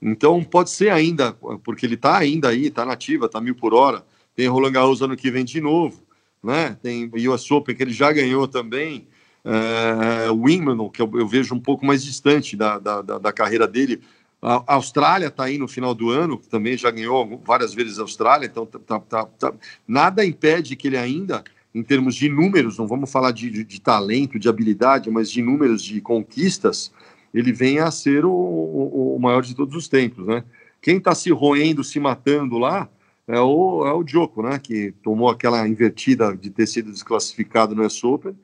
Então 0.00 0.42
pode 0.42 0.70
ser 0.70 0.90
ainda, 0.90 1.32
porque 1.62 1.86
ele 1.86 1.94
está 1.94 2.18
ainda 2.18 2.48
aí, 2.48 2.66
está 2.66 2.84
nativa, 2.84 3.26
está 3.26 3.40
mil 3.40 3.54
por 3.54 3.72
hora. 3.72 4.04
Tem 4.34 4.48
Roland 4.48 4.72
Garros 4.72 5.00
ano 5.00 5.16
que 5.16 5.30
vem 5.30 5.44
de 5.44 5.60
novo, 5.60 6.02
né? 6.42 6.76
Tem 6.82 7.10
US 7.28 7.50
Open 7.50 7.74
que 7.74 7.82
ele 7.82 7.92
já 7.92 8.12
ganhou 8.12 8.46
também. 8.46 9.06
É, 9.44 10.30
o 10.30 10.42
Wimbledon, 10.42 10.88
que 10.88 11.00
eu, 11.00 11.10
eu, 11.14 11.28
vejo 11.28 11.54
um 11.54 11.60
pouco 11.60 11.84
mais 11.84 12.02
distante 12.02 12.56
da, 12.56 12.78
da, 12.78 13.02
da, 13.02 13.18
da 13.18 13.32
carreira 13.32 13.68
dele, 13.68 14.00
a 14.44 14.74
Austrália 14.74 15.28
está 15.28 15.44
aí 15.44 15.56
no 15.56 15.66
final 15.66 15.94
do 15.94 16.10
ano, 16.10 16.36
também 16.36 16.76
já 16.76 16.90
ganhou 16.90 17.40
várias 17.44 17.72
vezes 17.72 17.98
a 17.98 18.02
Austrália, 18.02 18.46
então 18.46 18.66
tá, 18.66 18.78
tá, 18.78 19.00
tá, 19.00 19.24
tá, 19.24 19.54
nada 19.88 20.24
impede 20.24 20.76
que 20.76 20.86
ele 20.86 20.98
ainda, 20.98 21.42
em 21.74 21.82
termos 21.82 22.14
de 22.14 22.28
números, 22.28 22.76
não 22.76 22.86
vamos 22.86 23.10
falar 23.10 23.30
de, 23.30 23.50
de, 23.50 23.64
de 23.64 23.80
talento, 23.80 24.38
de 24.38 24.46
habilidade, 24.46 25.10
mas 25.10 25.30
de 25.30 25.40
números 25.40 25.82
de 25.82 25.98
conquistas, 26.00 26.92
ele 27.32 27.52
venha 27.52 27.84
a 27.84 27.90
ser 27.90 28.26
o, 28.26 28.30
o, 28.30 29.16
o 29.16 29.18
maior 29.18 29.42
de 29.42 29.54
todos 29.54 29.74
os 29.74 29.88
tempos, 29.88 30.26
né? 30.26 30.44
Quem 30.82 30.98
está 30.98 31.14
se 31.14 31.30
roendo, 31.30 31.82
se 31.82 31.98
matando 31.98 32.58
lá, 32.58 32.86
é 33.26 33.40
o, 33.40 33.86
é 33.86 33.92
o 33.94 34.42
né? 34.42 34.58
Que 34.62 34.92
tomou 35.02 35.30
aquela 35.30 35.66
invertida 35.66 36.36
de 36.36 36.50
ter 36.50 36.66
sido 36.66 36.92
desclassificado 36.92 37.74
no 37.74 37.84
US 37.84 38.04
Open 38.04 38.36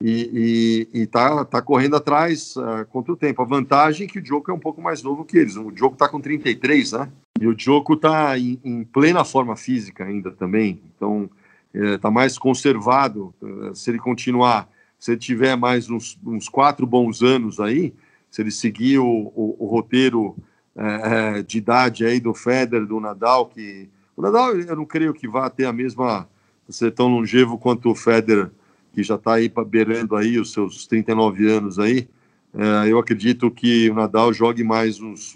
e 0.00 0.88
está 0.92 1.44
tá 1.44 1.60
correndo 1.60 1.96
atrás 1.96 2.54
uh, 2.56 2.86
contra 2.88 3.12
o 3.12 3.16
tempo. 3.16 3.42
A 3.42 3.44
vantagem 3.44 4.06
é 4.06 4.10
que 4.10 4.18
o 4.18 4.22
Djoko 4.22 4.50
é 4.50 4.54
um 4.54 4.58
pouco 4.58 4.80
mais 4.80 5.02
novo 5.02 5.24
que 5.24 5.36
eles. 5.36 5.56
O 5.56 5.72
Djoko 5.72 5.94
está 5.94 6.08
com 6.08 6.20
33, 6.20 6.92
né? 6.92 7.10
E 7.40 7.46
o 7.46 7.54
Djoko 7.54 7.94
está 7.94 8.38
em, 8.38 8.60
em, 8.64 8.84
plena 8.84 9.24
forma 9.24 9.56
física 9.56 10.04
ainda 10.04 10.30
também. 10.30 10.80
Então, 10.94 11.28
está 11.74 12.08
é, 12.08 12.12
mais 12.12 12.38
conservado. 12.38 13.34
Uh, 13.42 13.74
se 13.74 13.90
ele 13.90 13.98
continuar, 13.98 14.68
se 14.98 15.12
ele 15.12 15.18
tiver 15.18 15.56
mais 15.56 15.90
uns, 15.90 16.18
uns 16.24 16.48
quatro 16.48 16.86
bons 16.86 17.22
anos 17.22 17.58
aí, 17.58 17.92
se 18.30 18.40
ele 18.40 18.52
seguir 18.52 18.98
o, 18.98 19.32
o, 19.34 19.56
o 19.58 19.66
roteiro 19.66 20.36
uh, 20.76 21.42
de 21.42 21.58
idade 21.58 22.04
aí 22.04 22.20
do 22.20 22.34
Federer, 22.34 22.86
do 22.86 23.00
Nadal, 23.00 23.46
que... 23.46 23.88
O 24.16 24.22
Nadal, 24.22 24.54
eu 24.54 24.76
não 24.76 24.84
creio 24.84 25.12
que 25.12 25.26
vá 25.26 25.50
ter 25.50 25.64
a 25.64 25.72
mesma... 25.72 26.28
ser 26.68 26.92
tão 26.92 27.08
longevo 27.08 27.58
quanto 27.58 27.90
o 27.90 27.96
Federer 27.96 28.50
que 28.92 29.02
já 29.02 29.14
está 29.14 29.34
aí 29.34 29.52
beirando 29.66 30.16
aí 30.16 30.38
os 30.38 30.52
seus 30.52 30.86
39 30.86 31.50
anos 31.50 31.78
aí, 31.78 32.08
é, 32.54 32.90
eu 32.90 32.98
acredito 32.98 33.50
que 33.50 33.90
o 33.90 33.94
Nadal 33.94 34.32
jogue 34.32 34.64
mais 34.64 35.00
uns, 35.00 35.34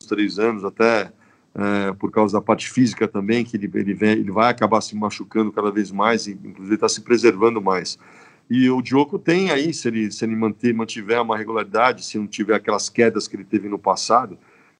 uns 0.00 0.08
três 0.08 0.38
anos, 0.38 0.64
até 0.64 1.12
é, 1.54 1.92
por 1.92 2.10
causa 2.10 2.38
da 2.38 2.42
parte 2.42 2.70
física 2.70 3.06
também, 3.06 3.44
que 3.44 3.56
ele, 3.56 3.70
ele, 3.74 3.94
vem, 3.94 4.12
ele 4.12 4.30
vai 4.30 4.50
acabar 4.50 4.80
se 4.80 4.96
machucando 4.96 5.52
cada 5.52 5.70
vez 5.70 5.90
mais, 5.90 6.26
e 6.26 6.32
inclusive 6.32 6.74
está 6.74 6.88
se 6.88 7.00
preservando 7.00 7.60
mais. 7.60 7.98
E 8.48 8.68
o 8.70 8.82
Diogo 8.82 9.18
tem 9.18 9.50
aí, 9.50 9.72
se 9.72 9.88
ele, 9.88 10.10
se 10.10 10.24
ele 10.24 10.36
manter, 10.36 10.74
mantiver 10.74 11.20
uma 11.20 11.36
regularidade, 11.36 12.04
se 12.04 12.18
não 12.18 12.26
tiver 12.26 12.54
aquelas 12.54 12.88
quedas 12.88 13.26
que 13.26 13.36
ele 13.36 13.44
teve 13.44 13.68
no 13.68 13.78
passado, 13.78 14.38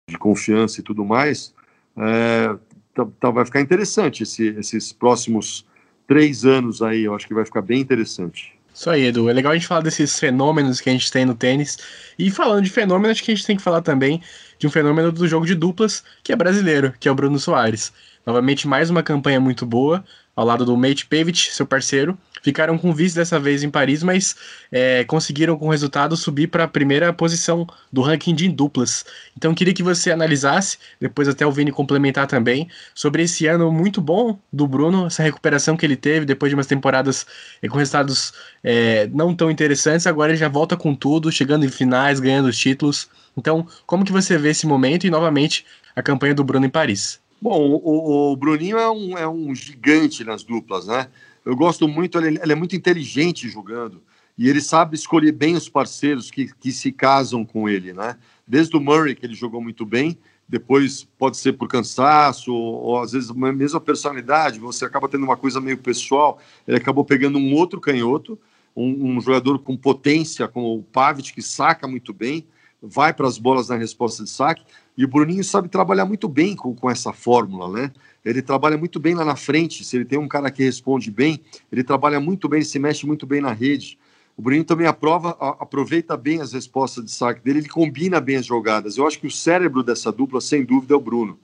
de 0.09 0.18
confiança 0.18 0.81
e 0.81 0.83
tudo 0.83 1.05
mais, 1.05 1.55
é, 1.97 2.57
tá, 2.95 3.07
tá, 3.21 3.31
vai 3.31 3.45
ficar 3.45 3.61
interessante 3.61 4.23
esse, 4.23 4.49
esses 4.49 4.92
próximos 4.92 5.66
três 6.06 6.44
anos 6.44 6.82
aí, 6.82 7.04
eu 7.04 7.14
acho 7.14 7.26
que 7.26 7.34
vai 7.34 7.44
ficar 7.44 7.62
bem 7.62 7.80
interessante. 7.80 8.52
Isso 8.74 8.88
aí, 8.88 9.04
Edu. 9.04 9.28
É 9.28 9.32
legal 9.32 9.52
a 9.52 9.54
gente 9.54 9.66
falar 9.66 9.82
desses 9.82 10.18
fenômenos 10.18 10.80
que 10.80 10.88
a 10.88 10.92
gente 10.92 11.10
tem 11.10 11.26
no 11.26 11.34
tênis. 11.34 11.78
E 12.18 12.30
falando 12.30 12.64
de 12.64 12.70
fenômeno, 12.70 13.10
acho 13.10 13.22
que 13.22 13.30
a 13.30 13.34
gente 13.34 13.46
tem 13.46 13.56
que 13.56 13.62
falar 13.62 13.82
também 13.82 14.22
de 14.58 14.66
um 14.66 14.70
fenômeno 14.70 15.12
do 15.12 15.28
jogo 15.28 15.44
de 15.44 15.54
duplas, 15.54 16.02
que 16.22 16.32
é 16.32 16.36
brasileiro, 16.36 16.94
que 16.98 17.08
é 17.08 17.12
o 17.12 17.14
Bruno 17.14 17.38
Soares. 17.38 17.92
Novamente, 18.24 18.66
mais 18.66 18.88
uma 18.88 19.02
campanha 19.02 19.40
muito 19.40 19.66
boa, 19.66 20.02
ao 20.34 20.46
lado 20.46 20.64
do 20.64 20.76
Mate 20.76 21.04
Pavic, 21.06 21.52
seu 21.52 21.66
parceiro, 21.66 22.16
ficaram 22.42 22.76
com 22.76 22.92
vice 22.92 23.14
dessa 23.14 23.38
vez 23.38 23.62
em 23.62 23.70
Paris, 23.70 24.02
mas 24.02 24.37
é, 24.70 25.05
conseguiram 25.05 25.57
com 25.57 25.68
o 25.68 25.70
resultado 25.70 26.16
subir 26.16 26.48
para 26.48 26.64
a 26.64 26.68
primeira 26.68 27.12
posição 27.12 27.66
do 27.92 28.02
ranking 28.02 28.35
de 28.35 28.48
duplas. 28.48 29.05
Então 29.37 29.55
queria 29.55 29.72
que 29.72 29.83
você 29.83 30.11
analisasse, 30.11 30.78
depois 31.00 31.28
até 31.28 31.46
o 31.46 31.52
Vini 31.52 31.70
complementar 31.70 32.26
também, 32.26 32.68
sobre 32.94 33.22
esse 33.22 33.46
ano 33.46 33.72
muito 33.72 34.00
bom 34.00 34.38
do 34.52 34.66
Bruno, 34.66 35.07
essa 35.07 35.22
recuperação 35.22 35.76
que 35.76 35.87
ele 35.87 35.96
teve 35.96 36.26
depois 36.26 36.50
de 36.50 36.55
umas 36.55 36.66
temporadas 36.66 37.26
é, 37.62 37.68
com 37.68 37.78
resultados 37.78 38.33
é, 38.62 39.09
não 39.12 39.35
tão 39.35 39.50
interessantes, 39.50 40.07
agora 40.07 40.33
ele 40.33 40.38
já 40.38 40.48
volta 40.48 40.76
com 40.76 40.94
tudo, 40.94 41.31
chegando 41.31 41.64
em 41.64 41.68
finais, 41.68 42.20
ganhando 42.20 42.48
os 42.48 42.59
títulos. 42.59 43.09
Então, 43.37 43.66
como 43.87 44.05
que 44.05 44.12
você 44.12 44.37
vê 44.37 44.50
esse 44.50 44.66
momento 44.66 45.07
e 45.07 45.11
novamente 45.11 45.64
a 45.94 46.02
campanha 46.02 46.35
do 46.35 46.44
Bruno 46.44 46.66
em 46.66 46.70
Paris? 46.70 47.20
Bom, 47.40 47.81
o, 47.83 48.33
o 48.33 48.37
Bruninho 48.37 48.78
é 48.78 48.90
um, 48.90 49.18
é 49.18 49.28
um 49.28 49.55
gigante 49.55 50.22
nas 50.22 50.44
duplas, 50.44 50.87
né? 50.87 51.09
Eu 51.44 51.57
gosto 51.57 51.88
muito, 51.88 52.18
ele, 52.18 52.38
ele, 52.42 52.52
é 52.52 52.55
muito 52.55 52.76
inteligente 52.76 53.48
jogando 53.48 54.02
e 54.38 54.48
ele 54.48 54.61
sabe 54.61 54.94
escolher 54.94 55.33
bem 55.33 55.55
os 55.55 55.68
parceiros 55.68 56.31
que, 56.31 56.52
que 56.55 56.72
se 56.72 56.92
casam 56.92 57.44
com 57.44 57.68
ele, 57.68 57.92
né? 57.92 58.16
Desde 58.46 58.76
o 58.76 58.81
Murray, 58.81 59.14
que 59.14 59.26
ele 59.26 59.35
jogou 59.35 59.61
muito 59.61 59.85
bem, 59.85 60.18
depois 60.48 61.05
pode 61.18 61.37
ser 61.37 61.55
por 61.55 61.68
cansaço, 61.68 62.52
ou, 62.52 62.74
ou 62.83 63.00
às 63.00 63.12
vezes 63.12 63.31
a 63.74 63.81
personalidade, 63.81 64.59
você 64.59 64.85
acaba 64.85 65.09
tendo 65.09 65.24
uma 65.24 65.37
coisa 65.37 65.61
meio 65.61 65.78
pessoal. 65.78 66.38
Ele 66.66 66.76
acabou 66.76 67.05
pegando 67.05 67.38
um 67.38 67.55
outro 67.55 67.81
canhoto, 67.81 68.38
um, 68.76 69.16
um 69.16 69.20
jogador 69.20 69.59
com 69.59 69.76
potência, 69.76 70.48
como 70.48 70.76
o 70.76 70.83
Pavic, 70.83 71.33
que 71.33 71.42
saca 71.42 71.87
muito 71.87 72.12
bem, 72.12 72.46
vai 72.83 73.12
para 73.12 73.26
as 73.26 73.38
bolas 73.38 73.68
na 73.68 73.76
resposta 73.76 74.24
de 74.24 74.31
saque, 74.31 74.64
e 74.96 75.05
o 75.05 75.09
Bruninho 75.09 75.44
sabe 75.44 75.68
trabalhar 75.68 76.05
muito 76.05 76.28
bem 76.28 76.55
com, 76.55 76.74
com 76.74 76.90
essa 76.90 77.12
fórmula, 77.12 77.68
né? 77.68 77.92
Ele 78.24 78.42
trabalha 78.42 78.76
muito 78.76 79.00
bem 79.00 79.14
lá 79.14 79.24
na 79.24 79.37
frente. 79.37 79.85
Se 79.85 79.96
ele 79.96 80.04
tem 80.04 80.18
um 80.18 80.28
cara 80.28 80.50
que 80.50 80.62
responde 80.62 81.11
bem, 81.11 81.40
ele 81.70 81.82
trabalha 81.82 82.20
muito 82.20 82.48
bem, 82.48 82.58
ele 82.58 82.64
se 82.64 82.78
mexe 82.78 83.06
muito 83.06 83.26
bem 83.26 83.40
na 83.40 83.52
rede. 83.52 83.98
O 84.37 84.42
Bruninho 84.42 84.64
também 84.64 84.87
aprova, 84.87 85.30
aproveita 85.61 86.16
bem 86.16 86.40
as 86.40 86.52
respostas 86.52 87.04
de 87.04 87.11
saque 87.11 87.42
dele, 87.42 87.61
ele 87.61 87.68
combina 87.68 88.20
bem 88.20 88.37
as 88.37 88.46
jogadas. 88.46 88.96
Eu 88.96 89.06
acho 89.06 89.18
que 89.18 89.26
o 89.26 89.30
cérebro 89.30 89.82
dessa 89.82 90.11
dupla, 90.11 90.40
sem 90.40 90.64
dúvida, 90.64 90.94
é 90.94 90.96
o 90.96 91.00
Bruno. 91.00 91.38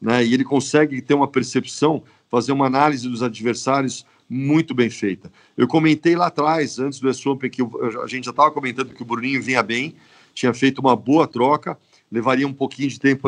Né? 0.00 0.24
E 0.24 0.34
ele 0.34 0.42
consegue 0.42 1.00
ter 1.00 1.14
uma 1.14 1.28
percepção, 1.28 2.02
fazer 2.28 2.50
uma 2.50 2.66
análise 2.66 3.08
dos 3.08 3.22
adversários 3.22 4.04
muito 4.28 4.74
bem 4.74 4.90
feita. 4.90 5.30
Eu 5.56 5.68
comentei 5.68 6.16
lá 6.16 6.26
atrás, 6.26 6.78
antes 6.78 6.98
do 6.98 7.08
S 7.08 7.28
Open, 7.28 7.50
que 7.50 7.62
a 8.02 8.06
gente 8.06 8.24
já 8.24 8.30
estava 8.30 8.50
comentando 8.50 8.92
que 8.92 9.02
o 9.02 9.04
Bruninho 9.04 9.40
vinha 9.40 9.62
bem, 9.62 9.94
tinha 10.34 10.52
feito 10.52 10.80
uma 10.80 10.96
boa 10.96 11.28
troca, 11.28 11.78
levaria 12.12 12.46
um 12.46 12.52
pouquinho 12.52 12.90
de 12.90 13.00
tempo 13.00 13.22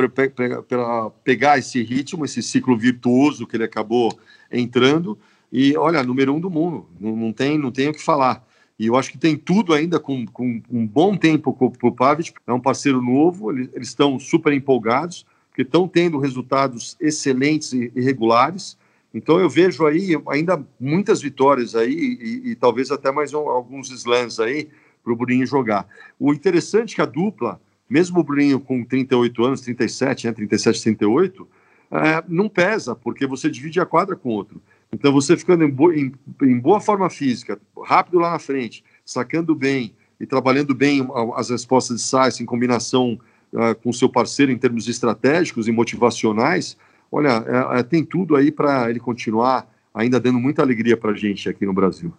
para 0.68 1.10
pegar 1.24 1.58
esse 1.58 1.82
ritmo, 1.82 2.26
esse 2.26 2.42
ciclo 2.42 2.76
virtuoso 2.76 3.46
que 3.46 3.56
ele 3.56 3.64
acabou 3.64 4.16
entrando. 4.52 5.18
E 5.50 5.74
olha, 5.74 6.02
número 6.02 6.34
um 6.34 6.38
do 6.38 6.50
mundo, 6.50 6.86
não, 7.00 7.16
não 7.16 7.32
tem, 7.32 7.56
não 7.56 7.72
tem 7.72 7.88
o 7.88 7.94
que 7.94 8.02
falar. 8.02 8.46
E 8.78 8.86
eu 8.86 8.96
acho 8.96 9.10
que 9.10 9.16
tem 9.16 9.36
tudo 9.36 9.72
ainda 9.72 9.98
com, 9.98 10.26
com 10.26 10.60
um 10.70 10.86
bom 10.86 11.16
tempo 11.16 11.52
para 11.52 11.88
o 11.88 11.92
Pavic, 11.92 12.34
é 12.46 12.52
um 12.52 12.60
parceiro 12.60 13.00
novo, 13.00 13.50
eles, 13.52 13.70
eles 13.72 13.88
estão 13.88 14.18
super 14.18 14.52
empolgados, 14.52 15.24
porque 15.48 15.62
estão 15.62 15.88
tendo 15.88 16.18
resultados 16.18 16.96
excelentes 17.00 17.72
e, 17.72 17.90
e 17.94 18.02
regulares. 18.02 18.76
Então 19.14 19.38
eu 19.38 19.48
vejo 19.48 19.86
aí 19.86 20.10
ainda 20.28 20.62
muitas 20.78 21.22
vitórias 21.22 21.74
aí 21.74 21.94
e, 21.94 22.50
e 22.50 22.54
talvez 22.56 22.90
até 22.90 23.10
mais 23.10 23.32
um, 23.32 23.48
alguns 23.48 23.90
slams 23.90 24.40
aí 24.40 24.68
para 25.02 25.12
o 25.12 25.16
Bruninho 25.16 25.46
jogar. 25.46 25.86
O 26.18 26.34
interessante 26.34 26.92
é 26.92 26.96
que 26.96 27.02
a 27.02 27.06
dupla, 27.06 27.60
mesmo 27.88 28.20
o 28.20 28.24
Bruninho 28.24 28.60
com 28.60 28.84
38 28.84 29.44
anos, 29.44 29.60
37, 29.60 30.26
né, 30.26 30.32
37, 30.32 30.82
38, 30.82 31.48
é, 31.90 32.24
não 32.28 32.48
pesa, 32.48 32.94
porque 32.94 33.26
você 33.26 33.48
divide 33.48 33.80
a 33.80 33.86
quadra 33.86 34.16
com 34.16 34.30
outro. 34.30 34.60
Então 34.92 35.12
você 35.12 35.36
ficando 35.36 35.64
em, 35.64 35.70
bo 35.70 35.92
em, 35.92 36.12
em 36.42 36.58
boa 36.58 36.80
forma 36.80 37.08
física, 37.10 37.60
rápido 37.84 38.18
lá 38.18 38.32
na 38.32 38.38
frente, 38.38 38.84
sacando 39.04 39.54
bem 39.54 39.94
e 40.18 40.26
trabalhando 40.26 40.74
bem 40.74 41.06
as 41.36 41.50
respostas 41.50 41.96
de 41.96 42.02
size 42.02 42.42
em 42.42 42.46
combinação 42.46 43.18
uh, 43.52 43.74
com 43.82 43.92
seu 43.92 44.08
parceiro 44.08 44.52
em 44.52 44.58
termos 44.58 44.88
estratégicos 44.88 45.68
e 45.68 45.72
motivacionais, 45.72 46.76
olha, 47.10 47.44
é, 47.46 47.80
é, 47.80 47.82
tem 47.82 48.04
tudo 48.04 48.36
aí 48.36 48.50
para 48.50 48.88
ele 48.88 49.00
continuar 49.00 49.68
ainda 49.92 50.18
dando 50.18 50.38
muita 50.38 50.62
alegria 50.62 50.96
para 50.96 51.12
a 51.12 51.16
gente 51.16 51.48
aqui 51.48 51.64
no 51.64 51.72
Brasil. 51.72 52.12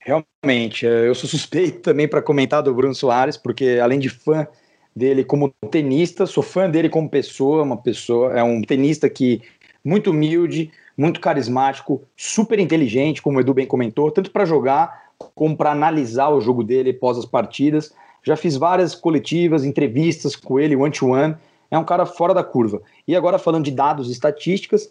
Realmente, 0.00 0.86
é, 0.86 1.08
eu 1.08 1.14
sou 1.14 1.28
suspeito 1.28 1.80
também 1.80 2.06
para 2.06 2.20
comentar 2.20 2.62
do 2.62 2.74
Bruno 2.74 2.94
Soares, 2.94 3.38
porque 3.38 3.78
além 3.82 3.98
de 3.98 4.10
fã 4.10 4.46
dele 4.94 5.24
como 5.24 5.52
tenista, 5.70 6.26
sou 6.26 6.42
fã 6.42 6.70
dele 6.70 6.88
como 6.88 7.08
pessoa, 7.08 7.62
uma 7.62 7.76
pessoa, 7.76 8.32
é 8.38 8.42
um 8.42 8.62
tenista 8.62 9.08
que 9.08 9.42
muito 9.84 10.10
humilde, 10.10 10.70
muito 10.96 11.20
carismático, 11.20 12.02
super 12.16 12.58
inteligente, 12.58 13.20
como 13.20 13.38
o 13.38 13.40
Edu 13.40 13.52
bem 13.52 13.66
comentou, 13.66 14.10
tanto 14.10 14.30
para 14.30 14.44
jogar 14.44 15.04
como 15.34 15.56
para 15.56 15.72
analisar 15.72 16.28
o 16.30 16.40
jogo 16.40 16.62
dele 16.62 16.92
pós 16.92 17.18
as 17.18 17.26
partidas. 17.26 17.92
Já 18.22 18.36
fiz 18.36 18.56
várias 18.56 18.94
coletivas, 18.94 19.64
entrevistas 19.64 20.34
com 20.34 20.58
ele, 20.58 20.76
one-to-one. 20.76 21.34
-one, 21.34 21.38
é 21.70 21.78
um 21.78 21.84
cara 21.84 22.06
fora 22.06 22.32
da 22.32 22.42
curva. 22.42 22.80
E 23.06 23.14
agora, 23.14 23.38
falando 23.38 23.64
de 23.64 23.70
dados 23.70 24.08
e 24.08 24.12
estatísticas, 24.12 24.90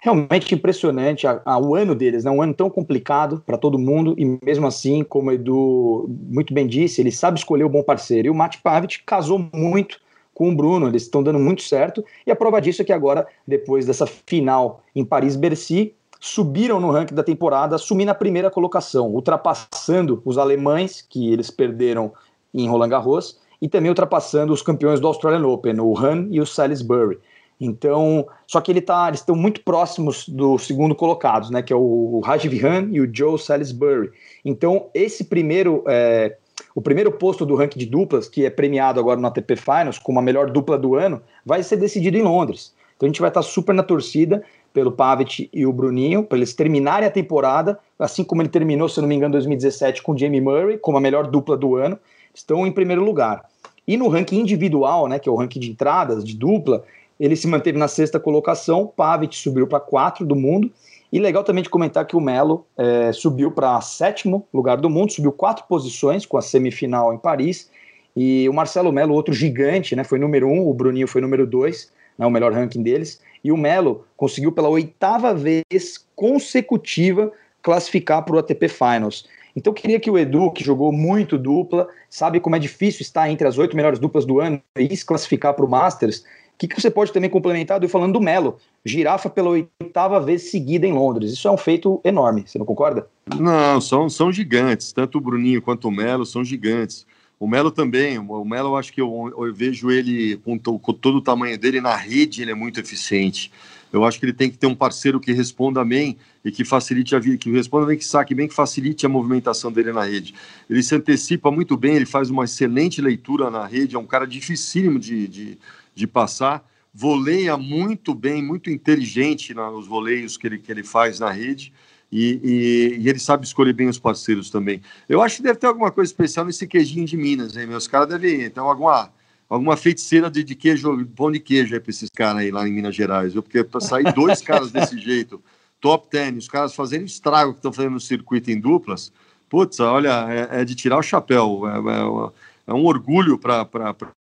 realmente 0.00 0.54
impressionante 0.54 1.26
a, 1.26 1.40
a, 1.44 1.58
o 1.58 1.74
ano 1.74 1.94
deles, 1.94 2.24
né? 2.24 2.30
um 2.30 2.42
ano 2.42 2.54
tão 2.54 2.70
complicado 2.70 3.42
para 3.44 3.58
todo 3.58 3.78
mundo, 3.78 4.14
e 4.16 4.38
mesmo 4.44 4.66
assim, 4.66 5.04
como 5.04 5.28
o 5.28 5.32
Edu 5.32 6.06
muito 6.28 6.54
bem 6.54 6.66
disse, 6.66 7.00
ele 7.00 7.12
sabe 7.12 7.38
escolher 7.38 7.64
o 7.64 7.68
bom 7.68 7.82
parceiro. 7.82 8.28
E 8.28 8.30
o 8.30 8.34
Matt 8.34 8.56
Pavic 8.62 9.02
casou 9.04 9.46
muito 9.52 10.00
com 10.32 10.50
o 10.50 10.56
Bruno, 10.56 10.88
eles 10.88 11.02
estão 11.02 11.22
dando 11.22 11.38
muito 11.38 11.62
certo, 11.62 12.02
e 12.26 12.30
a 12.30 12.36
prova 12.36 12.60
disso 12.60 12.80
é 12.80 12.84
que 12.84 12.94
agora, 12.94 13.26
depois 13.46 13.84
dessa 13.84 14.06
final 14.06 14.82
em 14.96 15.04
Paris-Bercy, 15.04 15.94
subiram 16.18 16.80
no 16.80 16.90
ranking 16.90 17.14
da 17.14 17.22
temporada, 17.22 17.76
assumindo 17.76 18.10
a 18.10 18.14
primeira 18.14 18.50
colocação, 18.50 19.08
ultrapassando 19.08 20.22
os 20.24 20.38
alemães, 20.38 21.02
que 21.02 21.30
eles 21.30 21.50
perderam 21.50 22.12
em 22.54 22.68
Roland 22.68 22.88
Garros, 22.88 23.38
e 23.60 23.68
também 23.68 23.90
ultrapassando 23.90 24.52
os 24.52 24.62
campeões 24.62 25.00
do 25.00 25.06
Australian 25.06 25.46
Open, 25.46 25.78
o 25.80 25.98
Han 25.98 26.28
e 26.30 26.40
o 26.40 26.46
Salisbury. 26.46 27.18
Então, 27.60 28.26
só 28.46 28.60
que 28.60 28.72
ele 28.72 28.80
tá, 28.80 29.08
eles 29.08 29.20
estão 29.20 29.36
muito 29.36 29.62
próximos 29.62 30.26
do 30.26 30.58
segundo 30.58 30.94
colocados, 30.94 31.50
né, 31.50 31.62
que 31.62 31.72
é 31.72 31.76
o 31.76 32.20
Rajiv 32.24 32.64
Han 32.64 32.88
e 32.90 33.00
o 33.00 33.10
Joe 33.12 33.38
Salisbury. 33.38 34.10
Então, 34.42 34.86
esse 34.94 35.24
primeiro, 35.24 35.84
é, 35.86 36.36
o 36.74 36.80
primeiro 36.80 37.12
posto 37.12 37.44
do 37.44 37.54
ranking 37.54 37.78
de 37.78 37.86
duplas, 37.86 38.28
que 38.28 38.46
é 38.46 38.50
premiado 38.50 38.98
agora 38.98 39.20
no 39.20 39.26
ATP 39.26 39.56
Finals 39.56 39.98
como 39.98 40.18
a 40.18 40.22
melhor 40.22 40.50
dupla 40.50 40.78
do 40.78 40.94
ano, 40.94 41.20
vai 41.44 41.62
ser 41.62 41.76
decidido 41.76 42.16
em 42.16 42.22
Londres. 42.22 42.74
Então, 42.96 43.06
a 43.06 43.10
gente 43.10 43.20
vai 43.20 43.28
estar 43.30 43.42
super 43.42 43.74
na 43.74 43.82
torcida 43.82 44.42
pelo 44.72 44.92
Pavic 44.92 45.50
e 45.52 45.66
o 45.66 45.72
Bruninho, 45.72 46.22
para 46.22 46.38
eles 46.38 46.54
terminarem 46.54 47.06
a 47.06 47.10
temporada, 47.10 47.78
assim 47.98 48.22
como 48.24 48.40
ele 48.40 48.48
terminou, 48.48 48.88
se 48.88 49.00
não 49.00 49.08
me 49.08 49.16
engano, 49.16 49.32
em 49.32 49.38
2017 49.38 50.02
com 50.02 50.12
o 50.12 50.18
Jamie 50.18 50.40
Murray, 50.40 50.78
como 50.78 50.96
a 50.96 51.00
melhor 51.00 51.26
dupla 51.26 51.56
do 51.56 51.76
ano, 51.76 51.98
estão 52.32 52.66
em 52.66 52.72
primeiro 52.72 53.04
lugar. 53.04 53.44
E 53.86 53.96
no 53.96 54.08
ranking 54.08 54.38
individual, 54.38 55.08
né, 55.08 55.18
que 55.18 55.28
é 55.28 55.32
o 55.32 55.34
ranking 55.34 55.58
de 55.58 55.70
entradas, 55.70 56.24
de 56.24 56.36
dupla, 56.36 56.84
ele 57.20 57.36
se 57.36 57.46
manteve 57.46 57.78
na 57.78 57.86
sexta 57.86 58.18
colocação, 58.18 58.86
Pavic 58.86 59.36
subiu 59.36 59.66
para 59.66 59.78
quatro 59.78 60.24
do 60.24 60.34
mundo, 60.34 60.72
e 61.12 61.18
legal 61.18 61.44
também 61.44 61.62
de 61.62 61.68
comentar 61.68 62.06
que 62.06 62.16
o 62.16 62.20
Melo 62.20 62.66
é, 62.76 63.12
subiu 63.12 63.50
para 63.50 63.80
sétimo 63.80 64.46
lugar 64.54 64.78
do 64.78 64.88
mundo, 64.88 65.12
subiu 65.12 65.32
quatro 65.32 65.64
posições 65.68 66.24
com 66.24 66.38
a 66.38 66.42
semifinal 66.42 67.12
em 67.12 67.18
Paris, 67.18 67.70
e 68.16 68.48
o 68.48 68.52
Marcelo 68.52 68.92
Melo, 68.92 69.14
outro 69.14 69.34
gigante, 69.34 69.94
né, 69.94 70.02
foi 70.02 70.18
número 70.18 70.48
um, 70.48 70.66
o 70.66 70.74
Bruninho 70.74 71.06
foi 71.06 71.20
número 71.20 71.46
dois, 71.46 71.92
né, 72.18 72.26
o 72.26 72.30
melhor 72.30 72.52
ranking 72.52 72.82
deles, 72.82 73.20
e 73.44 73.52
o 73.52 73.56
Melo 73.56 74.04
conseguiu 74.16 74.52
pela 74.52 74.68
oitava 74.68 75.34
vez 75.34 76.06
consecutiva 76.16 77.30
classificar 77.62 78.24
para 78.24 78.36
o 78.36 78.38
ATP 78.38 78.68
Finals. 78.68 79.28
Então, 79.54 79.72
queria 79.72 79.98
que 79.98 80.10
o 80.10 80.18
Edu, 80.18 80.50
que 80.52 80.62
jogou 80.62 80.92
muito 80.92 81.36
dupla, 81.36 81.88
sabe 82.08 82.40
como 82.40 82.56
é 82.56 82.58
difícil 82.58 83.02
estar 83.02 83.28
entre 83.30 83.46
as 83.46 83.58
oito 83.58 83.76
melhores 83.76 83.98
duplas 83.98 84.24
do 84.24 84.40
ano 84.40 84.62
e 84.78 84.96
se 84.96 85.04
classificar 85.04 85.54
para 85.54 85.64
o 85.64 85.68
Masters. 85.68 86.24
Que, 86.60 86.68
que 86.68 86.78
você 86.78 86.90
pode 86.90 87.10
também 87.10 87.30
complementar, 87.30 87.80
falando 87.88 88.12
do 88.12 88.20
Melo? 88.20 88.58
Girafa 88.84 89.30
pela 89.30 89.48
oitava 89.48 90.20
vez 90.20 90.50
seguida 90.50 90.86
em 90.86 90.92
Londres. 90.92 91.32
Isso 91.32 91.48
é 91.48 91.50
um 91.50 91.56
feito 91.56 92.02
enorme, 92.04 92.44
você 92.46 92.58
não 92.58 92.66
concorda? 92.66 93.08
Não, 93.34 93.80
são, 93.80 94.10
são 94.10 94.30
gigantes. 94.30 94.92
Tanto 94.92 95.16
o 95.16 95.22
Bruninho 95.22 95.62
quanto 95.62 95.88
o 95.88 95.90
Melo 95.90 96.26
são 96.26 96.44
gigantes. 96.44 97.06
O 97.38 97.48
Melo 97.48 97.70
também. 97.70 98.18
O 98.18 98.44
Melo, 98.44 98.68
eu 98.68 98.76
acho 98.76 98.92
que 98.92 99.00
eu, 99.00 99.32
eu 99.38 99.54
vejo 99.54 99.90
ele 99.90 100.36
com, 100.44 100.58
com 100.58 100.92
todo 100.92 101.16
o 101.16 101.22
tamanho 101.22 101.56
dele 101.56 101.80
na 101.80 101.96
rede, 101.96 102.42
ele 102.42 102.50
é 102.50 102.54
muito 102.54 102.78
eficiente. 102.78 103.50
Eu 103.90 104.04
acho 104.04 104.20
que 104.20 104.26
ele 104.26 104.34
tem 104.34 104.50
que 104.50 104.58
ter 104.58 104.66
um 104.66 104.74
parceiro 104.74 105.18
que 105.18 105.32
responda 105.32 105.82
bem 105.82 106.18
e 106.44 106.52
que 106.52 106.62
facilite 106.62 107.16
a 107.16 107.18
vida, 107.18 107.38
que 107.38 107.50
responda 107.50 107.86
bem, 107.86 107.96
que 107.96 108.04
saque 108.04 108.34
bem, 108.34 108.46
que 108.46 108.54
facilite 108.54 109.06
a 109.06 109.08
movimentação 109.08 109.72
dele 109.72 109.92
na 109.92 110.04
rede. 110.04 110.34
Ele 110.68 110.82
se 110.82 110.94
antecipa 110.94 111.50
muito 111.50 111.74
bem, 111.74 111.96
ele 111.96 112.06
faz 112.06 112.28
uma 112.28 112.44
excelente 112.44 113.00
leitura 113.00 113.50
na 113.50 113.66
rede, 113.66 113.96
é 113.96 113.98
um 113.98 114.06
cara 114.06 114.26
dificílimo 114.26 114.98
de, 114.98 115.26
de, 115.26 115.58
de 116.00 116.06
passar, 116.06 116.66
voleia 116.92 117.56
muito 117.56 118.14
bem, 118.14 118.42
muito 118.42 118.70
inteligente 118.70 119.54
nos 119.54 119.86
voleios 119.86 120.36
que 120.36 120.46
ele, 120.46 120.58
que 120.58 120.72
ele 120.72 120.82
faz 120.82 121.20
na 121.20 121.30
rede. 121.30 121.72
E, 122.10 122.40
e, 122.42 122.98
e, 123.02 123.08
ele 123.08 123.20
sabe 123.20 123.46
escolher 123.46 123.72
bem 123.72 123.88
os 123.88 123.98
parceiros 123.98 124.50
também. 124.50 124.82
Eu 125.08 125.22
acho 125.22 125.36
que 125.36 125.42
deve 125.44 125.60
ter 125.60 125.68
alguma 125.68 125.92
coisa 125.92 126.10
especial 126.10 126.44
nesse 126.44 126.66
queijinho 126.66 127.06
de 127.06 127.16
Minas, 127.16 127.56
hein? 127.56 127.68
Meus 127.68 127.86
caras 127.86 128.08
devem 128.08 128.50
ter 128.50 128.58
alguma 128.58 129.12
alguma 129.48 129.76
feiticeira 129.76 130.30
de, 130.30 130.44
de 130.44 130.54
queijo, 130.54 131.06
pão 131.16 131.30
de 131.30 131.40
queijo 131.40 131.74
aí 131.74 131.80
para 131.80 131.90
esses 131.90 132.08
caras 132.08 132.42
aí 132.42 132.52
lá 132.52 132.66
em 132.68 132.72
Minas 132.72 132.94
Gerais, 132.94 133.32
viu? 133.32 133.42
Porque 133.42 133.64
para 133.64 133.80
sair 133.80 134.12
dois 134.14 134.40
caras 134.40 134.70
desse 134.70 134.98
jeito, 134.98 135.42
top 135.80 136.08
ten, 136.08 136.36
os 136.36 136.48
caras 136.48 136.74
fazendo 136.74 137.04
estrago 137.04 137.52
que 137.52 137.58
estão 137.58 137.72
fazendo 137.72 137.92
no 137.92 138.00
circuito 138.00 138.50
em 138.50 138.60
duplas, 138.60 139.12
putz, 139.48 139.80
olha, 139.80 140.26
é, 140.52 140.60
é 140.60 140.64
de 140.64 140.76
tirar 140.76 140.98
o 140.98 141.02
chapéu. 141.02 141.62
É, 141.66 141.78
é, 141.78 142.32
é 142.70 142.74
um 142.74 142.86
orgulho 142.86 143.36
para 143.36 143.66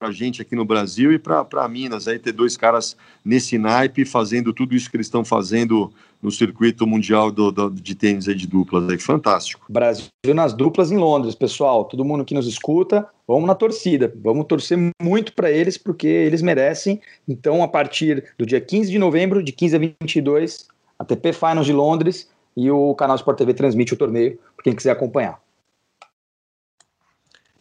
a 0.02 0.12
gente 0.12 0.42
aqui 0.42 0.56
no 0.56 0.66
Brasil 0.66 1.14
e 1.14 1.20
para 1.20 1.70
Minas 1.70 2.08
aí 2.08 2.18
ter 2.18 2.32
dois 2.32 2.58
caras 2.58 2.98
nesse 3.24 3.60
naipe 3.60 4.04
fazendo 4.06 4.52
tudo 4.52 4.76
isso 4.76 4.90
que 4.90 4.98
eles 4.98 5.06
estão 5.06 5.24
fazendo 5.24 5.94
no 6.20 6.32
circuito 6.32 6.88
mundial 6.88 7.32
do, 7.32 7.52
do, 7.52 7.70
de 7.70 7.94
tênis 7.94 8.28
aí 8.28 8.34
de 8.34 8.48
duplas. 8.48 8.90
Aí. 8.90 8.98
Fantástico. 8.98 9.68
Brasil 9.70 10.10
nas 10.34 10.52
duplas 10.52 10.92
em 10.92 10.98
Londres, 10.98 11.36
pessoal. 11.36 11.86
Todo 11.86 12.04
mundo 12.04 12.26
que 12.26 12.34
nos 12.34 12.48
escuta, 12.48 13.08
vamos 13.28 13.46
na 13.46 13.54
torcida. 13.54 14.12
Vamos 14.20 14.48
torcer 14.48 14.80
muito 15.00 15.34
para 15.34 15.52
eles, 15.52 15.78
porque 15.78 16.08
eles 16.08 16.42
merecem. 16.42 17.00
Então, 17.28 17.62
a 17.62 17.68
partir 17.68 18.34
do 18.36 18.48
dia 18.48 18.60
15 18.60 18.90
de 18.90 18.98
novembro, 18.98 19.44
de 19.44 19.52
15 19.52 19.76
a 19.76 19.80
22, 19.80 20.68
a 20.98 21.06
TP 21.06 21.34
Finals 21.34 21.68
de 21.68 21.74
Londres 21.74 22.28
e 22.58 22.70
o 22.72 22.96
canal 22.96 23.16
Sport 23.16 23.38
TV 23.38 23.54
transmite 23.54 23.94
o 23.94 23.98
torneio 23.98 24.40
para 24.56 24.64
quem 24.64 24.76
quiser 24.76 24.92
acompanhar. 24.92 25.40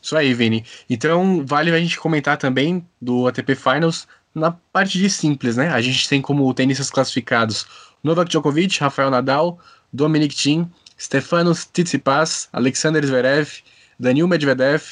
Isso 0.00 0.16
aí, 0.16 0.32
Vini. 0.32 0.64
Então, 0.88 1.44
vale 1.44 1.70
a 1.70 1.78
gente 1.78 1.98
comentar 1.98 2.36
também 2.36 2.86
do 3.00 3.26
ATP 3.26 3.54
Finals 3.54 4.06
na 4.34 4.52
parte 4.52 4.98
de 4.98 5.10
simples, 5.10 5.56
né? 5.56 5.68
A 5.68 5.80
gente 5.80 6.08
tem 6.08 6.22
como 6.22 6.52
tenistas 6.54 6.90
classificados 6.90 7.66
Novak 8.02 8.30
Djokovic, 8.30 8.80
Rafael 8.80 9.10
Nadal, 9.10 9.58
Dominic 9.92 10.34
Thiem, 10.34 10.70
Stefanos 10.98 11.64
Tsitsipas, 11.64 12.48
Alexander 12.52 13.04
Zverev, 13.04 13.50
Daniil 13.98 14.28
Medvedev, 14.28 14.82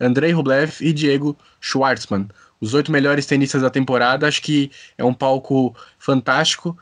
Andrei 0.00 0.32
Rublev 0.32 0.74
e 0.80 0.92
Diego 0.92 1.36
Schwartzman. 1.60 2.28
Os 2.60 2.74
oito 2.74 2.90
melhores 2.90 3.26
tenistas 3.26 3.62
da 3.62 3.70
temporada. 3.70 4.26
Acho 4.26 4.42
que 4.42 4.70
é 4.96 5.04
um 5.04 5.14
palco 5.14 5.74
fantástico 5.98 6.76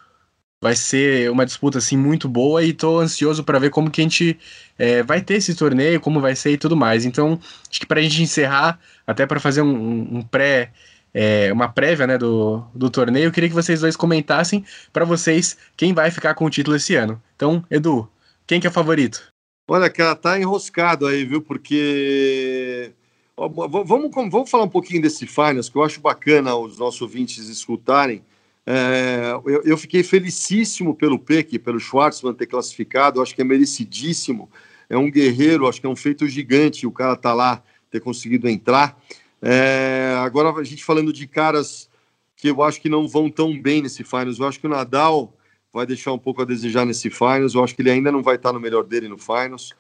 vai 0.65 0.75
ser 0.75 1.31
uma 1.31 1.45
disputa 1.45 1.77
assim 1.77 1.95
muito 1.95 2.27
boa 2.27 2.63
e 2.63 2.71
estou 2.71 2.99
ansioso 2.99 3.45
para 3.45 3.59
ver 3.59 3.69
como 3.69 3.91
que 3.91 4.01
a 4.01 4.05
gente 4.05 4.39
é, 4.79 5.03
vai 5.03 5.21
ter 5.21 5.35
esse 5.35 5.55
torneio, 5.55 6.01
como 6.01 6.23
vai 6.23 6.35
ser 6.35 6.53
e 6.53 6.57
tudo 6.57 6.75
mais. 6.75 7.05
Então, 7.05 7.39
acho 7.71 7.79
que 7.79 7.85
para 7.85 8.01
a 8.01 8.03
gente 8.03 8.23
encerrar, 8.23 8.81
até 9.07 9.27
para 9.27 9.39
fazer 9.39 9.61
um, 9.61 10.17
um 10.17 10.23
pré 10.23 10.73
é, 11.13 11.53
uma 11.53 11.69
prévia 11.69 12.07
né, 12.07 12.17
do, 12.17 12.65
do 12.75 12.89
torneio, 12.89 13.27
eu 13.27 13.31
queria 13.31 13.51
que 13.51 13.55
vocês 13.55 13.83
dois 13.83 13.95
comentassem 13.95 14.65
para 14.91 15.05
vocês 15.05 15.55
quem 15.77 15.93
vai 15.93 16.11
ficar 16.11 16.33
com 16.33 16.47
o 16.47 16.51
título 16.51 16.79
esse 16.79 16.95
ano. 16.95 17.23
Então, 17.37 17.63
Edu, 17.71 18.09
quem 18.47 18.59
que 18.59 18.67
é 18.67 18.71
o 18.71 18.73
favorito? 18.73 19.23
Olha, 19.69 19.91
cara, 19.91 20.17
tá 20.17 20.41
enroscado 20.41 21.07
aí, 21.07 21.27
viu? 21.27 21.43
Porque. 21.43 22.91
vamos, 23.37 24.11
vamos 24.31 24.51
falar 24.51 24.65
um 24.65 24.69
pouquinho 24.71 25.03
desse 25.03 25.27
Finals, 25.27 25.69
que 25.69 25.77
eu 25.77 25.85
acho 25.85 26.01
bacana 26.01 26.57
os 26.57 26.79
nossos 26.79 27.03
ouvintes 27.03 27.49
escutarem. 27.49 28.23
É, 28.67 29.33
eu, 29.45 29.63
eu, 29.65 29.77
fiquei 29.77 30.03
felicíssimo 30.03 30.95
pelo 30.95 31.19
Peck, 31.19 31.59
pelo 31.59 31.79
Schwartzman 31.79 32.33
ter 32.33 32.47
classificado, 32.47 33.21
acho 33.21 33.35
que 33.35 33.43
é 33.43 33.45
merecidíssimo. 33.45 34.51
É 34.89 34.97
um 34.97 35.11
guerreiro, 35.11 35.67
acho 35.69 35.81
que 35.81 35.87
é 35.87 35.91
um 35.91 35.97
feito 35.97 36.27
gigante 36.27 36.87
o 36.87 36.93
cara 36.93 37.17
tá 37.17 37.35
lá, 37.35 37.63
ter 37.91 38.01
conseguido 38.01 38.49
entrar. 38.49 38.99
É, 39.41 40.15
agora, 40.19 40.51
a 40.51 40.65
gente 40.65 40.85
falando 40.85 41.13
de 41.13 41.27
caras 41.27 41.91
que 42.37 42.49
eu 42.49 42.63
acho 42.63 42.81
que 42.81 42.89
não 42.89 43.07
vão 43.07 43.31
tão 43.31 43.61
bem 43.61 43.83
nesse 43.83 44.03
Finals, 44.05 44.39
eu 44.39 44.47
acho 44.47 44.59
que 44.59 44.67
o 44.67 44.71
Nadal 44.71 45.37
vai 45.73 45.85
deixar 45.85 46.13
um 46.13 46.19
pouco 46.19 46.41
a 46.41 46.45
desejar 46.45 46.87
nesse 46.87 47.11
Finals. 47.11 47.55
Eu 47.55 47.63
acho 47.63 47.75
que 47.75 47.83
ele 47.83 47.91
ainda 47.91 48.11
não 48.11 48.23
vai 48.23 48.37
estar 48.37 48.53
no 48.53 48.61
melhor 48.61 48.85
dele 48.85 49.09
no 49.09 49.19
Finals. 49.19 49.75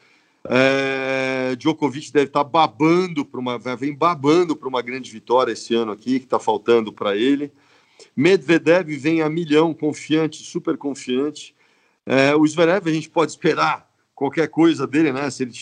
É, 0.46 1.56
Djokovic 1.56 2.12
deve 2.12 2.26
estar 2.26 2.44
babando 2.44 3.24
para 3.24 3.40
uma, 3.40 3.58
vem 3.58 3.94
babando 3.94 4.54
para 4.54 4.68
uma 4.68 4.82
grande 4.82 5.10
vitória 5.10 5.52
esse 5.52 5.74
ano 5.74 5.92
aqui, 5.92 6.18
que 6.18 6.26
está 6.26 6.38
faltando 6.38 6.92
para 6.92 7.16
ele. 7.16 7.50
Medvedev 8.16 8.88
vem 8.96 9.22
a 9.22 9.28
milhão, 9.28 9.74
confiante, 9.74 10.42
super 10.42 10.76
confiante. 10.76 11.54
É, 12.06 12.34
o 12.34 12.46
Zverev 12.46 12.88
a 12.88 12.92
gente 12.92 13.08
pode 13.08 13.32
esperar 13.32 13.88
qualquer 14.14 14.48
coisa 14.48 14.86
dele, 14.86 15.12
né? 15.12 15.28
Se 15.30 15.42
ele, 15.42 15.52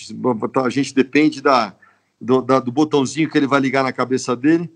a 0.64 0.68
gente 0.68 0.94
depende 0.94 1.40
da, 1.40 1.74
do, 2.20 2.42
da, 2.42 2.60
do 2.60 2.70
botãozinho 2.70 3.30
que 3.30 3.38
ele 3.38 3.46
vai 3.46 3.60
ligar 3.60 3.82
na 3.82 3.92
cabeça 3.92 4.36
dele. 4.36 4.70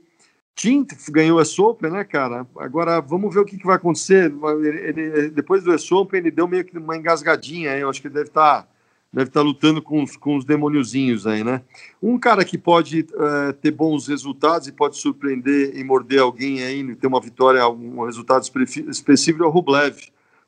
Tim 0.54 0.86
ganhou 1.10 1.38
a 1.38 1.62
Open, 1.62 1.90
né, 1.90 2.02
cara? 2.02 2.46
Agora 2.56 2.98
vamos 3.00 3.34
ver 3.34 3.40
o 3.40 3.44
que, 3.44 3.58
que 3.58 3.66
vai 3.66 3.76
acontecer. 3.76 4.32
Ele, 4.62 5.00
ele, 5.00 5.30
depois 5.30 5.62
do 5.62 5.74
US 5.74 5.92
Open, 5.92 6.18
ele 6.18 6.30
deu 6.30 6.48
meio 6.48 6.64
que 6.64 6.76
uma 6.78 6.96
engasgadinha. 6.96 7.76
Eu 7.76 7.90
acho 7.90 8.00
que 8.00 8.06
ele 8.06 8.14
deve 8.14 8.28
estar 8.28 8.62
tá, 8.62 8.68
deve 9.12 9.30
tá 9.30 9.40
lutando 9.40 9.80
com 9.80 10.02
os, 10.02 10.16
com 10.16 10.36
os 10.36 10.44
demôniozinhos 10.44 11.26
aí, 11.26 11.42
né? 11.42 11.62
Um 12.02 12.18
cara 12.18 12.44
que 12.44 12.58
pode 12.58 13.06
é, 13.14 13.52
ter 13.52 13.70
bons 13.70 14.08
resultados 14.08 14.68
e 14.68 14.72
pode 14.72 14.98
surpreender 14.98 15.76
e 15.76 15.82
morder 15.82 16.20
alguém 16.20 16.62
aí, 16.62 16.94
ter 16.96 17.06
uma 17.06 17.20
vitória, 17.20 17.66
um 17.68 18.04
resultado 18.04 18.42
específico 18.88 19.44
é 19.44 19.46
o 19.46 19.50
Rublev. 19.50 19.96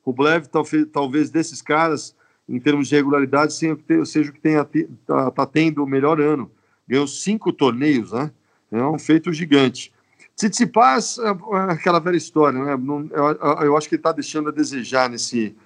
Rublev, 0.04 0.46
talvez, 0.46 0.86
talvez 0.92 1.30
desses 1.30 1.62
caras, 1.62 2.14
em 2.48 2.59
termos 2.59 2.88
de 2.88 2.96
regularidade, 2.96 3.52
seja 3.52 4.30
o 4.30 4.32
que 4.32 4.40
tenha, 4.40 4.66
tá, 5.06 5.30
tá 5.30 5.46
tendo 5.46 5.82
o 5.82 5.86
melhor 5.86 6.20
ano. 6.20 6.50
Ganhou 6.86 7.06
cinco 7.06 7.52
torneios, 7.52 8.12
né? 8.12 8.30
É 8.70 8.82
um 8.82 8.98
feito 8.98 9.32
gigante. 9.32 9.92
Tsitsipas, 10.36 11.18
é, 11.18 11.28
é 11.28 11.72
aquela 11.72 11.98
velha 11.98 12.16
história, 12.16 12.62
né? 12.62 12.74
Eu, 13.12 13.64
eu 13.64 13.76
acho 13.76 13.88
que 13.88 13.94
ele 13.94 14.00
está 14.00 14.12
deixando 14.12 14.50
a 14.50 14.52
desejar 14.52 15.11
nesse, 15.11 15.56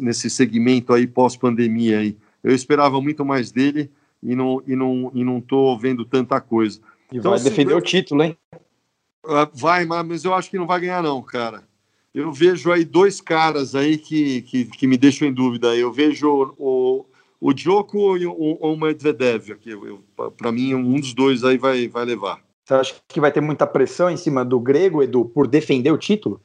nesse 0.00 0.30
segmento 0.30 0.92
aí 0.92 1.06
pós-pandemia 1.06 1.98
aí. 1.98 2.16
Eu 2.44 2.54
esperava 2.54 3.00
muito 3.00 3.24
mais 3.24 3.50
dele 3.50 3.90
e 4.22 4.36
não 4.36 4.62
e 4.66 4.76
não 4.76 5.10
e 5.14 5.24
não 5.24 5.40
tô 5.40 5.76
vendo 5.78 6.04
tanta 6.04 6.40
coisa. 6.40 6.78
E 7.10 7.16
então, 7.16 7.30
vai 7.30 7.40
assim, 7.40 7.48
defender 7.48 7.72
eu, 7.72 7.78
o 7.78 7.82
título, 7.82 8.22
hein? 8.22 8.36
Ah, 9.26 9.48
vai, 9.52 9.86
mas 9.86 10.24
eu 10.24 10.34
acho 10.34 10.50
que 10.50 10.58
não 10.58 10.66
vai 10.66 10.80
ganhar 10.80 11.02
não, 11.02 11.22
cara. 11.22 11.64
Eu 12.14 12.30
vejo 12.32 12.70
aí 12.70 12.84
dois 12.84 13.20
caras 13.20 13.74
aí 13.74 13.98
que, 13.98 14.42
que, 14.42 14.66
que 14.66 14.86
me 14.86 14.96
deixam 14.96 15.26
em 15.26 15.32
dúvida. 15.32 15.74
Eu 15.74 15.90
vejo 15.90 16.54
o, 16.56 17.06
o 17.40 17.52
Djoko 17.52 18.16
e 18.16 18.24
o, 18.24 18.32
o 18.32 18.76
Medvedev. 18.76 19.56
Para 20.36 20.52
mim, 20.52 20.74
um 20.74 21.00
dos 21.00 21.12
dois 21.12 21.42
aí 21.42 21.58
vai, 21.58 21.88
vai 21.88 22.04
levar. 22.04 22.40
Você 22.64 22.74
acha 22.74 22.94
que 23.08 23.20
vai 23.20 23.32
ter 23.32 23.40
muita 23.40 23.66
pressão 23.66 24.08
em 24.08 24.16
cima 24.16 24.44
do 24.44 24.60
grego, 24.60 25.02
Edu, 25.02 25.24
por 25.24 25.48
defender 25.48 25.90
o 25.90 25.98
título? 25.98 26.40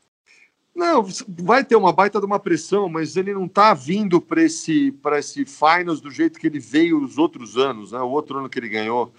Não, 0.79 1.05
vai 1.27 1.61
ter 1.61 1.75
uma 1.75 1.91
baita 1.91 2.21
de 2.21 2.25
uma 2.25 2.39
pressão, 2.39 2.87
mas 2.87 3.17
ele 3.17 3.33
não 3.33 3.47
está 3.47 3.73
vindo 3.73 4.21
para 4.21 4.41
esse, 4.41 4.95
esse 5.17 5.43
finals 5.43 5.99
do 5.99 6.09
jeito 6.09 6.39
que 6.39 6.47
ele 6.47 6.57
veio 6.57 7.03
os 7.03 7.17
outros 7.17 7.57
anos, 7.57 7.91
né? 7.91 7.99
O 7.99 8.07
outro 8.07 8.39
ano 8.39 8.47
que 8.47 8.57
ele 8.57 8.69
ganhou. 8.69 9.11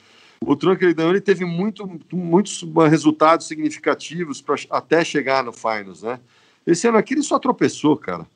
O 0.42 0.52
ano 0.52 0.74
que 0.78 0.86
ele 0.86 0.94
ganhou, 0.94 1.12
ele 1.12 1.20
teve 1.20 1.44
muito, 1.44 1.86
muitos 2.11 2.64
resultados 2.88 3.46
significativos 3.46 4.40
para 4.40 4.54
até 4.70 5.04
chegar 5.04 5.44
no 5.44 5.52
finals, 5.52 6.02
né? 6.02 6.18
Esse 6.66 6.88
ano 6.88 6.96
aqui 6.96 7.12
ele 7.12 7.22
só 7.22 7.38
tropeçou, 7.38 7.94
cara. 7.94 8.26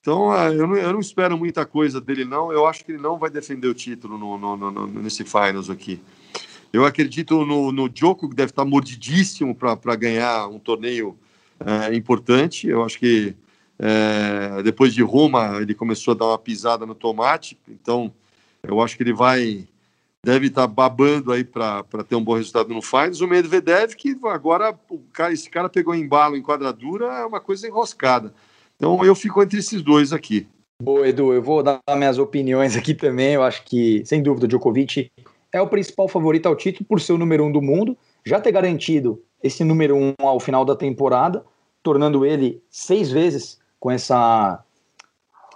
Então, 0.00 0.32
ah, 0.32 0.50
eu 0.50 0.66
não, 0.66 0.74
eu 0.74 0.94
não 0.94 1.00
espero 1.00 1.36
muita 1.36 1.66
coisa 1.66 2.00
dele, 2.00 2.24
não. 2.24 2.50
Eu 2.50 2.66
acho 2.66 2.86
que 2.86 2.92
ele 2.92 3.02
não 3.02 3.18
vai 3.18 3.28
defender 3.28 3.68
o 3.68 3.74
título 3.74 4.16
no, 4.16 4.38
no, 4.38 4.56
no, 4.56 4.86
nesse 4.86 5.24
finals 5.24 5.68
aqui. 5.68 6.00
Eu 6.72 6.86
acredito 6.86 7.44
no, 7.44 7.70
no 7.70 7.86
Djoko, 7.86 8.30
que 8.30 8.34
deve 8.34 8.50
estar 8.50 8.64
mordidíssimo 8.64 9.54
para 9.54 9.94
ganhar 9.94 10.48
um 10.48 10.58
torneio 10.58 11.18
é, 11.66 11.94
importante. 11.94 12.68
Eu 12.68 12.84
acho 12.84 12.98
que 12.98 13.34
é, 13.78 14.62
depois 14.62 14.94
de 14.94 15.02
Roma 15.02 15.58
ele 15.60 15.74
começou 15.74 16.12
a 16.12 16.16
dar 16.16 16.26
uma 16.26 16.38
pisada 16.38 16.86
no 16.86 16.94
tomate, 16.94 17.58
então 17.68 18.12
eu 18.62 18.80
acho 18.80 18.96
que 18.96 19.02
ele 19.02 19.12
vai 19.12 19.66
deve 20.24 20.46
estar 20.46 20.68
babando 20.68 21.32
aí 21.32 21.42
para 21.42 21.82
ter 22.08 22.14
um 22.14 22.22
bom 22.22 22.34
resultado 22.34 22.72
no 22.72 22.80
Finals. 22.80 23.20
O 23.20 23.26
Medvedev, 23.26 23.94
que 23.96 24.16
agora 24.24 24.78
cara, 25.12 25.32
esse 25.32 25.50
cara 25.50 25.68
pegou 25.68 25.94
embalo 25.94 26.36
em 26.36 26.42
quadradura, 26.42 27.06
é 27.06 27.24
uma 27.24 27.40
coisa 27.40 27.66
enroscada. 27.66 28.32
Então 28.76 29.04
eu 29.04 29.14
fico 29.14 29.42
entre 29.42 29.58
esses 29.58 29.82
dois 29.82 30.12
aqui. 30.12 30.46
Boa, 30.82 31.08
Edu, 31.08 31.32
eu 31.32 31.42
vou 31.42 31.62
dar 31.62 31.80
minhas 31.96 32.18
opiniões 32.18 32.76
aqui 32.76 32.94
também. 32.94 33.34
Eu 33.34 33.42
acho 33.42 33.64
que, 33.64 34.02
sem 34.04 34.22
dúvida, 34.22 34.46
o 34.46 34.48
Djokovic 34.48 35.10
é 35.52 35.60
o 35.60 35.68
principal 35.68 36.08
favorito 36.08 36.46
ao 36.46 36.56
título 36.56 36.86
por 36.88 37.00
ser 37.00 37.12
o 37.12 37.18
número 37.18 37.44
um 37.44 37.52
do 37.52 37.62
mundo, 37.62 37.96
já 38.24 38.40
ter 38.40 38.50
garantido 38.50 39.22
esse 39.42 39.62
número 39.62 39.96
um 39.96 40.14
ao 40.18 40.40
final 40.40 40.64
da 40.64 40.74
temporada, 40.74 41.44
tornando 41.82 42.24
ele 42.24 42.62
seis 42.70 43.10
vezes 43.10 43.58
com 43.78 43.90
essa 43.90 44.62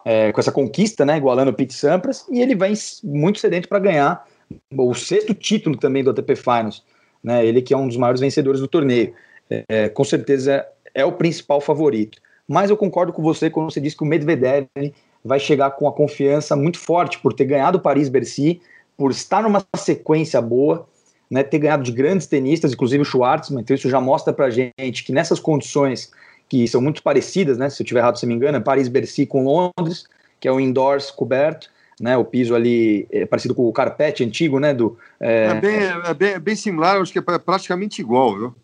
é, 0.04 0.30
com 0.30 0.40
essa 0.40 0.52
conquista, 0.52 1.04
né, 1.04 1.16
igualando 1.16 1.50
o 1.50 1.54
Pete 1.54 1.74
Sampras, 1.74 2.24
e 2.30 2.40
ele 2.40 2.54
vai 2.54 2.72
muito 3.02 3.40
sedento 3.40 3.68
para 3.68 3.80
ganhar 3.80 4.24
o 4.72 4.94
sexto 4.94 5.34
título 5.34 5.76
também 5.76 6.04
do 6.04 6.10
ATP 6.10 6.36
Finals, 6.36 6.84
né, 7.22 7.44
ele 7.44 7.60
que 7.60 7.74
é 7.74 7.76
um 7.76 7.88
dos 7.88 7.96
maiores 7.96 8.20
vencedores 8.20 8.60
do 8.60 8.68
torneio, 8.68 9.12
é, 9.68 9.88
com 9.88 10.04
certeza 10.04 10.64
é 10.94 11.04
o 11.04 11.12
principal 11.12 11.60
favorito. 11.60 12.18
Mas 12.48 12.70
eu 12.70 12.76
concordo 12.76 13.12
com 13.12 13.20
você 13.20 13.50
quando 13.50 13.70
você 13.72 13.80
diz 13.80 13.94
que 13.94 14.04
o 14.04 14.06
Medvedev 14.06 14.68
vai 15.24 15.40
chegar 15.40 15.72
com 15.72 15.88
a 15.88 15.92
confiança 15.92 16.54
muito 16.54 16.78
forte 16.78 17.18
por 17.18 17.32
ter 17.32 17.44
ganhado 17.44 17.78
o 17.78 17.80
Paris-Bercy, 17.80 18.60
por 18.96 19.10
estar 19.10 19.42
numa 19.42 19.64
sequência 19.76 20.40
boa, 20.40 20.86
né, 21.30 21.42
ter 21.42 21.58
ganhado 21.58 21.82
de 21.82 21.92
grandes 21.92 22.26
tenistas, 22.26 22.72
inclusive 22.72 23.02
o 23.02 23.04
Schwartzman, 23.04 23.60
então 23.60 23.74
isso 23.74 23.90
já 23.90 24.00
mostra 24.00 24.32
pra 24.32 24.50
gente 24.50 25.04
que 25.04 25.12
nessas 25.12 25.40
condições 25.40 26.10
que 26.48 26.66
são 26.68 26.80
muito 26.80 27.02
parecidas, 27.02 27.58
né, 27.58 27.68
se 27.68 27.82
eu 27.82 27.86
tiver 27.86 28.00
errado, 28.00 28.18
se 28.18 28.26
me 28.26 28.34
engano, 28.34 28.56
é 28.56 28.60
Paris-Bercy 28.60 29.26
com 29.26 29.44
Londres, 29.44 30.04
que 30.38 30.46
é 30.46 30.52
o 30.52 30.60
indoors 30.60 31.10
coberto, 31.10 31.68
né, 32.00 32.16
o 32.16 32.24
piso 32.24 32.54
ali 32.54 33.06
é 33.10 33.26
parecido 33.26 33.54
com 33.54 33.66
o 33.66 33.72
carpete 33.72 34.22
antigo, 34.22 34.60
né, 34.60 34.72
do... 34.72 34.96
É, 35.18 35.46
é, 35.46 35.60
bem, 35.60 35.76
é, 35.76 36.14
bem, 36.14 36.28
é 36.30 36.38
bem 36.38 36.54
similar, 36.54 37.00
acho 37.00 37.12
que 37.12 37.18
é 37.18 37.22
praticamente 37.22 38.00
igual, 38.00 38.36
viu? 38.36 38.54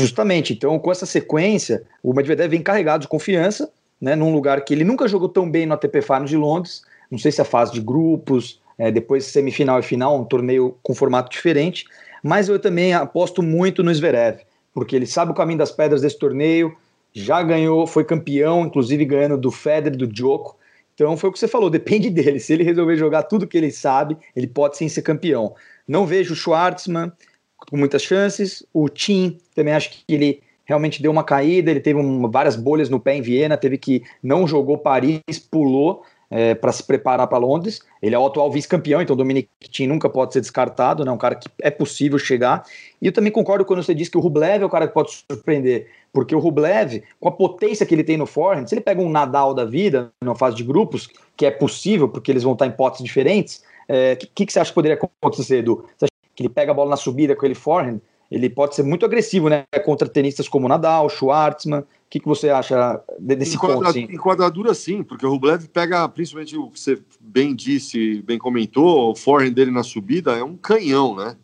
Justamente, 0.00 0.52
então 0.52 0.78
com 0.78 0.92
essa 0.92 1.06
sequência, 1.06 1.82
o 2.02 2.12
Medvedev 2.12 2.50
vem 2.50 2.62
carregado 2.62 3.02
de 3.02 3.08
confiança, 3.08 3.70
né, 4.00 4.14
num 4.14 4.32
lugar 4.32 4.64
que 4.64 4.74
ele 4.74 4.84
nunca 4.84 5.08
jogou 5.08 5.28
tão 5.28 5.50
bem 5.50 5.66
no 5.66 5.74
ATP 5.74 6.02
Finals 6.02 6.30
de 6.30 6.36
Londres, 6.36 6.82
não 7.10 7.18
sei 7.18 7.30
se 7.30 7.40
é 7.40 7.42
a 7.42 7.44
fase 7.44 7.72
de 7.72 7.80
grupos, 7.80 8.60
é, 8.78 8.90
depois 8.90 9.26
semifinal 9.26 9.80
e 9.80 9.82
final, 9.82 10.20
um 10.20 10.24
torneio 10.24 10.76
com 10.82 10.94
formato 10.94 11.30
diferente. 11.30 11.84
Mas 12.22 12.48
eu 12.48 12.58
também 12.58 12.94
aposto 12.94 13.42
muito 13.42 13.82
no 13.82 13.92
Zverev, 13.92 14.40
porque 14.72 14.94
ele 14.94 15.06
sabe 15.06 15.32
o 15.32 15.34
caminho 15.34 15.58
das 15.58 15.72
pedras 15.72 16.02
desse 16.02 16.18
torneio, 16.18 16.76
já 17.12 17.42
ganhou, 17.42 17.86
foi 17.86 18.04
campeão, 18.04 18.64
inclusive 18.64 19.04
ganhando 19.04 19.36
do 19.36 19.50
Federer, 19.50 19.96
do 19.96 20.06
Djoko. 20.06 20.56
Então 20.94 21.16
foi 21.16 21.30
o 21.30 21.32
que 21.32 21.38
você 21.38 21.48
falou, 21.48 21.68
depende 21.70 22.08
dele. 22.10 22.38
Se 22.38 22.52
ele 22.52 22.64
resolver 22.64 22.96
jogar 22.96 23.24
tudo 23.24 23.46
que 23.46 23.58
ele 23.58 23.70
sabe, 23.70 24.16
ele 24.34 24.46
pode 24.46 24.76
sim 24.76 24.88
ser 24.88 25.02
campeão. 25.02 25.54
Não 25.86 26.06
vejo 26.06 26.32
o 26.32 26.36
Schwartzman 26.36 27.12
com 27.56 27.76
muitas 27.76 28.02
chances. 28.02 28.64
O 28.72 28.88
Tim 28.88 29.38
também 29.54 29.74
acho 29.74 29.90
que 29.90 30.02
ele 30.08 30.42
realmente 30.64 31.02
deu 31.02 31.10
uma 31.10 31.24
caída, 31.24 31.70
ele 31.70 31.80
teve 31.80 31.98
um, 31.98 32.30
várias 32.30 32.56
bolhas 32.56 32.88
no 32.88 33.00
pé 33.00 33.16
em 33.16 33.22
Viena, 33.22 33.56
teve 33.56 33.76
que 33.76 34.02
não 34.22 34.46
jogou 34.46 34.78
Paris, 34.78 35.20
pulou 35.50 36.04
é, 36.32 36.54
para 36.54 36.72
se 36.72 36.82
preparar 36.82 37.26
para 37.26 37.36
Londres. 37.36 37.80
Ele 38.00 38.14
é 38.14 38.18
o 38.18 38.26
atual 38.26 38.50
vice-campeão, 38.50 39.02
então 39.02 39.12
o 39.12 39.16
Dominic 39.16 39.50
Thiem 39.70 39.86
nunca 39.86 40.08
pode 40.08 40.32
ser 40.32 40.40
descartado, 40.40 41.04
né? 41.04 41.12
um 41.12 41.18
cara 41.18 41.34
que 41.34 41.48
é 41.60 41.70
possível 41.70 42.18
chegar. 42.18 42.64
E 43.00 43.06
eu 43.06 43.12
também 43.12 43.30
concordo 43.30 43.66
quando 43.66 43.82
você 43.82 43.94
diz 43.94 44.08
que 44.08 44.16
o 44.16 44.20
Rublev 44.20 44.62
é 44.62 44.66
o 44.66 44.70
cara 44.70 44.88
que 44.88 44.94
pode 44.94 45.12
surpreender, 45.30 45.88
porque 46.10 46.34
o 46.34 46.38
Rublev, 46.38 47.02
com 47.20 47.28
a 47.28 47.32
potência 47.32 47.84
que 47.84 47.94
ele 47.94 48.02
tem 48.02 48.16
no 48.16 48.24
forehand, 48.24 48.66
se 48.66 48.74
ele 48.74 48.80
pega 48.80 49.02
um 49.02 49.10
Nadal 49.10 49.52
da 49.52 49.66
vida, 49.66 50.10
numa 50.22 50.34
fase 50.34 50.56
de 50.56 50.64
grupos, 50.64 51.08
que 51.36 51.44
é 51.44 51.50
possível, 51.50 52.08
porque 52.08 52.32
eles 52.32 52.42
vão 52.42 52.54
estar 52.54 52.66
em 52.66 52.72
potes 52.72 53.04
diferentes, 53.04 53.62
o 53.88 53.92
é, 53.92 54.16
que, 54.16 54.46
que, 54.46 54.52
você 54.52 54.58
acha 54.58 54.70
que 54.70 54.74
poderia 54.74 54.96
acontecer, 54.96 55.58
Edu? 55.58 55.84
Você 55.96 56.06
acha 56.06 56.34
que 56.34 56.42
ele 56.42 56.48
pega 56.48 56.70
a 56.72 56.74
bola 56.74 56.90
na 56.90 56.96
subida 56.96 57.36
com 57.36 57.44
ele 57.44 57.54
forehand? 57.54 58.00
Ele 58.32 58.48
pode 58.48 58.74
ser 58.74 58.82
muito 58.82 59.04
agressivo, 59.04 59.48
né? 59.48 59.64
Contra 59.84 60.08
tenistas 60.08 60.48
como 60.48 60.66
Nadal, 60.66 61.08
Schwartzman 61.08 61.84
que, 62.12 62.20
que 62.20 62.28
você 62.28 62.50
acha 62.50 63.02
desse 63.18 63.56
Enquadra, 63.56 63.76
ponto? 63.76 63.92
Sim? 63.94 64.02
Enquadradura, 64.02 64.74
sim, 64.74 65.02
porque 65.02 65.24
o 65.24 65.30
Rublev 65.30 65.66
pega, 65.68 66.06
principalmente 66.10 66.54
o 66.58 66.68
que 66.68 66.78
você 66.78 67.00
bem 67.18 67.54
disse, 67.54 68.20
bem 68.20 68.36
comentou, 68.36 69.12
o 69.12 69.16
forehand 69.16 69.52
dele 69.52 69.70
na 69.70 69.82
subida 69.82 70.32
é 70.32 70.44
um 70.44 70.54
canhão, 70.54 71.16
né? 71.16 71.34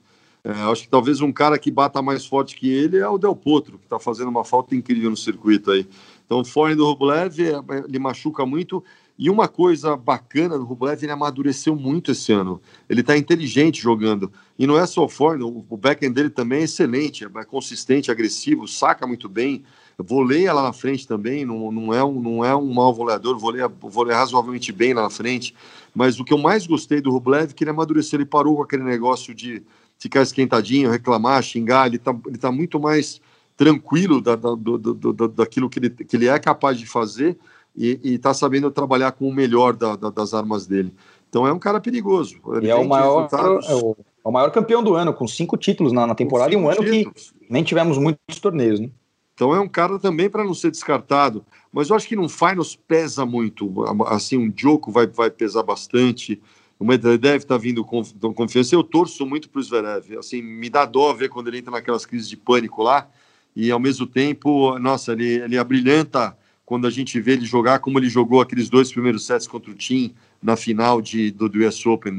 É, 0.45 0.51
acho 0.71 0.83
que 0.83 0.91
talvez 0.91 1.23
um 1.23 1.33
cara 1.33 1.59
que 1.59 1.71
bata 1.71 2.03
mais 2.03 2.27
forte 2.27 2.55
que 2.55 2.71
ele 2.71 2.99
é 2.99 3.09
o 3.09 3.17
Del 3.17 3.35
Potro, 3.35 3.79
que 3.79 3.87
está 3.87 3.99
fazendo 3.99 4.29
uma 4.29 4.45
falta 4.45 4.75
incrível 4.75 5.09
no 5.09 5.17
circuito 5.17 5.71
aí. 5.71 5.89
Então, 6.27 6.41
o 6.41 6.45
forehand 6.45 6.77
do 6.77 6.85
Rublev, 6.85 7.41
é, 7.41 7.55
ele 7.89 7.99
machuca 7.99 8.45
muito. 8.45 8.85
E 9.19 9.29
uma 9.29 9.49
coisa 9.49 9.97
bacana 9.97 10.57
do 10.57 10.65
Rublev, 10.65 11.03
ele 11.03 11.11
amadureceu 11.11 11.75
muito 11.75 12.13
esse 12.13 12.33
ano. 12.33 12.63
Ele 12.89 13.01
está 13.01 13.19
inteligente 13.19 13.83
jogando. 13.83 14.31
E 14.57 14.65
não 14.65 14.79
é 14.79 14.87
só 14.87 15.05
o 15.05 15.09
forno, 15.09 15.67
o 15.69 15.77
backend 15.77 16.15
dele 16.15 16.31
também 16.31 16.61
é 16.61 16.65
excelente, 16.65 17.25
é 17.25 17.45
consistente, 17.45 18.13
agressivo, 18.13 18.69
saca 18.69 19.09
muito 19.09 19.29
bem. 19.29 19.65
Voleia 19.99 20.53
lá 20.53 20.63
na 20.63 20.73
frente 20.73 21.09
também, 21.09 21.45
não, 21.45 21.73
não, 21.73 21.93
é, 21.93 22.05
um, 22.05 22.21
não 22.21 22.45
é 22.45 22.55
um 22.55 22.73
mau 22.73 22.95
voleador, 22.95 23.37
voleia, 23.37 23.67
voleia 23.67 24.19
razoavelmente 24.19 24.71
bem 24.71 24.95
lá 24.95 25.03
na 25.03 25.11
frente. 25.11 25.53
Mas 25.93 26.21
o 26.21 26.25
que 26.25 26.33
eu 26.33 26.39
mais 26.39 26.65
gostei 26.65 27.01
do 27.01 27.11
Rublev 27.11 27.51
é 27.51 27.53
que 27.53 27.65
ele 27.65 27.71
amadureceu, 27.71 28.19
ele 28.19 28.25
parou 28.25 28.55
com 28.55 28.63
aquele 28.63 28.85
negócio 28.85 29.35
de 29.35 29.61
ficar 29.99 30.23
esquentadinho, 30.23 30.91
reclamar, 30.91 31.43
xingar, 31.43 31.89
ele 31.89 31.97
está 31.97 32.17
ele 32.25 32.39
tá 32.39 32.53
muito 32.53 32.79
mais 32.79 33.21
tranquilo 33.57 34.21
da, 34.21 34.37
da, 34.37 34.55
do, 34.55 34.79
do, 34.79 34.95
do, 34.95 35.29
daquilo 35.29 35.69
que 35.69 35.81
ele, 35.81 35.91
que 35.91 36.17
ele 36.17 36.29
é 36.29 36.39
capaz 36.39 36.79
de 36.79 36.87
fazer 36.87 37.37
e 37.79 38.15
está 38.15 38.35
sabendo 38.35 38.71
trabalhar 38.71 39.13
com 39.13 39.29
o 39.29 39.33
melhor 39.33 39.77
da, 39.77 39.95
da, 39.95 40.11
das 40.11 40.35
armas 40.35 40.67
dele. 40.67 40.93
Então 41.29 41.47
é 41.47 41.53
um 41.53 41.59
cara 41.59 41.81
perigoso. 41.81 42.37
Ele 42.55 42.67
e 42.67 42.71
é 42.71 42.75
o, 42.75 42.89
maior, 42.89 43.23
resultados... 43.23 43.69
é, 43.69 43.75
o, 43.75 43.97
é 44.25 44.29
o 44.29 44.33
maior 44.33 44.51
campeão 44.51 44.83
do 44.83 44.95
ano, 44.95 45.15
com 45.15 45.29
cinco 45.29 45.57
títulos 45.57 45.93
na, 45.93 46.07
na 46.07 46.15
temporada 46.15 46.53
e 46.53 46.57
um 46.57 46.69
ano 46.69 46.85
títulos. 46.85 47.35
que 47.39 47.47
nem 47.53 47.63
tivemos 47.63 47.99
muitos 47.99 48.41
torneios, 48.41 48.81
né? 48.81 48.91
Então 49.35 49.55
é 49.55 49.61
um 49.61 49.69
cara 49.69 50.01
também 50.01 50.29
para 50.29 50.43
não 50.43 50.53
ser 50.53 50.73
descartado. 50.73 51.45
Mas 51.73 51.91
eu 51.91 51.97
acho 51.97 52.09
que 52.09 52.17
no 52.17 52.29
finals 52.29 52.75
pesa 52.75 53.25
muito. 53.25 53.85
Assim, 54.07 54.37
um 54.37 54.51
Djoko 54.51 54.91
vai, 54.91 55.07
vai 55.07 55.31
pesar 55.31 55.63
bastante. 55.63 56.43
O 56.77 56.85
Medvedev 56.85 57.37
está 57.37 57.57
vindo 57.57 57.85
com, 57.85 58.03
com 58.03 58.35
confiança. 58.35 58.75
Eu 58.75 58.83
torço 58.83 59.25
muito 59.25 59.49
para 59.49 59.61
o 59.61 59.63
Zverev. 59.63 60.19
Assim, 60.19 60.43
me 60.43 60.69
dá 60.69 60.85
dó 60.85 61.13
ver 61.13 61.29
quando 61.29 61.47
ele 61.47 61.59
entra 61.59 61.71
naquelas 61.71 62.05
crises 62.05 62.29
de 62.29 62.37
pânico 62.37 62.83
lá. 62.83 63.09
E 63.55 63.71
ao 63.71 63.79
mesmo 63.79 64.09
tempo, 64.09 64.77
nossa, 64.81 65.13
ele, 65.13 65.41
ele 65.41 65.57
abrilhanta 65.57 66.37
quando 66.69 66.87
a 66.87 66.91
gente 66.91 67.19
vê 67.19 67.33
ele 67.33 67.47
jogar 67.47 67.79
como 67.79 67.99
ele 67.99 68.11
jogou 68.11 68.43
aqueles 68.43 68.69
dois 68.69 68.93
primeiros 68.93 69.25
sets 69.25 69.47
contra 69.47 69.71
o 69.71 69.75
Tim 69.75 70.13
na 70.43 70.55
final 70.55 71.01
de, 71.01 71.31
do, 71.31 71.49
do 71.49 71.67
US 71.67 71.87
Open. 71.87 72.13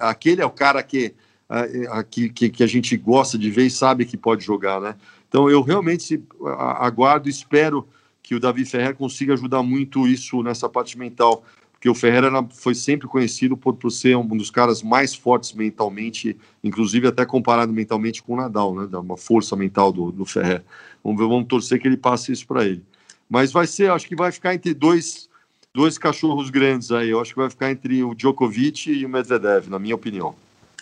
Aquele 0.00 0.42
é 0.42 0.44
o 0.44 0.50
cara 0.50 0.82
que, 0.82 1.14
a, 1.48 2.02
que, 2.02 2.28
que 2.28 2.64
a 2.64 2.66
gente 2.66 2.96
gosta 2.96 3.38
de 3.38 3.48
ver 3.48 3.66
e 3.66 3.70
sabe 3.70 4.04
que 4.04 4.16
pode 4.16 4.44
jogar, 4.44 4.80
né? 4.80 4.96
Então 5.28 5.48
eu 5.48 5.62
realmente 5.62 6.20
aguardo 6.80 7.28
espero 7.28 7.86
que 8.20 8.34
o 8.34 8.40
Davi 8.40 8.64
Ferreira 8.64 8.92
consiga 8.92 9.34
ajudar 9.34 9.62
muito 9.62 10.04
isso 10.08 10.42
nessa 10.42 10.68
parte 10.68 10.98
mental, 10.98 11.44
porque 11.70 11.88
o 11.88 11.94
Ferreira 11.94 12.44
foi 12.50 12.74
sempre 12.74 13.06
conhecido 13.06 13.56
por, 13.56 13.74
por 13.74 13.90
ser 13.92 14.16
um 14.16 14.26
dos 14.36 14.50
caras 14.50 14.82
mais 14.82 15.14
fortes 15.14 15.52
mentalmente, 15.52 16.36
inclusive 16.64 17.06
até 17.06 17.24
comparado 17.24 17.72
mentalmente 17.72 18.20
com 18.20 18.34
o 18.34 18.36
Nadal, 18.36 18.74
né? 18.74 18.98
Uma 18.98 19.16
força 19.16 19.54
mental 19.54 19.92
do, 19.92 20.10
do 20.10 20.24
Ferreira. 20.24 20.64
Vamos 21.04 21.20
ver, 21.20 21.28
vamos 21.28 21.46
torcer 21.46 21.80
que 21.80 21.86
ele 21.86 21.96
passe 21.96 22.32
isso 22.32 22.48
para 22.48 22.64
ele. 22.64 22.82
Mas 23.32 23.50
vai 23.50 23.66
ser, 23.66 23.90
acho 23.90 24.06
que 24.06 24.14
vai 24.14 24.30
ficar 24.30 24.54
entre 24.54 24.74
dois, 24.74 25.26
dois 25.74 25.96
cachorros 25.96 26.50
grandes 26.50 26.92
aí. 26.92 27.08
Eu 27.08 27.18
acho 27.18 27.32
que 27.32 27.40
vai 27.40 27.48
ficar 27.48 27.70
entre 27.70 28.04
o 28.04 28.14
Djokovic 28.14 28.92
e 28.92 29.06
o 29.06 29.08
Medvedev, 29.08 29.70
na 29.70 29.78
minha 29.78 29.94
opinião. 29.94 30.34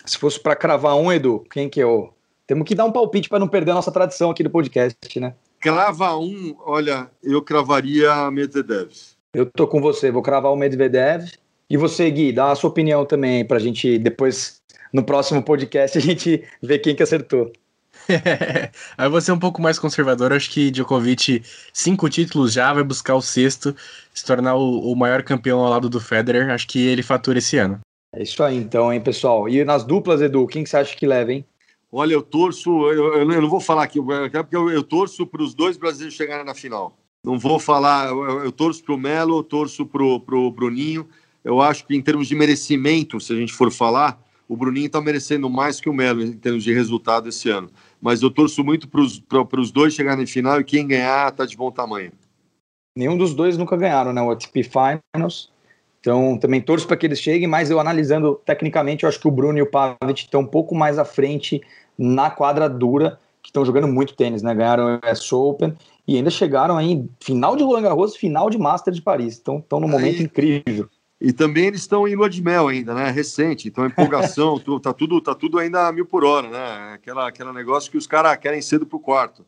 Se 0.05 0.17
fosse 0.17 0.37
para 0.37 0.53
cravar 0.53 0.97
um, 0.97 1.09
Edu, 1.09 1.45
quem 1.49 1.69
que 1.69 1.79
é 1.79 1.85
o. 1.85 2.09
Temos 2.45 2.67
que 2.67 2.75
dar 2.75 2.83
um 2.83 2.91
palpite 2.91 3.29
para 3.29 3.39
não 3.39 3.47
perder 3.47 3.71
a 3.71 3.75
nossa 3.75 3.89
tradição 3.89 4.29
aqui 4.29 4.43
do 4.43 4.49
podcast, 4.49 5.17
né? 5.17 5.33
Crava 5.61 6.17
um, 6.17 6.53
olha, 6.65 7.09
eu 7.23 7.41
cravaria 7.41 8.29
Medvedev. 8.29 8.91
Eu 9.33 9.45
tô 9.45 9.65
com 9.65 9.79
você, 9.79 10.11
vou 10.11 10.21
cravar 10.21 10.51
o 10.51 10.57
Medvedev. 10.57 11.31
E 11.69 11.77
você, 11.77 12.11
Gui, 12.11 12.33
dá 12.33 12.51
a 12.51 12.55
sua 12.55 12.69
opinião 12.69 13.05
também, 13.05 13.45
para 13.45 13.55
a 13.55 13.61
gente 13.61 13.97
depois, 13.97 14.61
no 14.91 15.05
próximo 15.05 15.41
podcast, 15.41 15.95
a 15.97 16.01
gente 16.01 16.43
ver 16.61 16.79
quem 16.79 16.97
que 16.97 17.03
acertou. 17.03 17.49
Aí 18.97 19.09
você 19.09 19.31
é 19.31 19.33
um 19.33 19.39
pouco 19.39 19.61
mais 19.61 19.79
conservador. 19.79 20.33
Acho 20.33 20.49
que 20.49 20.71
Djokovic, 20.71 21.43
cinco 21.73 22.09
títulos 22.09 22.53
já, 22.53 22.73
vai 22.73 22.83
buscar 22.83 23.15
o 23.15 23.21
sexto, 23.21 23.75
se 24.13 24.25
tornar 24.25 24.55
o, 24.55 24.91
o 24.91 24.95
maior 24.95 25.23
campeão 25.23 25.59
ao 25.59 25.69
lado 25.69 25.89
do 25.89 25.99
Federer. 25.99 26.49
Acho 26.49 26.67
que 26.67 26.79
ele 26.79 27.03
fatura 27.03 27.39
esse 27.39 27.57
ano. 27.57 27.79
É 28.13 28.23
isso 28.23 28.43
aí, 28.43 28.57
então, 28.57 28.91
hein, 28.91 28.99
pessoal. 28.99 29.47
E 29.47 29.63
nas 29.63 29.83
duplas, 29.83 30.21
Edu, 30.21 30.45
quem 30.47 30.63
que 30.63 30.69
você 30.69 30.77
acha 30.77 30.95
que 30.95 31.07
leva, 31.07 31.31
hein? 31.31 31.45
Olha, 31.91 32.13
eu 32.13 32.21
torço, 32.21 32.69
eu, 32.89 33.15
eu 33.15 33.41
não 33.41 33.49
vou 33.49 33.59
falar 33.59 33.83
aqui, 33.83 33.99
porque 34.01 34.55
eu, 34.55 34.69
eu 34.69 34.83
torço 34.83 35.25
para 35.25 35.41
os 35.41 35.53
dois 35.53 35.77
brasileiros 35.77 36.15
chegarem 36.15 36.45
na 36.45 36.53
final. 36.53 36.97
Não 37.23 37.37
vou 37.37 37.59
falar, 37.59 38.09
eu, 38.09 38.45
eu 38.45 38.51
torço 38.51 38.83
para 38.83 38.95
o 38.95 38.97
Melo, 38.97 39.39
eu 39.39 39.43
torço 39.43 39.85
para 39.85 40.03
o 40.03 40.51
Bruninho. 40.51 41.07
Eu 41.43 41.61
acho 41.61 41.85
que 41.85 41.95
em 41.95 42.01
termos 42.01 42.27
de 42.27 42.35
merecimento, 42.35 43.19
se 43.19 43.33
a 43.33 43.35
gente 43.35 43.53
for 43.53 43.71
falar, 43.71 44.21
o 44.47 44.55
Bruninho 44.55 44.87
está 44.87 45.01
merecendo 45.01 45.49
mais 45.49 45.79
que 45.79 45.89
o 45.89 45.93
Melo 45.93 46.21
em 46.21 46.33
termos 46.33 46.63
de 46.63 46.73
resultado 46.73 47.29
esse 47.29 47.49
ano 47.49 47.69
mas 48.01 48.21
eu 48.21 48.31
torço 48.31 48.63
muito 48.63 48.87
para 48.87 49.61
os 49.61 49.71
dois 49.71 49.93
chegarem 49.93 50.21
na 50.21 50.27
final 50.27 50.59
e 50.59 50.63
quem 50.63 50.87
ganhar 50.87 51.29
está 51.29 51.45
de 51.45 51.55
bom 51.55 51.71
tamanho. 51.71 52.11
Nenhum 52.97 53.17
dos 53.17 53.33
dois 53.33 53.57
nunca 53.57 53.77
ganharam, 53.77 54.11
né? 54.11 54.21
O 54.21 54.31
ATP 54.31 54.63
Finals. 54.63 55.51
Então, 55.99 56.37
também 56.37 56.59
torço 56.59 56.87
para 56.87 56.97
que 56.97 57.05
eles 57.05 57.19
cheguem, 57.19 57.47
mas 57.47 57.69
eu 57.69 57.79
analisando 57.79 58.41
tecnicamente, 58.43 59.03
eu 59.03 59.09
acho 59.09 59.19
que 59.19 59.27
o 59.27 59.31
Bruno 59.31 59.59
e 59.59 59.61
o 59.61 59.69
Pavic 59.69 60.21
estão 60.21 60.41
um 60.41 60.47
pouco 60.47 60.73
mais 60.73 60.97
à 60.97 61.05
frente 61.05 61.61
na 61.95 62.31
quadra 62.31 62.67
dura, 62.67 63.19
que 63.43 63.49
estão 63.49 63.63
jogando 63.63 63.87
muito 63.87 64.15
tênis, 64.15 64.41
né? 64.41 64.55
Ganharam 64.55 64.95
o 64.95 65.11
US 65.11 65.31
Open 65.31 65.77
e 66.07 66.17
ainda 66.17 66.31
chegaram 66.31 66.75
aí 66.75 67.07
final 67.19 67.55
de 67.55 67.63
Roland 67.63 67.83
Garros, 67.83 68.15
final 68.15 68.49
de 68.49 68.57
Master 68.57 68.91
de 68.91 69.01
Paris. 69.01 69.37
Então, 69.39 69.59
estão 69.59 69.79
num 69.79 69.87
momento 69.87 70.23
incrível. 70.23 70.89
E 71.21 71.31
também 71.31 71.67
eles 71.67 71.81
estão 71.81 72.07
em 72.07 72.15
lua 72.15 72.27
de 72.27 72.41
mel 72.41 72.67
ainda, 72.67 72.95
né? 72.95 73.11
Recente, 73.11 73.67
então 73.67 73.85
empolgação, 73.85 74.57
tá, 74.81 74.91
tudo, 74.91 75.21
tá 75.21 75.35
tudo 75.35 75.59
ainda 75.59 75.87
a 75.87 75.91
mil 75.91 76.05
por 76.05 76.25
hora, 76.25 76.49
né? 76.49 76.93
Aquela, 76.95 77.27
aquela 77.27 77.53
negócio 77.53 77.91
que 77.91 77.97
os 77.97 78.07
caras 78.07 78.35
querem 78.37 78.59
cedo 78.59 78.87
pro 78.87 78.99
quarto. 78.99 79.45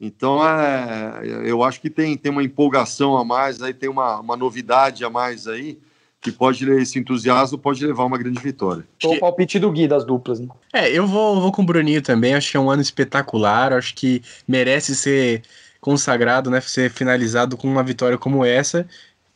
Então, 0.00 0.46
é, 0.46 1.22
eu 1.44 1.64
acho 1.64 1.80
que 1.80 1.90
tem, 1.90 2.16
tem 2.16 2.30
uma 2.30 2.44
empolgação 2.44 3.16
a 3.16 3.24
mais, 3.24 3.60
aí 3.60 3.74
tem 3.74 3.88
uma, 3.88 4.20
uma 4.20 4.36
novidade 4.36 5.04
a 5.04 5.10
mais 5.10 5.48
aí, 5.48 5.80
que 6.20 6.30
pode, 6.30 6.70
esse 6.70 6.98
entusiasmo 6.98 7.58
pode 7.58 7.84
levar 7.84 8.04
a 8.04 8.06
uma 8.06 8.18
grande 8.18 8.38
vitória. 8.40 8.84
O 9.02 9.18
palpite 9.18 9.58
do 9.58 9.72
Gui 9.72 9.88
das 9.88 10.04
duplas, 10.04 10.38
né? 10.38 10.48
É, 10.72 10.90
eu 10.92 11.06
vou, 11.08 11.40
vou 11.40 11.50
com 11.50 11.62
o 11.62 11.66
Bruninho 11.66 12.02
também, 12.02 12.34
acho 12.34 12.52
que 12.52 12.56
é 12.56 12.60
um 12.60 12.70
ano 12.70 12.82
espetacular, 12.82 13.72
acho 13.72 13.94
que 13.94 14.22
merece 14.46 14.94
ser 14.94 15.42
consagrado, 15.80 16.50
né? 16.50 16.60
Ser 16.60 16.90
finalizado 16.90 17.56
com 17.56 17.66
uma 17.66 17.82
vitória 17.82 18.18
como 18.18 18.44
essa 18.44 18.86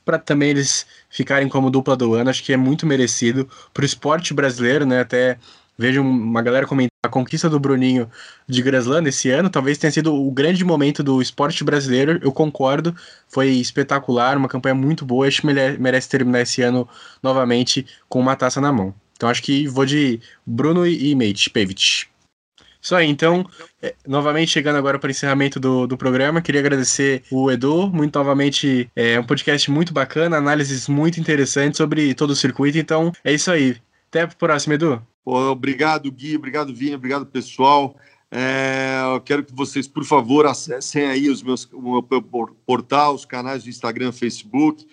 para 0.05 0.18
também 0.18 0.51
eles 0.51 0.86
ficarem 1.11 1.48
como 1.48 1.70
dupla 1.70 1.96
do 1.96 2.14
ano, 2.14 2.30
acho 2.30 2.42
que 2.42 2.52
é 2.52 2.56
muito 2.56 2.86
merecido 2.86 3.48
para 3.74 3.82
o 3.82 3.86
esporte 3.86 4.32
brasileiro, 4.32 4.86
né? 4.86 5.00
Até 5.00 5.38
vejo 5.76 6.02
uma 6.02 6.42
galera 6.42 6.66
comentar 6.66 6.90
a 7.04 7.08
conquista 7.08 7.48
do 7.48 7.58
Bruninho 7.58 8.08
de 8.46 8.61
Graslanda 8.62 9.08
esse 9.08 9.30
ano, 9.30 9.48
talvez 9.48 9.78
tenha 9.78 9.90
sido 9.90 10.14
o 10.14 10.30
grande 10.30 10.62
momento 10.62 11.02
do 11.02 11.22
esporte 11.22 11.64
brasileiro, 11.64 12.20
eu 12.22 12.30
concordo, 12.30 12.94
foi 13.26 13.48
espetacular, 13.48 14.36
uma 14.36 14.48
campanha 14.48 14.74
muito 14.74 15.06
boa, 15.06 15.26
acho 15.26 15.40
que 15.40 15.46
merece 15.46 16.08
terminar 16.08 16.42
esse 16.42 16.61
ano 16.61 16.86
novamente 17.22 17.86
com 18.08 18.20
uma 18.20 18.36
taça 18.36 18.61
na 18.61 18.70
mão. 18.70 18.94
Então 19.14 19.28
acho 19.28 19.42
que 19.42 19.66
vou 19.66 19.86
de 19.86 20.20
Bruno 20.46 20.86
e 20.86 21.14
Mate, 21.14 21.48
Pavic. 21.48 22.09
Isso 22.83 22.97
aí, 22.97 23.07
então, 23.07 23.45
é, 23.83 23.95
novamente 24.07 24.53
chegando 24.53 24.76
agora 24.76 24.99
para 24.99 25.09
o 25.09 25.11
encerramento 25.11 25.61
do, 25.61 25.87
do 25.87 25.99
programa, 25.99 26.41
queria 26.41 26.61
agradecer 26.61 27.22
o 27.31 27.51
Edu, 27.51 27.89
muito 27.89 28.18
novamente, 28.18 28.91
é 28.97 29.20
um 29.20 29.24
podcast 29.24 29.70
muito 29.70 29.93
bacana, 29.93 30.39
análises 30.39 30.89
muito 30.89 31.20
interessantes 31.20 31.76
sobre 31.76 32.14
todo 32.14 32.31
o 32.31 32.37
circuito, 32.37 32.78
então 32.78 33.12
é 33.22 33.35
isso 33.35 33.51
aí. 33.51 33.76
Até 34.09 34.22
a 34.22 34.28
próxima, 34.28 34.74
Edu. 34.74 35.01
Obrigado, 35.24 36.11
Gui, 36.11 36.37
obrigado, 36.37 36.74
Vinha, 36.74 36.97
obrigado, 36.97 37.26
pessoal. 37.26 37.95
É, 38.31 39.01
eu 39.12 39.20
quero 39.20 39.45
que 39.45 39.53
vocês, 39.53 39.89
por 39.89 40.05
favor, 40.05 40.47
acessem 40.47 41.05
aí 41.05 41.28
os 41.28 41.43
meus, 41.43 41.68
o 41.72 41.81
meu 41.83 42.03
portal, 42.64 43.14
os 43.14 43.24
canais 43.24 43.64
do 43.64 43.70
Instagram, 43.70 44.12
Facebook. 44.12 44.87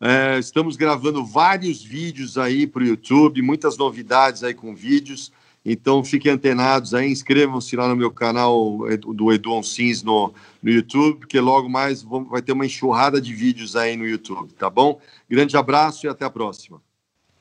É, 0.00 0.38
estamos 0.38 0.76
gravando 0.76 1.24
vários 1.24 1.82
vídeos 1.82 2.38
aí 2.38 2.66
para 2.66 2.82
o 2.82 2.86
YouTube, 2.86 3.42
muitas 3.42 3.76
novidades 3.76 4.44
aí 4.44 4.54
com 4.54 4.74
vídeos. 4.74 5.32
Então 5.64 6.04
fiquem 6.04 6.32
antenados 6.32 6.92
aí, 6.92 7.10
inscrevam-se 7.10 7.74
lá 7.74 7.88
no 7.88 7.96
meu 7.96 8.10
canal 8.10 8.80
do 8.98 9.32
Edu 9.32 9.52
Onsins 9.52 10.02
no, 10.02 10.34
no 10.62 10.70
YouTube, 10.70 11.20
porque 11.20 11.40
logo 11.40 11.68
mais 11.68 12.02
vai 12.02 12.42
ter 12.42 12.52
uma 12.52 12.66
enxurrada 12.66 13.20
de 13.20 13.32
vídeos 13.32 13.74
aí 13.74 13.96
no 13.96 14.06
YouTube, 14.06 14.52
tá 14.52 14.68
bom? 14.68 15.00
Grande 15.28 15.56
abraço 15.56 16.06
e 16.06 16.08
até 16.08 16.24
a 16.24 16.30
próxima. 16.30 16.82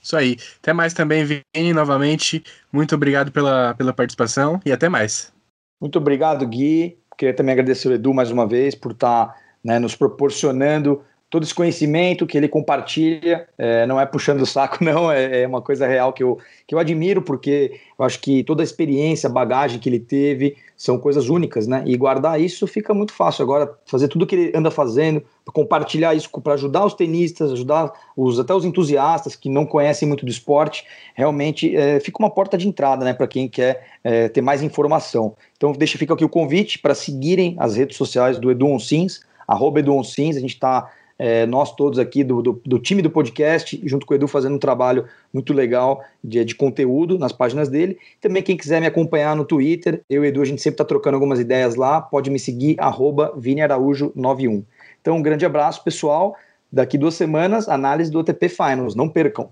Isso 0.01 0.15
aí. 0.15 0.37
Até 0.61 0.73
mais 0.73 0.93
também, 0.93 1.23
Vini, 1.25 1.73
novamente. 1.73 2.43
Muito 2.71 2.93
obrigado 2.95 3.31
pela, 3.31 3.73
pela 3.73 3.93
participação 3.93 4.59
e 4.65 4.71
até 4.71 4.89
mais. 4.89 5.31
Muito 5.79 5.97
obrigado, 5.97 6.45
Gui. 6.47 6.97
Queria 7.17 7.33
também 7.33 7.53
agradecer 7.53 7.87
o 7.87 7.93
Edu 7.93 8.13
mais 8.13 8.31
uma 8.31 8.47
vez 8.47 8.75
por 8.75 8.91
estar 8.91 9.27
tá, 9.27 9.35
né, 9.63 9.79
nos 9.79 9.95
proporcionando 9.95 11.01
todo 11.33 11.41
esse 11.41 11.55
conhecimento 11.55 12.27
que 12.27 12.37
ele 12.37 12.47
compartilha, 12.47 13.47
é, 13.57 13.87
não 13.87 13.99
é 13.99 14.05
puxando 14.05 14.41
o 14.41 14.45
saco, 14.45 14.77
não, 14.85 15.11
é, 15.11 15.41
é, 15.41 15.47
uma 15.47 15.63
coisa 15.63 15.87
real 15.87 16.13
que 16.13 16.21
eu, 16.21 16.37
que 16.67 16.75
eu 16.75 16.79
admiro, 16.79 17.23
porque 17.23 17.79
eu 17.97 18.05
acho 18.05 18.19
que 18.19 18.43
toda 18.43 18.61
a 18.61 18.63
experiência, 18.63 19.27
bagagem 19.27 19.79
que 19.79 19.89
ele 19.89 19.97
teve 19.97 20.55
são 20.77 20.99
coisas 20.99 21.29
únicas, 21.29 21.65
né? 21.65 21.81
E 21.87 21.97
guardar 21.97 22.39
isso 22.39 22.67
fica 22.67 22.93
muito 22.93 23.13
fácil. 23.13 23.41
Agora, 23.41 23.73
fazer 23.87 24.09
tudo 24.09 24.27
que 24.27 24.35
ele 24.35 24.51
anda 24.55 24.69
fazendo, 24.69 25.23
compartilhar 25.47 26.13
isso 26.13 26.29
para 26.39 26.53
ajudar 26.53 26.85
os 26.85 26.93
tenistas, 26.93 27.51
ajudar 27.51 27.91
os, 28.15 28.39
até 28.39 28.53
os 28.53 28.63
entusiastas 28.63 29.35
que 29.35 29.49
não 29.49 29.65
conhecem 29.65 30.07
muito 30.07 30.27
do 30.27 30.29
esporte, 30.29 30.85
realmente 31.15 31.75
é, 31.75 31.99
fica 31.99 32.19
uma 32.19 32.29
porta 32.29 32.55
de 32.59 32.67
entrada, 32.67 33.03
né, 33.03 33.11
para 33.11 33.25
quem 33.25 33.49
quer 33.49 33.87
é, 34.03 34.29
ter 34.29 34.41
mais 34.41 34.61
informação. 34.61 35.35
Então, 35.57 35.71
deixa 35.71 35.97
fica 35.97 36.13
aqui 36.13 36.23
o 36.23 36.29
convite 36.29 36.77
para 36.77 36.93
seguirem 36.93 37.55
as 37.57 37.75
redes 37.75 37.97
sociais 37.97 38.37
do 38.37 38.51
Edu 38.51 38.67
Onsins, 38.67 39.21
arroba 39.47 39.79
Edu 39.79 39.95
Onsins, 39.95 40.37
a 40.37 40.39
gente 40.39 40.53
está 40.53 40.91
é, 41.25 41.45
nós 41.45 41.73
todos 41.73 41.99
aqui 41.99 42.21
do, 42.21 42.41
do, 42.41 42.61
do, 42.65 42.77
time 42.77 43.01
do 43.01 43.09
podcast, 43.09 43.81
junto 43.85 44.05
com 44.05 44.13
o 44.13 44.17
Edu, 44.17 44.27
fazendo 44.27 44.55
um 44.55 44.59
trabalho 44.59 45.05
muito 45.33 45.53
legal 45.53 46.03
de, 46.21 46.43
de 46.43 46.53
conteúdo 46.53 47.17
nas 47.17 47.31
páginas 47.31 47.69
dele. 47.69 47.97
Também 48.19 48.43
quem 48.43 48.57
quiser 48.57 48.81
me 48.81 48.87
acompanhar 48.87 49.33
no 49.33 49.45
Twitter, 49.45 50.01
eu 50.09 50.25
e 50.25 50.27
Edu, 50.27 50.41
a 50.41 50.45
gente 50.45 50.61
sempre 50.61 50.73
está 50.73 50.83
trocando 50.83 51.15
algumas 51.15 51.39
ideias 51.39 51.75
lá, 51.75 52.01
pode 52.01 52.29
me 52.29 52.37
seguir, 52.37 52.75
arroba 52.77 53.33
ViniAraújo91. 53.39 54.65
Então, 54.99 55.15
um 55.15 55.21
grande 55.21 55.45
abraço, 55.45 55.81
pessoal. 55.81 56.35
Daqui 56.69 56.97
duas 56.97 57.13
semanas, 57.13 57.69
análise 57.69 58.11
do 58.11 58.19
OTP 58.19 58.49
Finals. 58.49 58.93
Não 58.93 59.07
percam. 59.07 59.49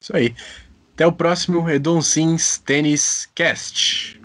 Isso 0.00 0.14
aí. 0.14 0.32
Até 0.94 1.08
o 1.08 1.12
próximo 1.12 1.68
Edon 1.68 2.00
Sims 2.02 2.58
Tênis 2.58 3.28
Cast. 3.34 4.19